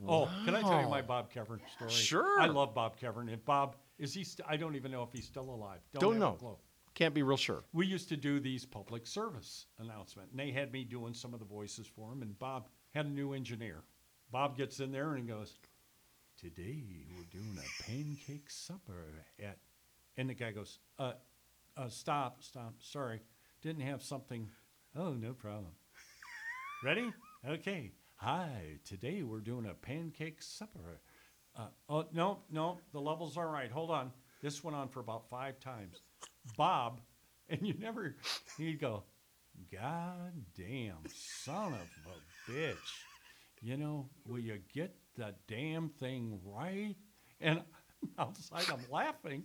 [0.09, 1.91] Oh, can I tell you my Bob Kevrin story?
[1.91, 2.41] Sure.
[2.41, 3.31] I love Bob Kevrin.
[3.31, 4.25] And Bob, is he?
[4.25, 5.81] St- I don't even know if he's still alive.
[5.93, 6.59] Don't, Don't know.
[6.95, 7.65] Can't be real sure.
[7.73, 11.41] We used to do these public service announcement, and they had me doing some of
[11.41, 12.21] the voices for them.
[12.23, 13.83] And Bob had a new engineer.
[14.31, 15.59] Bob gets in there and goes,
[16.37, 19.59] "Today we're doing a pancake supper at,"
[20.17, 21.15] and the guy goes, "Uh,
[21.77, 23.23] uh, stop, stop, sorry,
[23.63, 24.51] didn't have something."
[24.95, 25.73] Oh, no problem.
[26.85, 27.11] Ready?
[27.47, 27.93] Okay.
[28.17, 31.01] Hi, today we're doing a pancake supper.
[31.57, 33.71] Uh, oh, no, no, the level's all right.
[33.71, 34.13] Hold on.
[34.43, 36.03] This went on for about five times.
[36.57, 37.01] Bob,
[37.49, 38.17] and you never,
[38.59, 39.05] he'd go,
[39.71, 42.77] God damn, son of a bitch.
[43.61, 46.97] You know, will you get the damn thing right?
[47.41, 47.63] And
[48.19, 49.45] outside I'm laughing.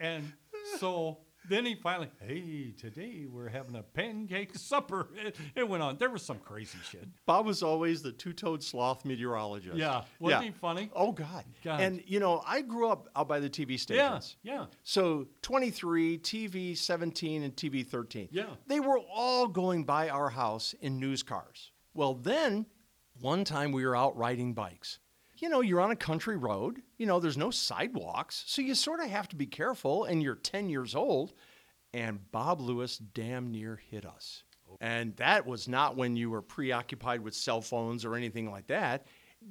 [0.00, 0.32] And
[0.78, 1.18] so
[1.48, 5.08] then he finally, hey, today we're having a pancake supper.
[5.16, 5.96] It, it went on.
[5.98, 7.06] There was some crazy shit.
[7.26, 9.76] Bob was always the two-toed sloth meteorologist.
[9.76, 10.02] Yeah.
[10.20, 10.90] Wasn't he funny?
[10.94, 11.44] Oh God.
[11.62, 11.80] God.
[11.80, 14.36] And you know, I grew up out by the TV stations.
[14.42, 14.66] Yeah, yeah.
[14.82, 18.28] So 23, TV 17, and TV 13.
[18.30, 18.44] Yeah.
[18.66, 21.70] They were all going by our house in news cars.
[21.94, 22.66] Well, then
[23.20, 24.98] one time we were out riding bikes.
[25.44, 28.44] You know, you're on a country road, you know, there's no sidewalks.
[28.46, 31.34] So you sort of have to be careful, and you're 10 years old.
[31.92, 34.42] And Bob Lewis damn near hit us.
[34.80, 39.06] And that was not when you were preoccupied with cell phones or anything like that.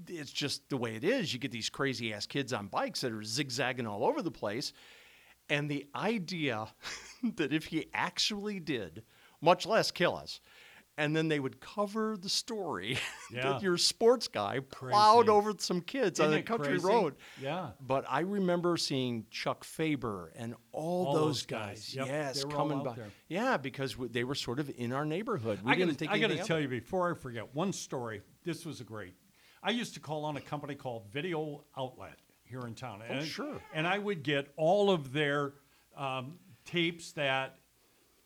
[0.08, 1.32] It's just the way it is.
[1.32, 4.74] You get these crazy ass kids on bikes that are zigzagging all over the place.
[5.48, 6.70] And the idea
[7.36, 9.04] that if he actually did,
[9.42, 10.40] much less kill us,
[10.98, 12.98] and then they would cover the story
[13.32, 13.54] Yeah.
[13.54, 15.30] that your sports guy plowed Crazy.
[15.38, 16.86] over some kids on Isn't a country crazy?
[16.86, 17.16] road.
[17.42, 17.70] Yeah.
[17.82, 21.94] But I remember seeing Chuck Faber and all, All those, guys.
[21.94, 21.96] guys.
[21.96, 22.94] Yep, Yes, they were all coming by.
[22.94, 23.10] there.
[23.28, 25.62] Yeah, because w- they were sort of in our neighborhood.
[25.64, 28.22] We I didn't gotta, I gotta tell you before I forget one story.
[28.44, 29.16] This was a great.
[29.64, 33.02] I used to call on a company called Video Outlet here in town.
[33.10, 33.62] Oh, and, sure.
[33.74, 35.54] And I would get all of their
[35.98, 37.56] um, tapes that,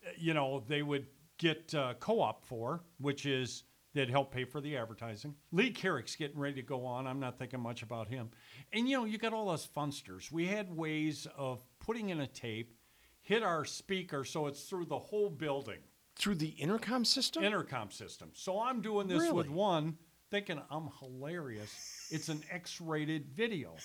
[0.05, 1.05] uh, you know, they would
[1.37, 5.33] get uh, co-op for, which is that help pay for the advertising.
[5.51, 7.07] Lee Carrick's getting ready to go on.
[7.07, 8.29] I'm not thinking much about him.
[8.71, 10.31] And you know, you got all us funsters.
[10.31, 12.75] We had ways of putting in a tape,
[13.21, 15.79] hit our speaker so it's through the whole building
[16.15, 17.43] Through the intercom system?
[17.43, 18.29] intercom system.
[18.33, 19.97] So I'm doing this with one,
[20.29, 22.07] thinking I'm hilarious.
[22.11, 23.75] It's an X-rated video,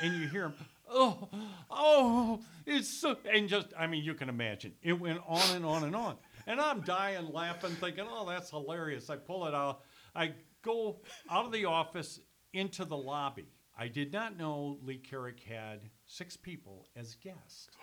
[0.00, 0.54] and you hear him,
[0.88, 1.28] oh,
[1.70, 5.84] oh, it's so, and just, I mean, you can imagine it went on and on
[5.84, 6.16] and on,
[6.46, 9.10] and I'm dying laughing, thinking, oh, that's hilarious.
[9.10, 9.80] I pull it out,
[10.14, 11.00] I go
[11.30, 12.20] out of the office
[12.52, 13.48] into the lobby.
[13.78, 17.68] I did not know Lee Carrick had six people as guests.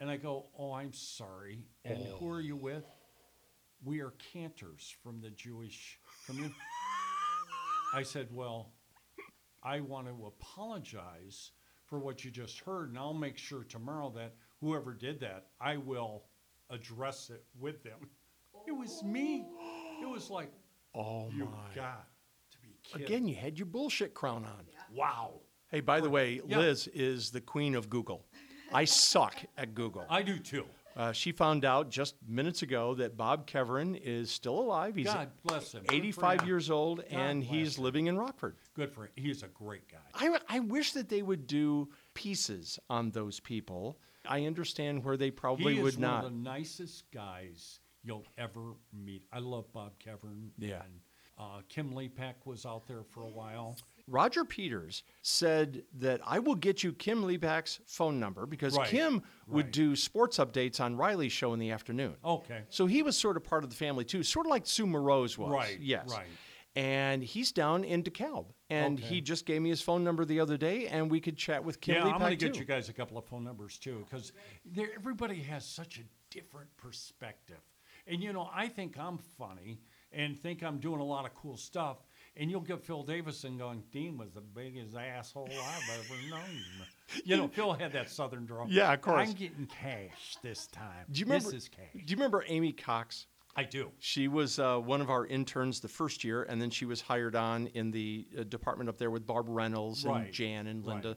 [0.00, 1.64] And I go, oh, I'm sorry.
[1.84, 2.16] And oh.
[2.16, 2.84] who are you with?
[3.84, 6.54] we are cantors from the Jewish community.
[7.94, 8.72] I said, well,
[9.62, 11.52] I want to apologize
[11.86, 15.76] for what you just heard, and I'll make sure tomorrow that whoever did that, I
[15.76, 16.24] will
[16.70, 18.08] address it with them.
[18.66, 19.44] It was me.
[20.02, 20.50] It was like,
[20.94, 21.74] oh, you my.
[21.74, 22.06] got
[22.52, 23.06] to be kidding.
[23.06, 24.64] Again, you had your bullshit crown on.
[24.94, 25.40] wow.
[25.70, 26.58] Hey, by the way, Yeah.
[26.58, 28.24] Liz is the queen of Google.
[28.72, 30.04] I suck at Google.
[30.08, 30.64] I do too.
[30.96, 34.94] Uh, she found out just minutes ago that Bob Keverin is still alive.
[34.94, 35.84] He's God bless him.
[35.90, 37.82] 85 years old, and he's him.
[37.84, 38.54] living in Rockford.
[38.74, 39.10] Good for him.
[39.16, 39.98] He's a great guy.
[40.14, 43.98] I, I wish that they would do pieces on those people.
[44.28, 46.24] I understand where they probably he would not.
[46.24, 49.24] one of the nicest guys you'll ever meet.
[49.32, 50.50] I love Bob Kevern.
[50.58, 50.82] Yeah.
[50.84, 51.00] And
[51.38, 53.76] uh, Kim Lepak was out there for a while.
[54.06, 59.22] Roger Peters said that I will get you Kim Lebach's phone number because Right, Kim
[59.48, 59.72] would right.
[59.72, 62.14] do sports updates on Riley's show in the afternoon.
[62.24, 62.60] Okay.
[62.68, 65.38] So he was sort of part of the family too, sort of like Sue Morose
[65.38, 65.50] was.
[65.50, 66.10] Right, Yes.
[66.10, 66.26] right.
[66.76, 69.06] And he's down in DeKalb, and Okay.
[69.08, 71.80] he just gave me his phone number the other day, and we could chat with
[71.80, 74.32] Kim yeah, I'm going to get you guys a couple of phone numbers too, because
[74.96, 77.60] everybody has such a different perspective.
[78.06, 79.80] And you know, I think I'm funny
[80.12, 81.98] and think I'm doing a lot of cool stuff.
[82.36, 86.40] And you'll get Phil Davison going, Dean was the biggest asshole I've ever known.
[87.24, 88.66] You know, Phil had that southern drawl.
[88.68, 89.28] Yeah, of course.
[89.28, 91.04] I'm getting cash this time.
[91.12, 91.50] Do you remember?
[91.52, 91.92] This is cash.
[91.92, 93.26] Do you remember Amy Cox?
[93.56, 93.90] I do.
[94.00, 97.36] She was uh, one of our interns the first year, and then she was hired
[97.36, 100.94] on in the uh, department up there with Barb Reynolds and Right, Jan and right.
[100.94, 101.16] Linda.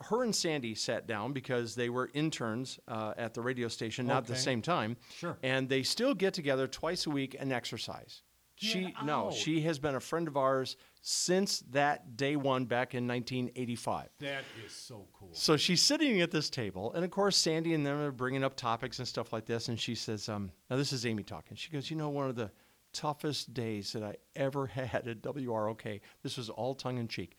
[0.00, 4.18] Her and Sandy sat down because they were interns uh, at the radio station, not
[4.18, 4.96] at the same time.
[5.12, 5.36] Sure.
[5.42, 8.22] And they still get together twice a week and exercise.
[8.60, 13.06] She no, she has been a friend of ours since that day one back in
[13.06, 14.08] 1985.
[14.18, 15.28] That is so cool.
[15.32, 18.56] So she's sitting at this table, and of course, Sandy and them are bringing up
[18.56, 19.68] topics and stuff like this.
[19.68, 21.56] And she says, um, Now, this is Amy talking.
[21.56, 22.50] She goes, You know, one of the
[22.92, 27.36] toughest days that I ever had at WROK, this was all tongue in cheek.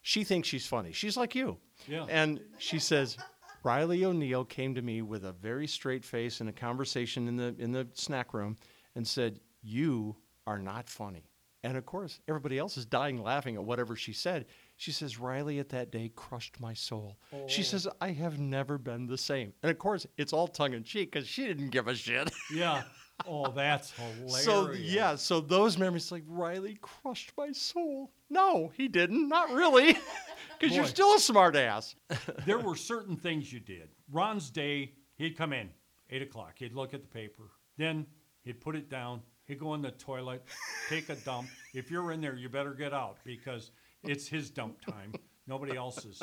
[0.00, 0.92] She thinks she's funny.
[0.92, 1.58] She's like you.
[1.86, 2.06] Yeah.
[2.08, 3.18] And she says,
[3.62, 7.54] Riley O'Neill came to me with a very straight face in a conversation in the,
[7.58, 8.56] in the snack room
[8.94, 10.16] and said, You
[10.46, 11.30] are not funny.
[11.62, 14.46] And of course, everybody else is dying laughing at whatever she said.
[14.76, 17.18] She says, Riley at that day crushed my soul.
[17.48, 17.64] She oh.
[17.64, 19.52] says, I have never been the same.
[19.62, 22.30] And of course, it's all tongue in cheek because she didn't give a shit.
[22.54, 22.84] Yeah.
[23.26, 24.44] Oh, that's hilarious.
[24.44, 28.12] so, yeah, so those memories, like, Riley crushed my soul.
[28.28, 29.28] No, he didn't.
[29.28, 29.96] Not really.
[30.58, 31.96] Because you're still a smart ass.
[32.46, 33.90] there were certain things you did.
[34.10, 35.68] Ron's day, he'd come in,
[36.08, 36.54] 8 o'clock.
[36.56, 37.50] He'd look at the paper.
[37.76, 38.06] Then
[38.42, 39.20] he'd put it down.
[39.46, 40.42] He'd go in the toilet,
[40.88, 41.48] take a dump.
[41.72, 43.70] If you're in there, you better get out because
[44.02, 45.12] it's his dump time,
[45.46, 46.22] nobody else's.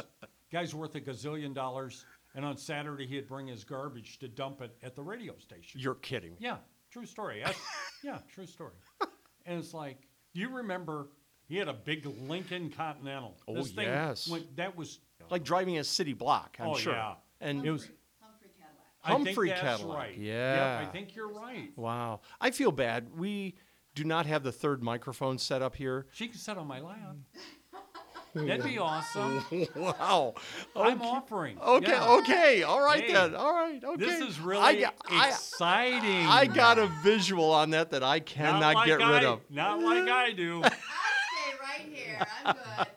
[0.51, 2.05] Guy's worth a gazillion dollars.
[2.35, 5.79] And on Saturday, he'd bring his garbage to dump it at the radio station.
[5.79, 6.35] You're kidding.
[6.39, 6.57] Yeah,
[6.91, 7.39] true story.
[7.39, 7.61] That's-
[8.03, 8.73] yeah, true story.
[9.45, 11.09] And it's like, do you remember
[11.47, 13.37] he had a big Lincoln Continental?
[13.47, 14.27] Oh, This yes.
[14.27, 16.93] went- that was Like driving a city block, I'm oh sure.
[16.93, 17.87] yeah, And it was
[19.03, 20.17] Humphrey I think that's Cadillac, Right.
[20.17, 20.80] yeah.
[20.80, 21.69] Yep, I think you're right.
[21.75, 22.21] wow.
[22.41, 23.17] I feel bad.
[23.17, 23.55] We
[23.95, 26.07] do not have the third microphone set up here.
[26.13, 27.15] She can sit on my lap.
[28.35, 29.43] That'd be awesome.
[29.75, 30.34] wow.
[30.75, 31.59] I'm offering.
[31.61, 32.07] Okay, Yeah.
[32.17, 34.03] okay, all right Hey, then, all right, okay.
[34.03, 36.25] This is really got- I- exciting.
[36.25, 39.41] I got a visual on that that I cannot like get I, rid of.
[39.51, 40.61] Not like I do.
[40.63, 42.25] I'll stay right here.
[42.43, 42.88] I'm good.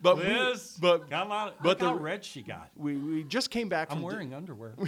[0.00, 1.52] But we- Liz, but- come on.
[1.60, 2.70] but Look the- how red she got.
[2.76, 4.74] We, we just came back I'm wearing underwear.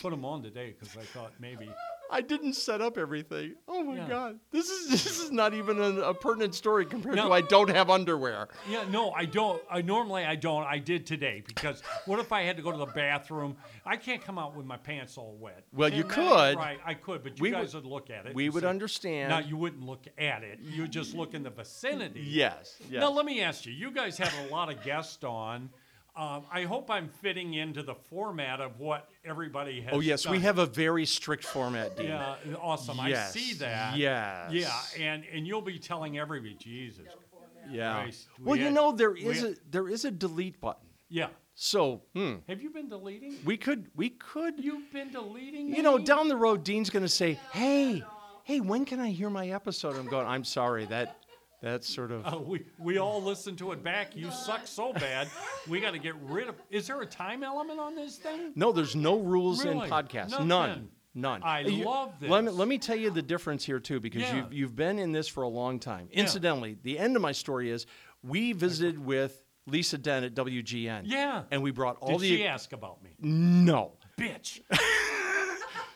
[0.00, 1.68] Put them on today because I thought maybe.
[2.10, 3.54] I didn't set up everything.
[3.68, 4.08] Oh my Yeah.
[4.08, 7.28] god, this is this is not even a, a pertinent story compared No.
[7.28, 8.48] to I don't have underwear.
[8.68, 9.60] Yeah, no, I don't.
[9.70, 10.64] I normally I don't.
[10.64, 13.56] I did today because what if I had to go to the bathroom?
[13.84, 15.64] I can't come out with my pants all wet.
[15.72, 16.56] Well, you could.
[16.56, 18.34] Right, I could, but you We guys would, look at it.
[18.34, 19.30] we would say- understand.
[19.30, 20.60] No, you wouldn't look at it.
[20.62, 22.20] You would just look in the vicinity.
[22.24, 23.00] Yes, yes.
[23.00, 23.72] Now let me ask you.
[23.72, 25.68] You guys have a lot of guests on.
[26.16, 29.92] Um, I hope I'm fitting into the format of what everybody has.
[29.92, 32.06] oh yes, we have a very strict format, Dean.
[32.06, 33.00] Yeah, awesome.
[33.00, 33.96] I see that.
[33.96, 34.52] yes.
[34.52, 37.06] Yeah, and and you'll be telling everybody, Jesus.
[37.70, 37.94] Yeah.
[38.02, 40.86] Christ, we well, you know there we is had- a there is a delete button.
[41.08, 41.28] Yeah.
[41.56, 43.36] So, hmm, Have you been deleting?
[43.44, 45.74] we could we could You've been deleting.
[45.74, 48.02] you know down the road Dean's going to say, "Hey,
[48.44, 51.16] hey, when can I hear my episode?" I'm going, "I'm sorry, that
[51.64, 54.14] that's sort of Uh, we we all listen to it back.
[54.14, 55.28] You suck so bad.
[55.68, 56.54] We got to get rid of.
[56.70, 58.52] Is there a time element on this thing?
[58.54, 60.30] No, there's no rules in podcasts.
[60.30, 60.48] Nothing.
[60.48, 60.88] None.
[61.16, 61.42] None.
[61.42, 62.58] I You- love Let me, this.
[62.58, 64.36] let me tell you the difference here too, because Yeah.
[64.36, 66.08] you've you've been in this for a long time.
[66.12, 66.20] Yeah.
[66.20, 67.86] Incidentally, the end of my story is
[68.22, 71.04] we visited with Lisa Dent at WGN.
[71.06, 71.44] Yeah.
[71.50, 72.28] And we brought all the.
[72.28, 73.16] Did the she ask about me?
[73.20, 73.92] no.
[74.18, 74.60] Bitch.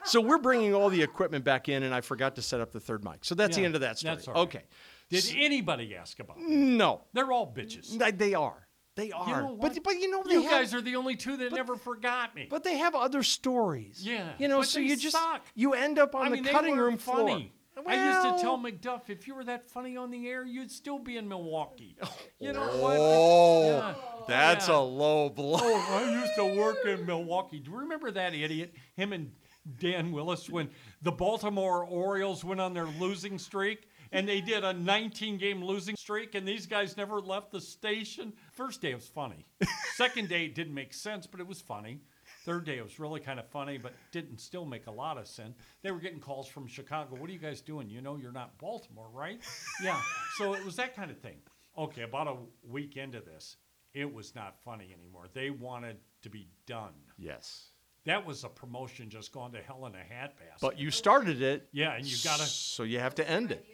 [0.05, 2.81] So we're bringing all the equipment back in, and I forgot to set up the
[2.81, 3.27] third mic.
[3.27, 4.15] So that's the Yeah, end of that story.
[4.15, 4.41] that's all right.
[4.43, 4.63] Okay.
[5.11, 6.55] Did anybody ask about me?
[6.55, 7.97] No, They're all bitches.
[7.99, 8.67] They- they are.
[8.97, 9.43] They are.
[9.43, 11.77] know but but you know they You have, guys are the only two that never
[11.77, 12.49] forgot me.
[12.51, 14.01] But they have other stories.
[14.05, 15.43] Yeah, You know, but so they you just suck.
[15.55, 17.29] you end up on I the mean, cutting weren't room floor.
[17.29, 17.53] funny.
[17.87, 20.73] I used to tell Well- McDuff, if you were that funny on the air, you'd
[20.73, 21.97] still be in Milwaukee.
[22.03, 22.13] Oh.
[22.41, 22.97] You know what?
[22.99, 23.95] Oh, Yeah.
[24.27, 24.79] that's Yeah.
[24.79, 25.59] a low blow.
[25.63, 27.61] Oh, I used to work in Milwaukee.
[27.61, 28.75] Do you remember that idiot?
[28.97, 29.33] Him and
[29.79, 30.71] Dan Willis when
[31.03, 35.97] the Baltimore Orioles went on their losing streak and they did a 19 game losing
[35.97, 38.33] streak and these guys never left the station.
[38.53, 39.47] First day it was funny.
[39.97, 42.01] Second day it didn't make sense, but it was funny.
[42.45, 45.27] Third day it was really kind of funny, but didn't still make a lot of
[45.27, 45.57] sense.
[45.83, 47.17] They were getting calls from Chicago.
[47.17, 47.89] What are you guys doing?
[47.91, 49.41] You know you're not Baltimore, right?
[49.83, 50.01] Yeah.
[50.37, 51.37] So it was that kind of thing.
[51.77, 52.37] Okay, about a
[52.69, 53.57] week into this,
[53.95, 55.27] it was not funny anymore.
[55.33, 56.93] They wanted to be done.
[57.17, 57.69] Yes.
[58.05, 60.61] That was a promotion just gone to hell in a hat basket.
[60.61, 61.69] But you started it.
[61.73, 63.65] yeah, and you gotta So you have to end it.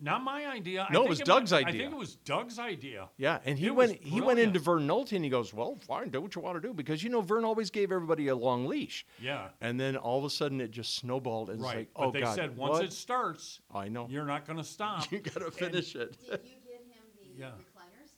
[0.00, 0.86] Not my idea.
[0.88, 1.82] I No, it think was might- Doug's I idea.
[1.82, 3.08] think it was Doug's idea.
[3.16, 4.58] Yeah, and he It went he went into.
[4.58, 7.10] Vern Nolte and he goes, "Well, fine, do what you want to do," because you
[7.10, 9.06] know Vern always gave everybody a long leash.
[9.20, 9.48] Yeah.
[9.60, 11.68] And then all of a sudden it just snowballed and Right.
[11.68, 12.84] it's like, but "Oh they God, said once what?
[12.84, 15.08] it starts, I know you're not gonna stop.
[15.12, 17.50] you got to finish it." Did you get him the Yeah.
[17.50, 18.10] recliners?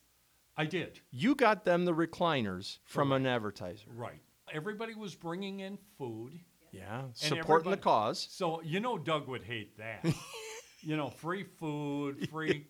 [0.56, 1.00] I did.
[1.10, 3.90] You got them the recliners from an advertiser.
[3.94, 4.20] Right.
[4.52, 6.38] Everybody was bringing in food.
[6.72, 8.26] Yeah, and supporting the cause.
[8.30, 10.04] So you know Doug would hate that.
[10.82, 12.66] you know, free food, free.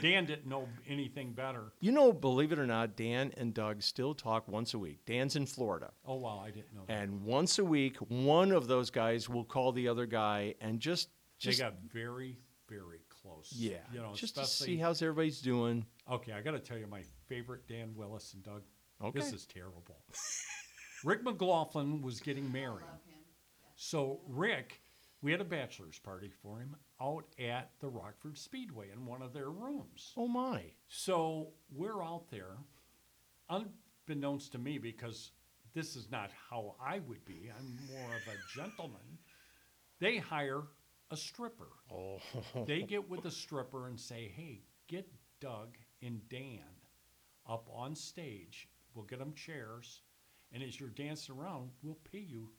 [0.00, 1.72] Dan didn't know anything better.
[1.80, 5.04] You know, believe it or not, Dan and Doug still talk once a week.
[5.06, 5.92] Dan's in Florida.
[6.04, 6.82] Oh wow, I didn't know.
[6.88, 6.92] that.
[7.00, 11.10] And once a week, one of those guys will call the other guy and just,
[11.44, 12.38] They got very,
[12.68, 13.52] very close.
[13.56, 15.86] yeah, You know, just to see how's everybody's doing.
[16.10, 18.62] Okay, I got to tell you my favorite Dan Willis and Doug.
[19.02, 19.20] Okay.
[19.20, 19.84] This is terrible.
[21.04, 22.84] Rick McLaughlin was getting married.
[23.76, 24.80] So Rick,
[25.22, 29.32] we had a bachelor's party for him out at the Rockford Speedway in one of
[29.32, 30.12] their rooms.
[30.16, 30.62] Oh my!
[30.88, 32.56] So we're out there,
[33.50, 35.32] unbeknownst to me, because
[35.74, 37.50] this is not how I would be.
[37.56, 39.18] I'm more of a gentleman.
[39.98, 40.62] They hire
[41.10, 41.68] a stripper.
[41.92, 42.18] Oh,
[42.66, 45.08] They get with the stripper and say, "Hey, get
[45.40, 46.60] Doug and Dan
[47.46, 48.68] up on stage.
[48.94, 50.02] We'll get them chairs,
[50.52, 52.50] and as you're dancing around, we'll pay you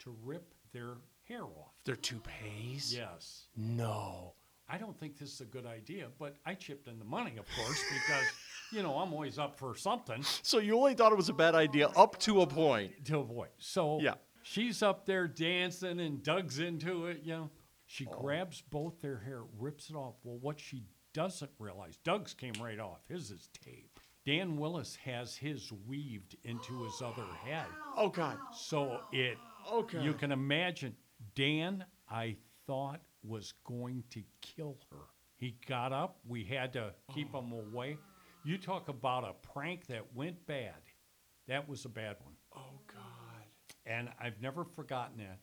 [0.00, 0.96] to rip their
[1.28, 2.94] hair off." they're toupees.
[2.96, 3.46] Yes.
[3.56, 4.34] No.
[4.68, 7.44] I don't think this is a good idea, but I chipped in the money, of
[7.56, 8.24] course, because
[8.72, 11.54] you know I'm always up for something So you only thought it was a bad
[11.54, 13.04] idea up to a point.
[13.06, 13.50] to avoid.
[13.58, 14.14] So Yeah.
[14.42, 17.22] she's up there dancing, and Doug's into it.
[17.22, 17.50] You know,
[17.86, 18.18] she Oh.
[18.18, 20.14] grabs both their hair, rips it off.
[20.24, 23.06] Well, what she doesn't realize, Doug's came right off.
[23.06, 24.00] His is tape.
[24.24, 28.38] Dan Willis has his weaved into his other head, Oh God.
[28.54, 29.36] so it.
[29.70, 30.02] Okay.
[30.02, 30.96] You can imagine.
[31.34, 32.36] Dan, I
[32.66, 34.98] thought was going to kill her.
[35.36, 36.18] He got up.
[36.26, 37.40] We had to keep oh.
[37.40, 37.98] him away.
[38.44, 40.74] You talk about a prank that went bad.
[41.48, 42.34] That was a bad one.
[42.54, 43.02] Oh God.
[43.86, 45.38] And I've never forgotten that.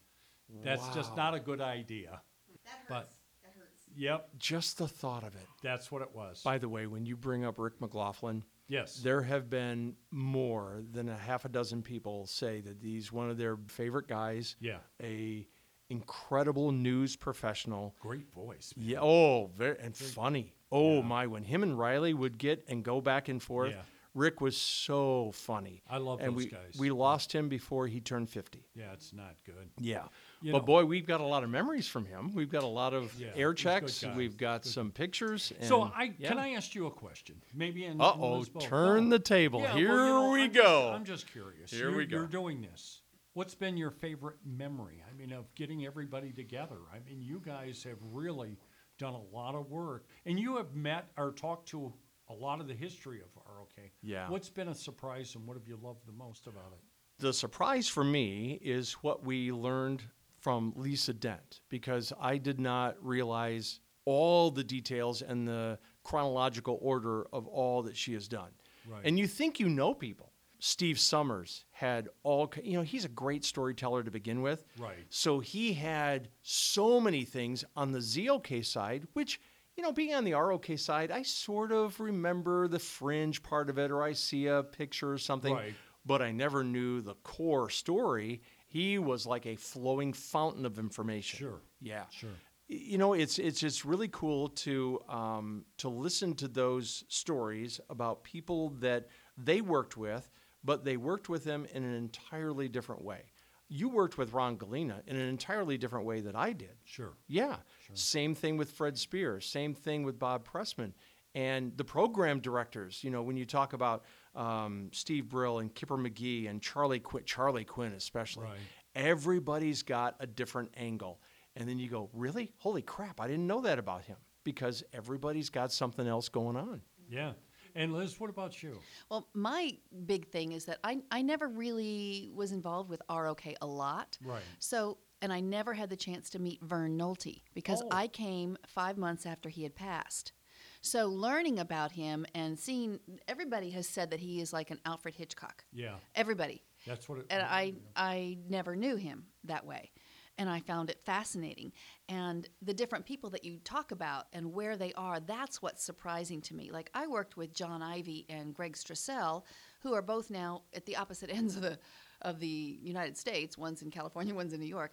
[0.64, 2.20] That's just not a good idea.
[2.64, 2.84] That hurts.
[2.88, 3.12] But-
[3.42, 3.82] that hurts.
[3.96, 5.46] Yep, Just the thought of it.
[5.62, 6.42] that's what it was.
[6.42, 8.96] By the way, when you bring up Rick McLaughlin, yes.
[8.96, 13.36] there have been more than a half a dozen people say that he's one of
[13.36, 14.56] their favorite guys.
[14.60, 14.78] Yeah.
[15.02, 15.46] A
[15.92, 17.94] incredible news professional.
[18.00, 18.72] Great voice.
[18.76, 18.88] man.
[18.88, 19.00] Yeah.
[19.00, 20.52] Oh, very and funny.
[20.72, 21.26] Oh my!
[21.26, 23.82] When him and Riley would get and go back and forth, Yeah.
[24.14, 25.82] Rick was so funny.
[25.88, 26.76] I love and those we, guys.
[26.78, 28.64] We lost him before he turned fifty.
[28.74, 29.68] Yeah, it's not good.
[29.78, 30.04] Yeah.
[30.42, 32.34] You but know- boy, we've got a lot of memories from him.
[32.34, 34.04] We've got a lot of Yeah, air good checks.
[34.16, 35.52] We've got some pictures.
[35.58, 36.28] And, So I yeah.
[36.28, 37.36] can I ask you a question?
[37.54, 38.44] Maybe in Uh oh!
[38.60, 39.16] Turn No.
[39.16, 39.60] the table.
[39.60, 40.62] Yeah, well, Here you know, we I'm go.
[40.62, 41.70] Just, I'm just curious.
[41.70, 42.16] Here you're, we go.
[42.16, 43.01] You're doing this.
[43.34, 45.02] What's been your favorite memory?
[45.08, 46.78] I mean, of getting everybody together.
[46.94, 48.58] I mean, you guys have really
[48.98, 51.92] done a lot of work, and you have met or talked to
[52.28, 53.90] a lot of the history of ROK.
[54.02, 54.28] Yeah.
[54.28, 56.80] What's been a surprise, and what have you loved the most about it?
[57.22, 60.02] the surprise for me is what we learned
[60.40, 67.26] from Lisa Dent because I did not realize all the details and the chronological order
[67.32, 68.50] of all that she has done.
[68.88, 69.02] Right.
[69.04, 70.31] And you think you know people.
[70.64, 74.64] Steve Summers had all, you know, he's a great storyteller to begin with.
[74.78, 75.04] Right.
[75.10, 79.40] So he had so many things on the ZOK side, which,
[79.76, 83.78] you know, being on the ROK side, I sort of remember the fringe part of
[83.78, 85.74] it, or I see a picture or something, Right.
[86.06, 88.40] but I never knew the core story.
[88.68, 91.40] He was like a flowing fountain of information.
[91.40, 91.60] Sure.
[91.80, 92.04] Yeah.
[92.10, 92.30] Sure.
[92.68, 98.22] You know, it's it's just really cool to um, to listen to those stories about
[98.22, 100.30] people that they worked with,
[100.64, 103.22] but they worked with them in an entirely different way.
[103.68, 106.76] You worked with Ron Galena in an entirely different way that I did.
[106.84, 107.14] Sure.
[107.26, 107.56] Yeah.
[107.94, 109.46] Same thing with Fred Spears.
[109.46, 110.92] Same thing with Bob Pressman.
[111.34, 115.96] And the program directors, you know, when you talk about um, Steve Brill and Kipper
[115.96, 118.58] McGee and Charlie Quinn, Charlie Quinn especially, Right.
[119.06, 121.20] everybody's got a different angle.
[121.56, 122.52] And then you go, really?
[122.58, 126.82] Holy crap, I didn't know that about him because everybody's got something else going on.
[127.08, 127.32] Yeah.
[127.74, 128.78] And Liz, what about you?
[129.10, 129.76] Well, my
[130.06, 134.18] big thing is that I, I never really was involved with ROK a lot.
[134.24, 134.42] Right.
[134.58, 137.88] So, and I never had the chance to meet Vern Nolte because Oh.
[137.90, 140.32] I came five months after he had passed.
[140.80, 145.14] So, learning about him and seeing everybody has said that he is like an Alfred
[145.14, 145.64] Hitchcock.
[145.72, 145.94] Yeah.
[146.14, 146.62] Everybody.
[146.86, 147.26] That's what it.
[147.30, 149.92] And I, I never knew him that way.
[150.38, 151.72] And I found it fascinating.
[152.08, 156.40] And the different people that you talk about and where they are, that's what's surprising
[156.42, 156.70] to me.
[156.70, 159.42] Like, I worked with John Ivy and Greg Strassell,
[159.82, 161.78] who are both now at the opposite ends of the,
[162.22, 163.58] of the United States.
[163.58, 164.92] One's in California, one's in New York.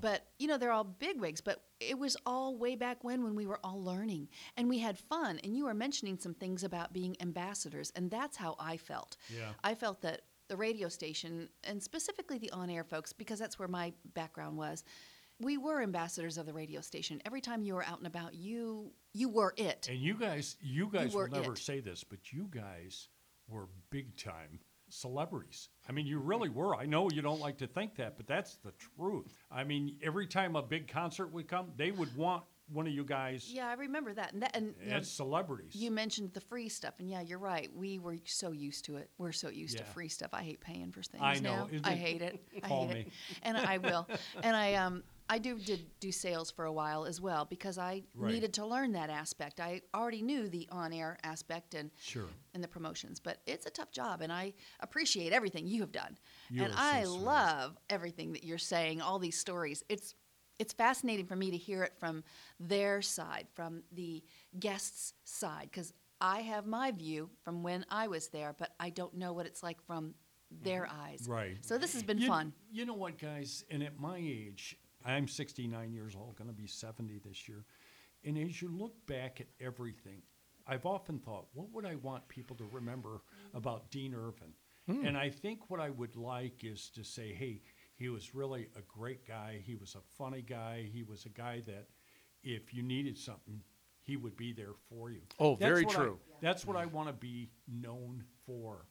[0.00, 1.40] But, you know, they're all bigwigs.
[1.40, 4.28] But it was all way back when, when we were all learning.
[4.56, 5.38] And we had fun.
[5.44, 7.92] And you were mentioning some things about being ambassadors.
[7.94, 9.16] And that's how I felt.
[9.28, 9.50] Yeah.
[9.62, 13.68] I felt that the radio station, and specifically the on air folks, because that's where
[13.68, 14.84] my background was,
[15.40, 17.22] we were ambassadors of the radio station.
[17.24, 19.86] Every time you were out and about, you you were it.
[19.90, 21.58] And you guys, you guys will were never it.
[21.58, 23.08] say this, but you guys
[23.48, 24.58] were big time
[24.90, 25.68] celebrities.
[25.88, 26.74] I mean, you really were.
[26.74, 29.44] I know you don't like to think that, but that's the truth.
[29.50, 33.04] I mean, every time a big concert would come, they would want one of you
[33.04, 34.32] guys Yeah, I remember that.
[34.32, 35.74] And that and you know, celebrities.
[35.74, 37.68] you mentioned the free stuff, and yeah, you're right.
[37.74, 39.10] We were so used to it.
[39.18, 40.30] We're so used to free stuff.
[40.32, 41.68] I hate paying for things I know.
[41.72, 41.80] now.
[41.84, 42.40] I hate it.
[42.62, 43.00] I Call hate me.
[43.02, 43.12] it,
[43.42, 44.06] and I will.
[44.42, 48.02] And I um I do did do sales for a while as well because I
[48.14, 48.32] Right.
[48.32, 49.60] needed to learn that aspect.
[49.60, 52.28] I already knew the on air aspect and Sure.
[52.54, 56.16] and the promotions, but it's a tough job, and I appreciate everything you have done.
[56.50, 59.02] You and so I love everything that you're saying.
[59.02, 59.84] All these stories.
[59.90, 60.14] It's
[60.58, 62.24] it's fascinating for me to hear it from
[62.58, 64.22] their side, from the
[64.58, 69.14] guests' side, because I have my view from when I was there, but I don't
[69.14, 70.14] know what it's like from
[70.50, 71.22] their eyes.
[71.22, 71.32] Mm-hmm.
[71.32, 71.56] Right.
[71.60, 72.52] So this has been you, fun.
[72.70, 73.64] You know what, guys?
[73.70, 77.64] And at my age, I'm 69 years old, going to be 70 this year.
[78.24, 80.22] And as you look back at everything,
[80.66, 83.22] I've often thought, what would I want people to remember
[83.54, 84.52] about Dean Ervin?
[84.86, 85.06] Hmm.
[85.06, 87.62] And I think what I would like is to say, hey,
[87.98, 89.60] he was really a great guy.
[89.64, 90.88] He was a funny guy.
[90.92, 91.88] He was a guy that
[92.42, 93.60] if you needed something,
[94.02, 95.20] he would be there for you.
[95.38, 96.18] Oh, very what I- true.
[96.40, 98.86] that's what I want to be known for.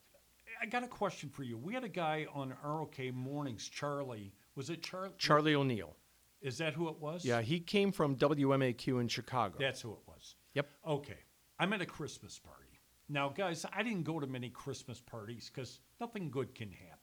[0.62, 1.58] I got a question for you.
[1.58, 4.34] We had a guy on ROK Mornings, Charlie.
[4.56, 5.14] Was it Charlie?
[5.18, 5.96] Charlie O'Neill.
[6.42, 7.26] Is that who it was?
[7.26, 9.56] Yeah, he came from WMAQ in Chicago.
[9.60, 10.36] That's who it was.
[10.54, 10.70] Yep.
[10.86, 11.18] Okay.
[11.60, 12.80] I'm at a Christmas party.
[13.10, 16.97] Now, guys, I didn't go to many Christmas parties because nothing good can happen.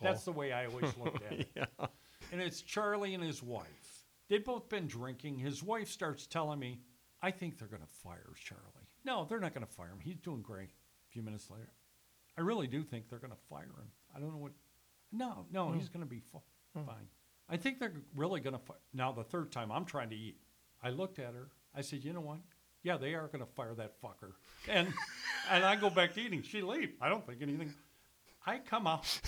[0.00, 0.32] That's Oh.
[0.32, 1.70] the way I always looked at it.
[2.32, 4.04] And it's Charlie and his wife.
[4.28, 5.38] They'd both been drinking.
[5.38, 6.80] His wife starts telling me,
[7.22, 8.62] I think they're going to fire Charlie.
[9.04, 10.00] No, they're not going to fire him.
[10.00, 10.68] He's doing great.
[10.70, 11.70] A few minutes later,
[12.36, 13.90] I really do think they're going to fire him.
[14.14, 14.52] I don't know what.
[15.12, 15.78] No, no, hmm.
[15.78, 16.40] he's going to be fi-
[16.74, 16.84] hmm.
[16.84, 17.08] fine.
[17.48, 18.76] I think they're really going to fire.
[18.92, 20.36] Now, the third time I'm trying to eat,
[20.82, 21.48] I looked at her.
[21.74, 22.38] I said, you know what?
[22.82, 24.32] Yeah, they are going to fire that fucker.
[24.68, 24.92] And
[25.50, 26.42] and I go back to eating.
[26.42, 26.92] She leaves.
[27.00, 27.72] I don't think anything.
[28.46, 29.20] I come out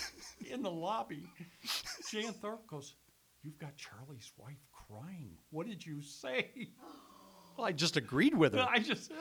[0.49, 1.23] in the lobby.
[2.09, 2.95] Jan Thorpe goes,
[3.43, 5.37] "You've got Charlie's wife crying.
[5.51, 6.69] What did you say?"
[7.57, 8.65] Well, I just agreed with her.
[8.71, 9.11] I just,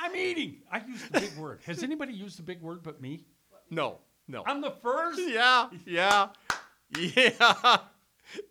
[0.00, 0.62] I'm eating.
[0.72, 1.60] I used the big word.
[1.66, 3.26] Has anybody used the big word but me?
[3.70, 4.42] No, no.
[4.44, 5.20] I'm the first.
[5.20, 6.30] Yeah, yeah,
[6.98, 7.78] yeah,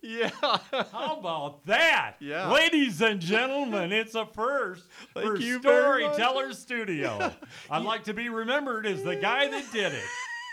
[0.01, 0.29] yeah.
[0.91, 2.15] How about that?
[2.21, 2.49] Yeah.
[2.51, 5.59] Ladies and gentlemen, it's a first Thank for.
[5.59, 7.33] Storyteller Studio.
[7.69, 10.03] I'd like to be remembered as the guy that did it.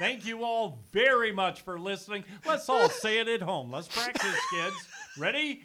[0.01, 2.25] Thank you all very much for listening.
[2.47, 3.71] Let's all say it at home.
[3.71, 4.75] Let's practice, kids.
[5.19, 5.63] Ready?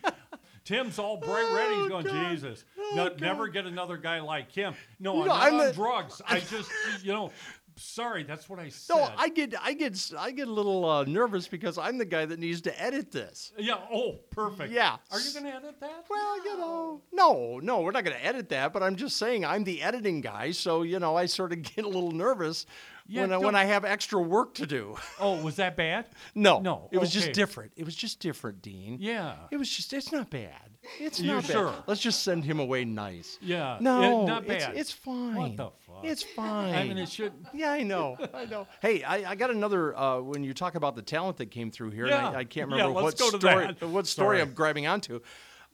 [0.66, 1.76] Tim's all bright oh, ready.
[1.76, 2.66] He's going, Jesus.
[2.78, 4.74] Oh, no, never get another guy like him.
[5.00, 6.22] No, I'm No, not I'm on the- drugs.
[6.28, 6.70] I just,
[7.02, 7.32] you know,
[7.76, 8.96] sorry, that's what I said.
[8.96, 12.26] No, I get, I get, I get a little uh, nervous because I'm the guy
[12.26, 13.52] that needs to edit this.
[13.58, 14.72] Yeah, oh, perfect.
[14.72, 14.98] Yeah.
[15.12, 16.06] Are you going to edit that?
[16.10, 18.74] Well, you know, no, no, we're not going to edit that.
[18.74, 21.86] But I'm just saying I'm the editing guy, so you know, I sort of get
[21.86, 22.66] a little nervous
[23.08, 24.96] Yeah, when I, when I have extra work to do.
[25.20, 26.08] Oh, was that bad?
[26.36, 27.72] No, No, it was just different.
[27.78, 28.98] It was just different, Dean.
[29.00, 29.36] Yeah.
[29.50, 30.75] It was just, it's not bad.
[31.00, 31.52] It's not bad.
[31.52, 31.74] sure?
[31.88, 33.38] Let's just send him away nice.
[33.42, 33.78] Yeah.
[33.82, 34.76] No, it- not it's, bad.
[34.78, 35.36] it's fine.
[35.36, 36.04] What the fuck?
[36.04, 36.74] It's fine.
[36.76, 37.34] I mean, it should.
[37.54, 38.18] Yeah, I know.
[38.34, 38.68] I know.
[38.82, 39.96] Hey, I, I got another.
[39.98, 42.30] Uh, when you talk about the talent that came through here, and Yeah.
[42.30, 43.40] I, I can't Yeah, remember let's what go to
[43.78, 43.92] story.
[43.94, 44.42] What story.
[44.42, 45.20] I'm grabbing onto.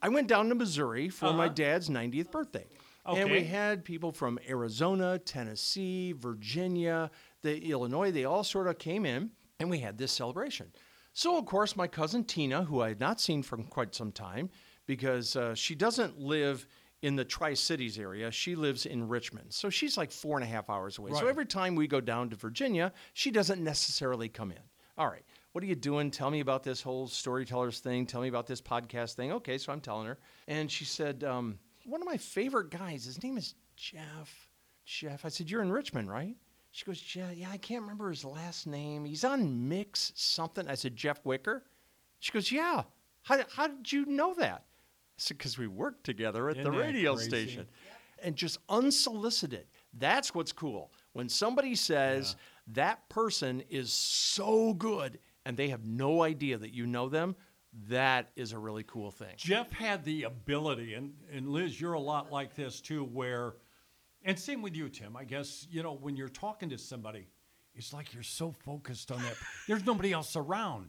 [0.02, 1.54] I went down to Missouri for my Uh-huh.
[1.54, 2.66] dad's 90th birthday,
[3.06, 7.12] and we had people from Arizona, Tennessee, Virginia,
[7.44, 8.12] the Illinois.
[8.12, 10.72] They all sort of came in, and we had this celebration.
[11.14, 14.50] So, of course, my cousin Tina, who I had not seen for quite some time,
[14.86, 16.66] because uh, she doesn't live
[17.02, 19.48] in the Tri Cities area, she lives in Richmond.
[19.50, 21.12] So she's like four and a half hours away.
[21.14, 24.60] So every time we go down to Virginia, she doesn't necessarily come in.
[24.98, 26.12] All right, what are you doing?
[26.12, 28.06] Tell me about this whole storytellers thing.
[28.06, 29.32] Tell me about this podcast thing.
[29.32, 30.20] Okay, so I'm telling her.
[30.48, 34.48] And she said, um, one of my favorite guys, his name is Jeff.
[34.86, 35.26] Jeff.
[35.26, 36.36] I said, You're in Richmond, right?
[36.72, 39.06] She goes, Yeah, yeah, I can't remember his last name.
[39.06, 40.68] He's on Mix something.
[40.68, 41.64] I said, Jeff Wicker.
[42.20, 42.84] She goes, Yeah.
[43.24, 44.66] How, how did you know that?
[45.28, 47.30] Because we worked together at Isn't the radio crazy?
[47.30, 47.68] station.
[48.24, 49.66] And just unsolicited.
[49.98, 50.92] That's what's cool.
[51.14, 52.36] When somebody says
[52.68, 57.36] that person is so good and they have no idea that you know them,
[57.88, 59.34] that is a really cool thing.
[59.38, 63.54] Jeff had the ability, and, and Liz, you're a lot like this too, where,
[64.24, 67.28] and same with you, Tim, I guess, you know, when you're talking to somebody,
[67.76, 69.36] it's like you're so focused on that.
[69.68, 70.88] There's nobody else around.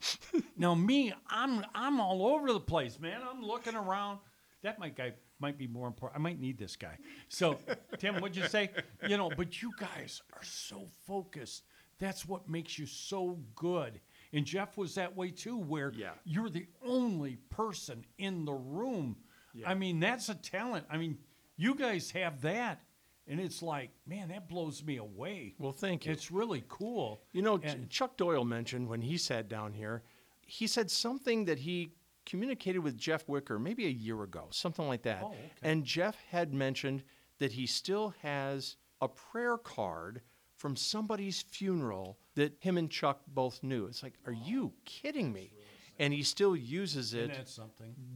[0.57, 3.21] now, me, I'm I'm all over the place, man.
[3.29, 4.19] I'm looking around.
[4.63, 6.19] That might guy might be more important.
[6.21, 6.97] I might need this guy.
[7.29, 7.59] So,
[7.99, 8.71] Tim, what'd you say?
[9.09, 11.65] You know, but you guys are so focused.
[11.99, 14.01] That's what makes you so good.
[14.33, 16.11] And Jeff was that way too, where Yeah.
[16.25, 19.17] you're the only person in the room.
[19.67, 20.87] I mean, that's a talent.
[20.91, 21.19] I mean,
[21.57, 22.81] you guys have that.
[23.29, 25.55] And it's like, man, that blows me away.
[25.59, 26.13] Well, thank you.
[26.13, 27.23] It's really cool.
[27.33, 30.03] You know, And- Chuck Doyle mentioned when he sat down here,
[30.47, 31.93] he said something that he
[32.27, 35.23] communicated with Jeff Wicker maybe a year ago, something like that.
[35.23, 35.51] Oh, okay.
[35.63, 37.05] And Jeff had mentioned
[37.39, 40.23] that he still has a prayer card
[40.57, 43.87] from somebody's funeral that him and Chuck both knew.
[43.87, 45.53] It's like, are you oh, kidding me?
[45.99, 47.31] And he still uses it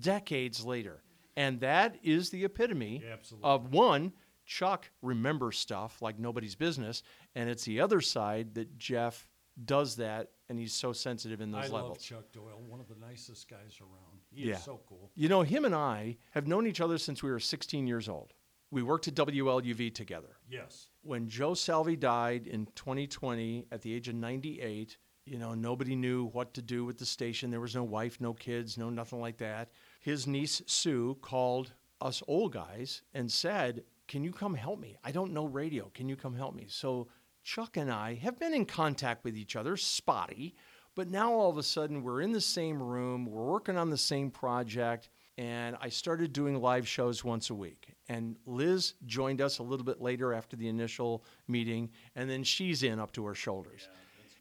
[0.00, 1.02] decades later.
[1.36, 4.12] And that is the epitome Yeah, of one,
[4.46, 7.02] Chuck remembers stuff like nobody's business.
[7.34, 9.28] And it's the other side that Jeff
[9.64, 11.88] does that and he's so sensitive in those I levels.
[11.90, 14.20] love Chuck Doyle, one of the nicest guys around.
[14.30, 14.56] He Yeah.
[14.56, 15.10] is so cool.
[15.14, 18.32] You know, him and I have known each other since we were 16 years old.
[18.70, 20.36] We worked at WLUV together.
[20.48, 20.90] Yes.
[21.02, 26.26] When Joe Salvi died in 2020 at the age of 98, you know, nobody knew
[26.26, 27.50] what to do with the station.
[27.50, 29.70] There was no wife, no kids, no nothing like that.
[30.00, 34.96] His niece Sue called us old guys and said, Can you come help me?
[35.04, 35.90] I don't know radio.
[35.94, 36.66] Can you come help me?
[36.68, 37.08] So
[37.42, 40.54] Chuck and I have been in contact with each other, spotty,
[40.94, 43.98] but now all of a sudden we're in the same room, we're working on the
[43.98, 47.94] same project, and I started doing live shows once a week.
[48.08, 52.82] And Liz joined us a little bit later after the initial meeting, and then she's
[52.82, 53.88] in up to her shoulders.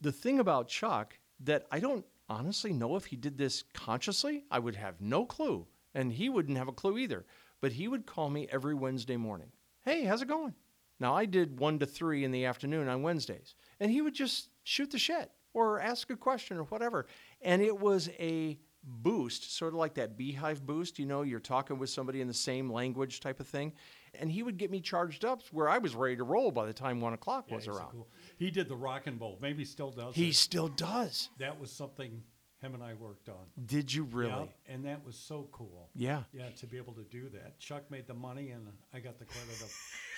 [0.02, 4.60] the thing about Chuck that I don't honestly know if he did this consciously, I
[4.60, 7.26] would have no clue, and he wouldn't have a clue either.
[7.62, 9.52] But he would call me every Wednesday morning.
[9.86, 10.54] Hey, how's it going?
[11.00, 14.50] Now I did one to three in the afternoon on Wednesdays, and he would just
[14.64, 17.06] shoot the shit or ask a question or whatever,
[17.42, 20.98] and it was a boost, sort of like that beehive boost.
[21.00, 23.74] You know, you're talking with somebody in the same language type of thing,
[24.20, 26.74] and he would get me charged up where I was ready to roll by the
[26.74, 27.92] time one o'clock Yeah, was around.
[27.92, 28.08] cool.
[28.38, 29.38] He did the rock and roll.
[29.42, 30.16] Maybe still does.
[30.16, 30.36] He it.
[30.36, 31.30] still does.
[31.40, 32.24] That was something
[32.66, 33.46] him and I worked on.
[33.66, 34.32] Did you really?
[34.32, 35.90] Yep, and that was so cool.
[35.96, 36.24] Yeah.
[36.34, 37.60] Yeah, to be able to do that.
[37.60, 39.72] Chuck made the money, and I got the credit of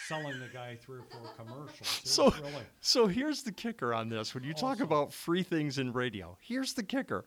[0.08, 2.02] selling the guy three or four commercials.
[2.04, 4.34] It So, really, so here's the kicker on this.
[4.34, 7.26] When you talk about free things in radio, here's the kicker.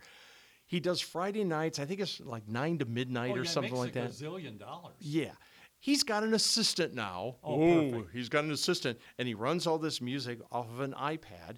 [0.67, 1.79] He does Friday nights.
[1.79, 4.07] I think it's like nine to midnight oh, or yeah, something like that.
[4.07, 4.95] a gazillion dollars.
[5.01, 5.33] Yeah.
[5.81, 7.37] He's got an assistant now.
[7.43, 8.13] Oh, perfect.
[8.13, 11.57] he's got an assistant, and he runs all this music off of an iPad.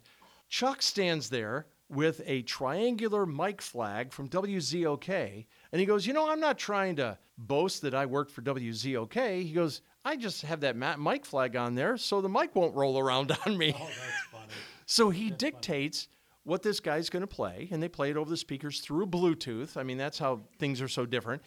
[0.49, 6.31] Chuck stands there with a triangular mic flag from WZOK, and he goes, You know,
[6.31, 9.43] I'm not trying to boast that I worked for WZOK.
[9.43, 12.99] He goes, I just have that mic flag on there so the mic won't roll
[12.99, 13.75] around on me.
[13.77, 13.97] Oh, that's
[14.31, 14.45] funny.
[14.85, 16.09] So he dictates
[16.43, 19.77] what this guy's going to play, and they play it over the speakers through Bluetooth.
[19.77, 21.41] I mean, that's how things are so different.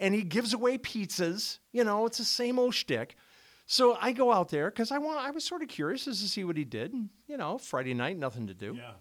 [0.00, 1.60] And he gives away pizzas.
[1.72, 3.16] You know, it's the same old shtick.
[3.64, 5.18] So I go out there because I want.
[5.24, 6.92] I was sort of curious as to see what he did.
[6.92, 8.74] And, you know, Friday night, nothing to do.
[8.76, 8.92] Yeah.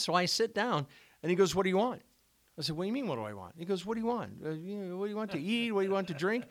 [0.00, 0.86] So I sit down,
[1.22, 2.02] and he goes, "What do you want?"
[2.58, 3.06] I said, "What do you mean?
[3.08, 4.32] What do I want?" He goes, "What do you want?
[4.44, 5.72] Uh, you know, what do you want to eat?
[5.72, 6.44] What do you want to drink?"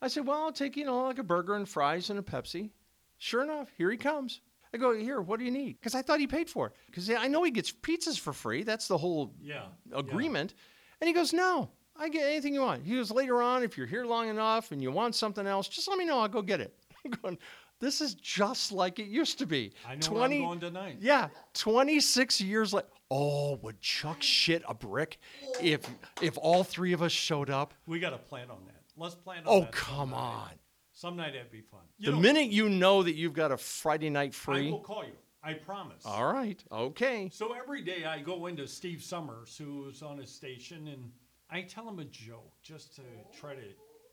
[0.00, 2.70] I said, "Well, I'll take you know like a burger and fries and a Pepsi."
[3.18, 4.40] Sure enough, here he comes.
[4.74, 6.72] I go, "Here, what do you need?" Because I thought he paid for it.
[6.86, 8.62] Because I know he gets pizzas for free.
[8.62, 9.66] That's the whole Yeah.
[9.92, 10.54] agreement.
[11.00, 13.86] And he goes, "No, I get anything you want." He goes, "Later on, if you're
[13.86, 16.18] here long enough and you want something else, just let me know.
[16.20, 16.74] I'll go get it."
[17.04, 17.38] I'm going,
[17.82, 20.96] "This is just like it used to be." I know where I'm going tonight.
[21.00, 25.18] Yeah, 26 years like Oh, would Chuck shit a brick
[25.60, 25.86] if
[26.22, 27.74] if all three of us showed up?
[27.84, 28.80] We got to plan on that.
[28.96, 29.72] Let's plan on Oh, that.
[29.72, 30.52] come on.
[30.92, 31.80] Some night that'd be fun.
[31.98, 34.80] You The know, minute you know that you've got a Friday night free, I will
[34.80, 35.12] call you.
[35.42, 36.06] I promise.
[36.06, 36.62] All right.
[36.70, 37.28] Okay.
[37.32, 41.10] So every day I go into Steve Summers, who's on his station, and
[41.50, 43.02] I tell him a joke just to
[43.38, 43.62] try to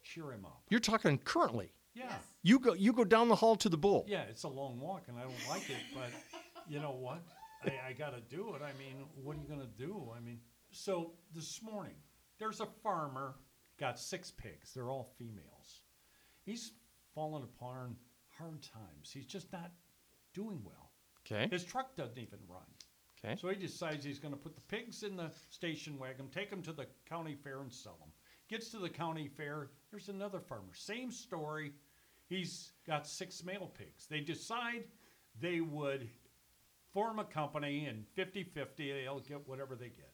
[0.04, 0.64] cheer him up.
[0.70, 1.72] You're talking currently.
[1.94, 2.14] Yeah.
[2.44, 4.06] You go you go down the hall to the bull.
[4.08, 6.10] Yeah, it's a long walk, and I don't like it, but
[6.68, 7.22] you know what?
[7.64, 8.62] I, I got to do it.
[8.62, 10.12] I mean, what are you going to do?
[10.16, 10.40] I mean,
[10.72, 11.96] so this morning,
[12.38, 13.36] there's a farmer,
[13.80, 14.74] got six pigs.
[14.74, 15.82] They're all females.
[16.46, 16.72] He's
[17.14, 17.96] fallen upon
[18.38, 19.12] hard times.
[19.14, 19.72] He's just not
[20.34, 20.92] doing well.
[21.26, 21.48] Okay.
[21.52, 22.62] His truck doesn't even run.
[23.24, 23.36] Okay.
[23.40, 26.62] So he decides he's going to put the pigs in the station wagon, take them
[26.62, 28.09] to the county fair, and sell them.
[28.50, 29.70] Gets to the county fair.
[29.92, 30.74] There's another farmer.
[30.74, 31.72] Same story.
[32.28, 34.08] He's got six male pigs.
[34.10, 34.86] They decide
[35.40, 36.10] they would
[36.94, 40.14] form a company and 50 50, they'll get whatever they get.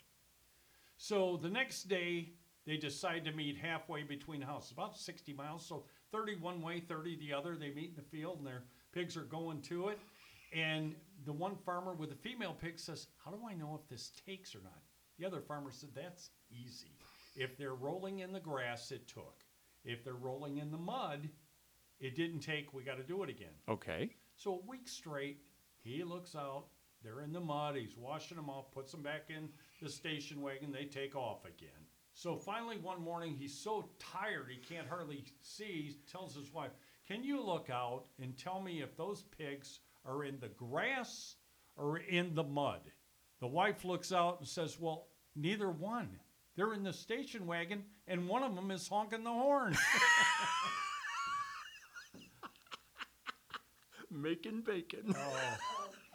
[0.97, 2.33] So the next day,
[2.65, 5.65] they decide to meet halfway between houses, about 60 miles.
[5.65, 7.55] So 30 one way, 30 the other.
[7.55, 9.99] They meet in the field and their pigs are going to it.
[10.53, 10.95] And
[11.25, 14.55] the one farmer with the female pig says, How do I know if this takes
[14.55, 14.81] or not?
[15.19, 16.97] The other farmer said, That's easy.
[17.35, 19.43] If they're rolling in the grass, it took.
[19.83, 21.29] If they're rolling in the mud,
[21.99, 22.73] it didn't take.
[22.73, 23.53] We got to do it again.
[23.69, 24.15] Okay.
[24.35, 25.39] So a week straight,
[25.83, 26.65] he looks out.
[27.03, 27.75] They're in the mud.
[27.75, 29.49] He's washing them off, puts them back in
[29.81, 30.71] the station wagon.
[30.71, 31.69] They take off again.
[32.13, 35.65] So finally, one morning, he's so tired he can't hardly see.
[35.65, 36.71] He tells his wife,
[37.07, 41.35] Can you look out and tell me if those pigs are in the grass
[41.75, 42.79] or in the mud?
[43.41, 46.19] The wife looks out and says, Well, neither one.
[46.55, 49.75] They're in the station wagon, and one of them is honking the horn.
[54.11, 55.13] Making bacon.
[55.17, 55.37] Oh,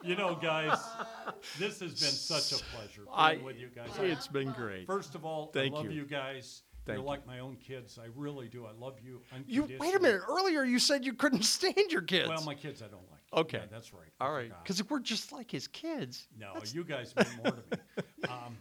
[0.03, 0.79] you know, guys,
[1.59, 3.91] this has been such a pleasure I- being with you guys.
[3.99, 4.87] it's been great.
[4.87, 5.91] First of all, Thank I love you.
[5.93, 6.63] you, guys.
[6.87, 7.09] Thank You're you.
[7.09, 7.99] like my own kids.
[8.03, 8.65] I really do.
[8.65, 9.21] I love you.
[9.47, 10.23] You wait a minute.
[10.27, 12.29] Earlier you said you couldn't stand your kids.
[12.31, 13.21] Well, my kids I don't like.
[13.35, 13.59] Okay.
[13.59, 14.09] Yeah, that's right.
[14.21, 14.51] All right.
[14.63, 16.27] Because we're just like his kids.
[16.39, 17.83] No, you guys mean more to me.
[18.29, 18.57] Um,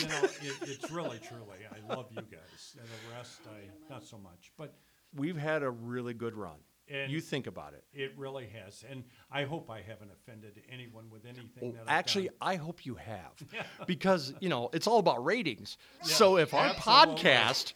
[0.00, 2.76] you know, it, it's really, truly, I love you guys.
[2.78, 4.52] And the rest, I not so much.
[4.56, 4.74] But
[5.14, 6.56] We've had a really good run.
[6.90, 7.84] And- you think about it.
[7.92, 8.82] it really has.
[8.90, 12.30] And I hope I haven't offended anyone with anything that I've actually.
[12.40, 13.32] I hope you have,
[13.86, 15.76] because you know it's all about ratings.
[16.02, 17.74] Yeah, so if our podcast,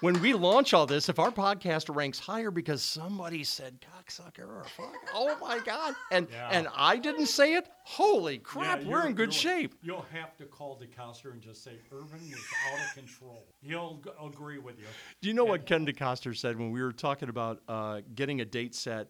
[0.00, 4.64] when we launch all this, if our podcast ranks higher because somebody said cocksucker or
[4.74, 6.48] fuck, oh my god, and Yeah.
[6.50, 9.72] and I didn't say it, holy crap, Yeah, we're in good shape.
[9.80, 13.44] You'll have to call DeCoster and just say Ervin is out of control.
[13.62, 14.86] He'll g- agree with you.
[15.22, 18.44] Do you know what Ken DeCoster said when we were talking about uh, getting a
[18.44, 19.06] date set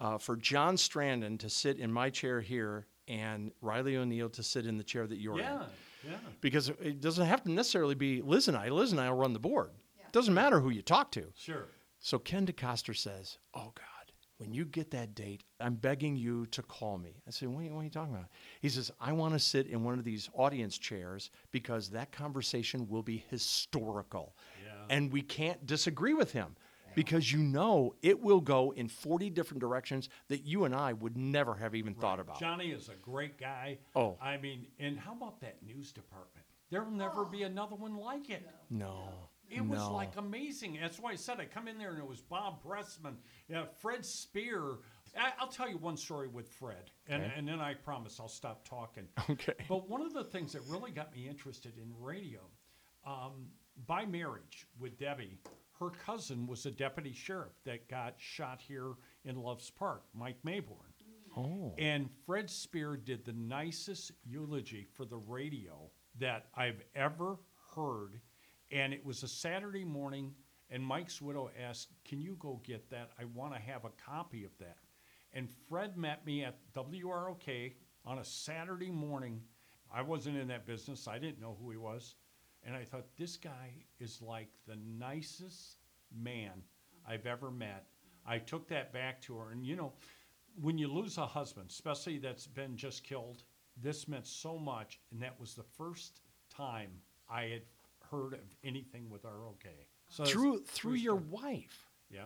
[0.00, 4.66] uh, for John Strandon to sit in my chair here and Riley O'Neill to sit
[4.66, 5.44] in the chair that you're in?
[5.44, 5.62] Yeah,
[6.08, 6.16] yeah.
[6.40, 8.68] because it doesn't have to necessarily be Liz and I.
[8.68, 9.70] Liz and I will run the board.
[9.98, 11.24] It doesn't matter who you talk to.
[11.34, 11.64] Sure.
[11.98, 13.84] So Ken DeCoster says, "Oh God,
[14.42, 17.64] when you get that date, I'm begging you to call me." I said, "What are
[17.64, 18.28] you, what are you talking about?"
[18.60, 22.88] He says, "I want to sit in one of these audience chairs because that conversation
[22.88, 24.86] will be historical, Yeah.
[24.90, 26.56] and we can't disagree with him."
[26.94, 31.16] Because you know it will go in 40 different directions that you and I would
[31.16, 32.38] never have even thought about.
[32.38, 33.78] Johnny is a great guy.
[33.96, 34.18] Oh.
[34.20, 36.44] I mean, and how about that news department?
[36.68, 37.24] There'll never oh.
[37.24, 38.46] be another one like it.
[38.68, 39.30] No.
[39.54, 39.92] It was no.
[39.92, 40.78] like amazing.
[40.80, 43.16] That's why I said I come in there and it was Bob Pressman,
[43.48, 44.78] yeah, Fred Spear.
[45.16, 47.32] I, I'll tell you one story with Fred, and, Okay.
[47.36, 49.06] and then I promise I'll stop talking.
[49.30, 49.54] Okay.
[49.68, 52.40] But one of the things that really got me interested in radio,
[53.06, 53.48] um,
[53.86, 55.38] by marriage with Debbie,
[55.78, 58.92] her cousin was a deputy sheriff that got shot here
[59.24, 60.92] in Loves Park, Mike Mayborn.
[61.36, 61.74] Oh.
[61.78, 67.36] And Fred Spear did the nicest eulogy for the radio that I've ever
[67.74, 68.20] heard.
[68.72, 70.32] And it was a Saturday morning,
[70.70, 73.10] and Mike's widow asked, Can you go get that?
[73.20, 74.78] I want to have a copy of that.
[75.34, 77.74] And Fred met me at WROK
[78.06, 79.42] on a Saturday morning.
[79.94, 82.14] I wasn't in that business, I didn't know who he was.
[82.64, 85.76] And I thought, This guy is like the nicest
[86.10, 86.62] man
[87.06, 87.86] I've ever met.
[88.24, 89.50] I took that back to her.
[89.52, 89.92] And you know,
[90.60, 93.42] when you lose a husband, especially that's been just killed,
[93.76, 94.98] this meant so much.
[95.10, 96.90] And that was the first time
[97.28, 97.62] I had
[98.12, 99.64] heard of anything with ROK.
[100.08, 101.42] So through through your story.
[101.42, 101.88] wife.
[102.10, 102.24] Yeah.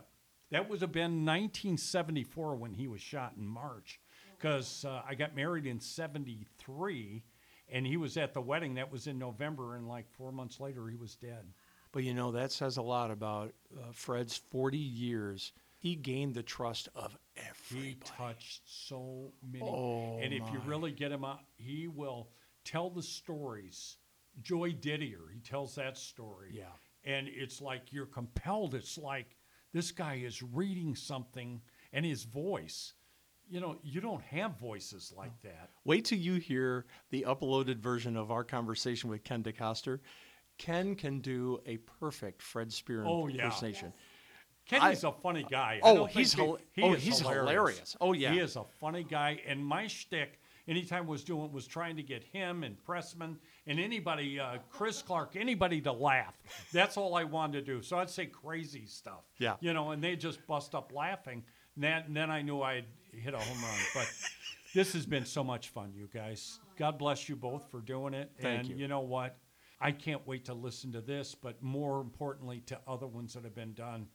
[0.50, 4.00] That would have been 1974 when he was shot in March.
[4.36, 7.22] Because uh, I got married in 73
[7.70, 8.74] and he was at the wedding.
[8.74, 9.76] That was in November.
[9.76, 11.46] And like four months later, he was dead.
[11.92, 15.52] But you know that says a lot about uh, Fred's 40 years.
[15.78, 17.90] He gained the trust of everybody.
[17.90, 19.64] He touched so many.
[19.64, 22.28] Oh, and if you really get him out, he will
[22.64, 23.96] tell the stories.
[24.42, 26.50] Joy Didier, he tells that story.
[26.52, 26.64] Yeah.
[27.04, 28.74] And it's like you're compelled.
[28.74, 29.36] It's like
[29.72, 31.60] this guy is reading something
[31.92, 32.94] and his voice.
[33.48, 35.70] You know, you don't have voices like that.
[35.84, 40.00] Wait till you hear the uploaded version of our conversation with Ken DeCoster.
[40.58, 43.44] Ken can do a perfect Fred Spear Oh, yeah.
[43.44, 43.92] impersonation.
[44.68, 45.78] Kenny's a funny guy.
[45.82, 47.46] Oh, he's think hil- he, oh, he's hilarious.
[47.48, 47.96] hilarious.
[48.00, 48.32] Oh, yeah.
[48.32, 49.40] he is a funny guy.
[49.46, 53.36] And my shtick, anytime I was doing was trying to get him and Pressman
[53.66, 56.34] and anybody, uh, Chris Clark, anybody to laugh.
[56.72, 57.82] That's all I wanted to do.
[57.82, 59.24] So I'd say crazy stuff.
[59.38, 59.56] Yeah.
[59.60, 61.42] you know, and they just bust up laughing.
[61.74, 63.78] And then, and then I knew I'd hit a home run.
[63.94, 64.08] But
[64.74, 66.58] this has been so much fun, you guys.
[66.76, 68.30] God bless you both for doing it.
[68.40, 68.76] Thank and you.
[68.76, 69.36] you know what?
[69.80, 73.54] I can't wait to listen to this, but more importantly, to other ones that have
[73.54, 74.06] been done.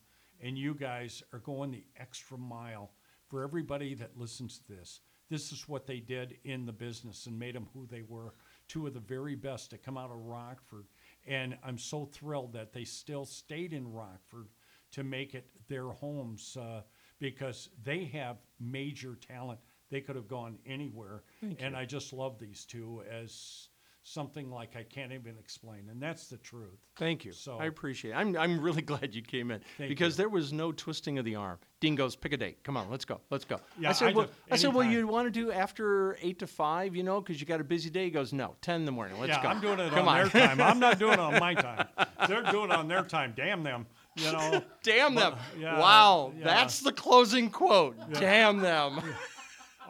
[0.42, 2.92] And you guys are going the extra mile
[3.28, 5.02] for everybody that listens to this.
[5.30, 8.34] This is what they did in the business and made them who they were.
[8.72, 10.86] Two of the very best to come out of Rockford.
[11.28, 14.48] And I'm so thrilled that they still stayed in Rockford
[14.92, 16.84] to make it their homes uh,
[17.20, 19.60] because they have major talent.
[19.90, 21.24] They could have gone anywhere.
[21.42, 21.82] Thank and you.
[21.82, 23.68] I just love these two as
[24.04, 25.88] something like I can't even explain.
[25.90, 26.80] And that's the truth.
[26.98, 27.32] Thank you.
[27.32, 28.16] So I appreciate it.
[28.16, 30.24] I'm, I'm really glad you came in Thank because you.
[30.24, 31.60] there was no twisting of the arm.
[31.80, 32.64] Dean goes, pick a date.
[32.64, 33.20] Come on, let's go.
[33.30, 33.60] Let's go.
[33.80, 36.48] Yeah, I said, I well, I said, well, you want to do after 8 to
[36.48, 38.06] 5, you know, because you got a busy day?
[38.06, 39.20] He goes, no, 10 in the morning.
[39.20, 39.50] Let's yeah, go.
[39.50, 40.30] I'm doing it Come on, on.
[40.30, 40.62] their time.
[40.62, 41.88] I'm not doing it on my time.
[42.28, 43.34] They're doing it on their time.
[43.36, 43.88] Damn them.
[44.16, 44.62] You know.
[44.84, 45.34] Damn them.
[45.34, 46.34] But, yeah, wow.
[46.38, 46.44] yeah.
[46.44, 47.96] That's the closing quote.
[48.14, 49.02] Damn them.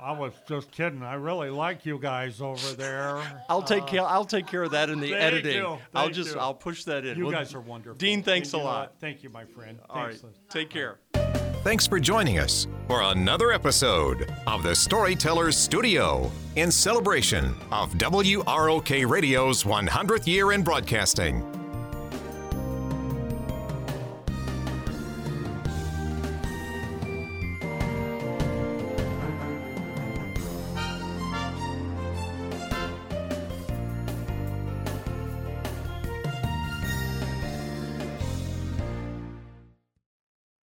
[0.02, 1.04] I was just kidding.
[1.04, 3.22] I really like you guys over there.
[3.50, 4.02] I'll take uh, care.
[4.02, 5.56] I'll take care of that in the thank editing.
[5.58, 6.40] you, I'll just you.
[6.42, 7.18] I'll push that in.
[7.18, 7.98] You Well, guys are wonderful.
[7.98, 8.80] Dean, thanks And a lot.
[8.90, 8.96] what?
[9.00, 9.80] Thank you, my friend.
[9.90, 10.24] All Thanks.
[10.24, 10.34] right.
[10.50, 10.98] Take care.
[11.64, 19.08] Thanks for joining us for another episode of the Storytellers Studio in celebration of WROK
[19.08, 21.61] Radio's 100th year in broadcasting.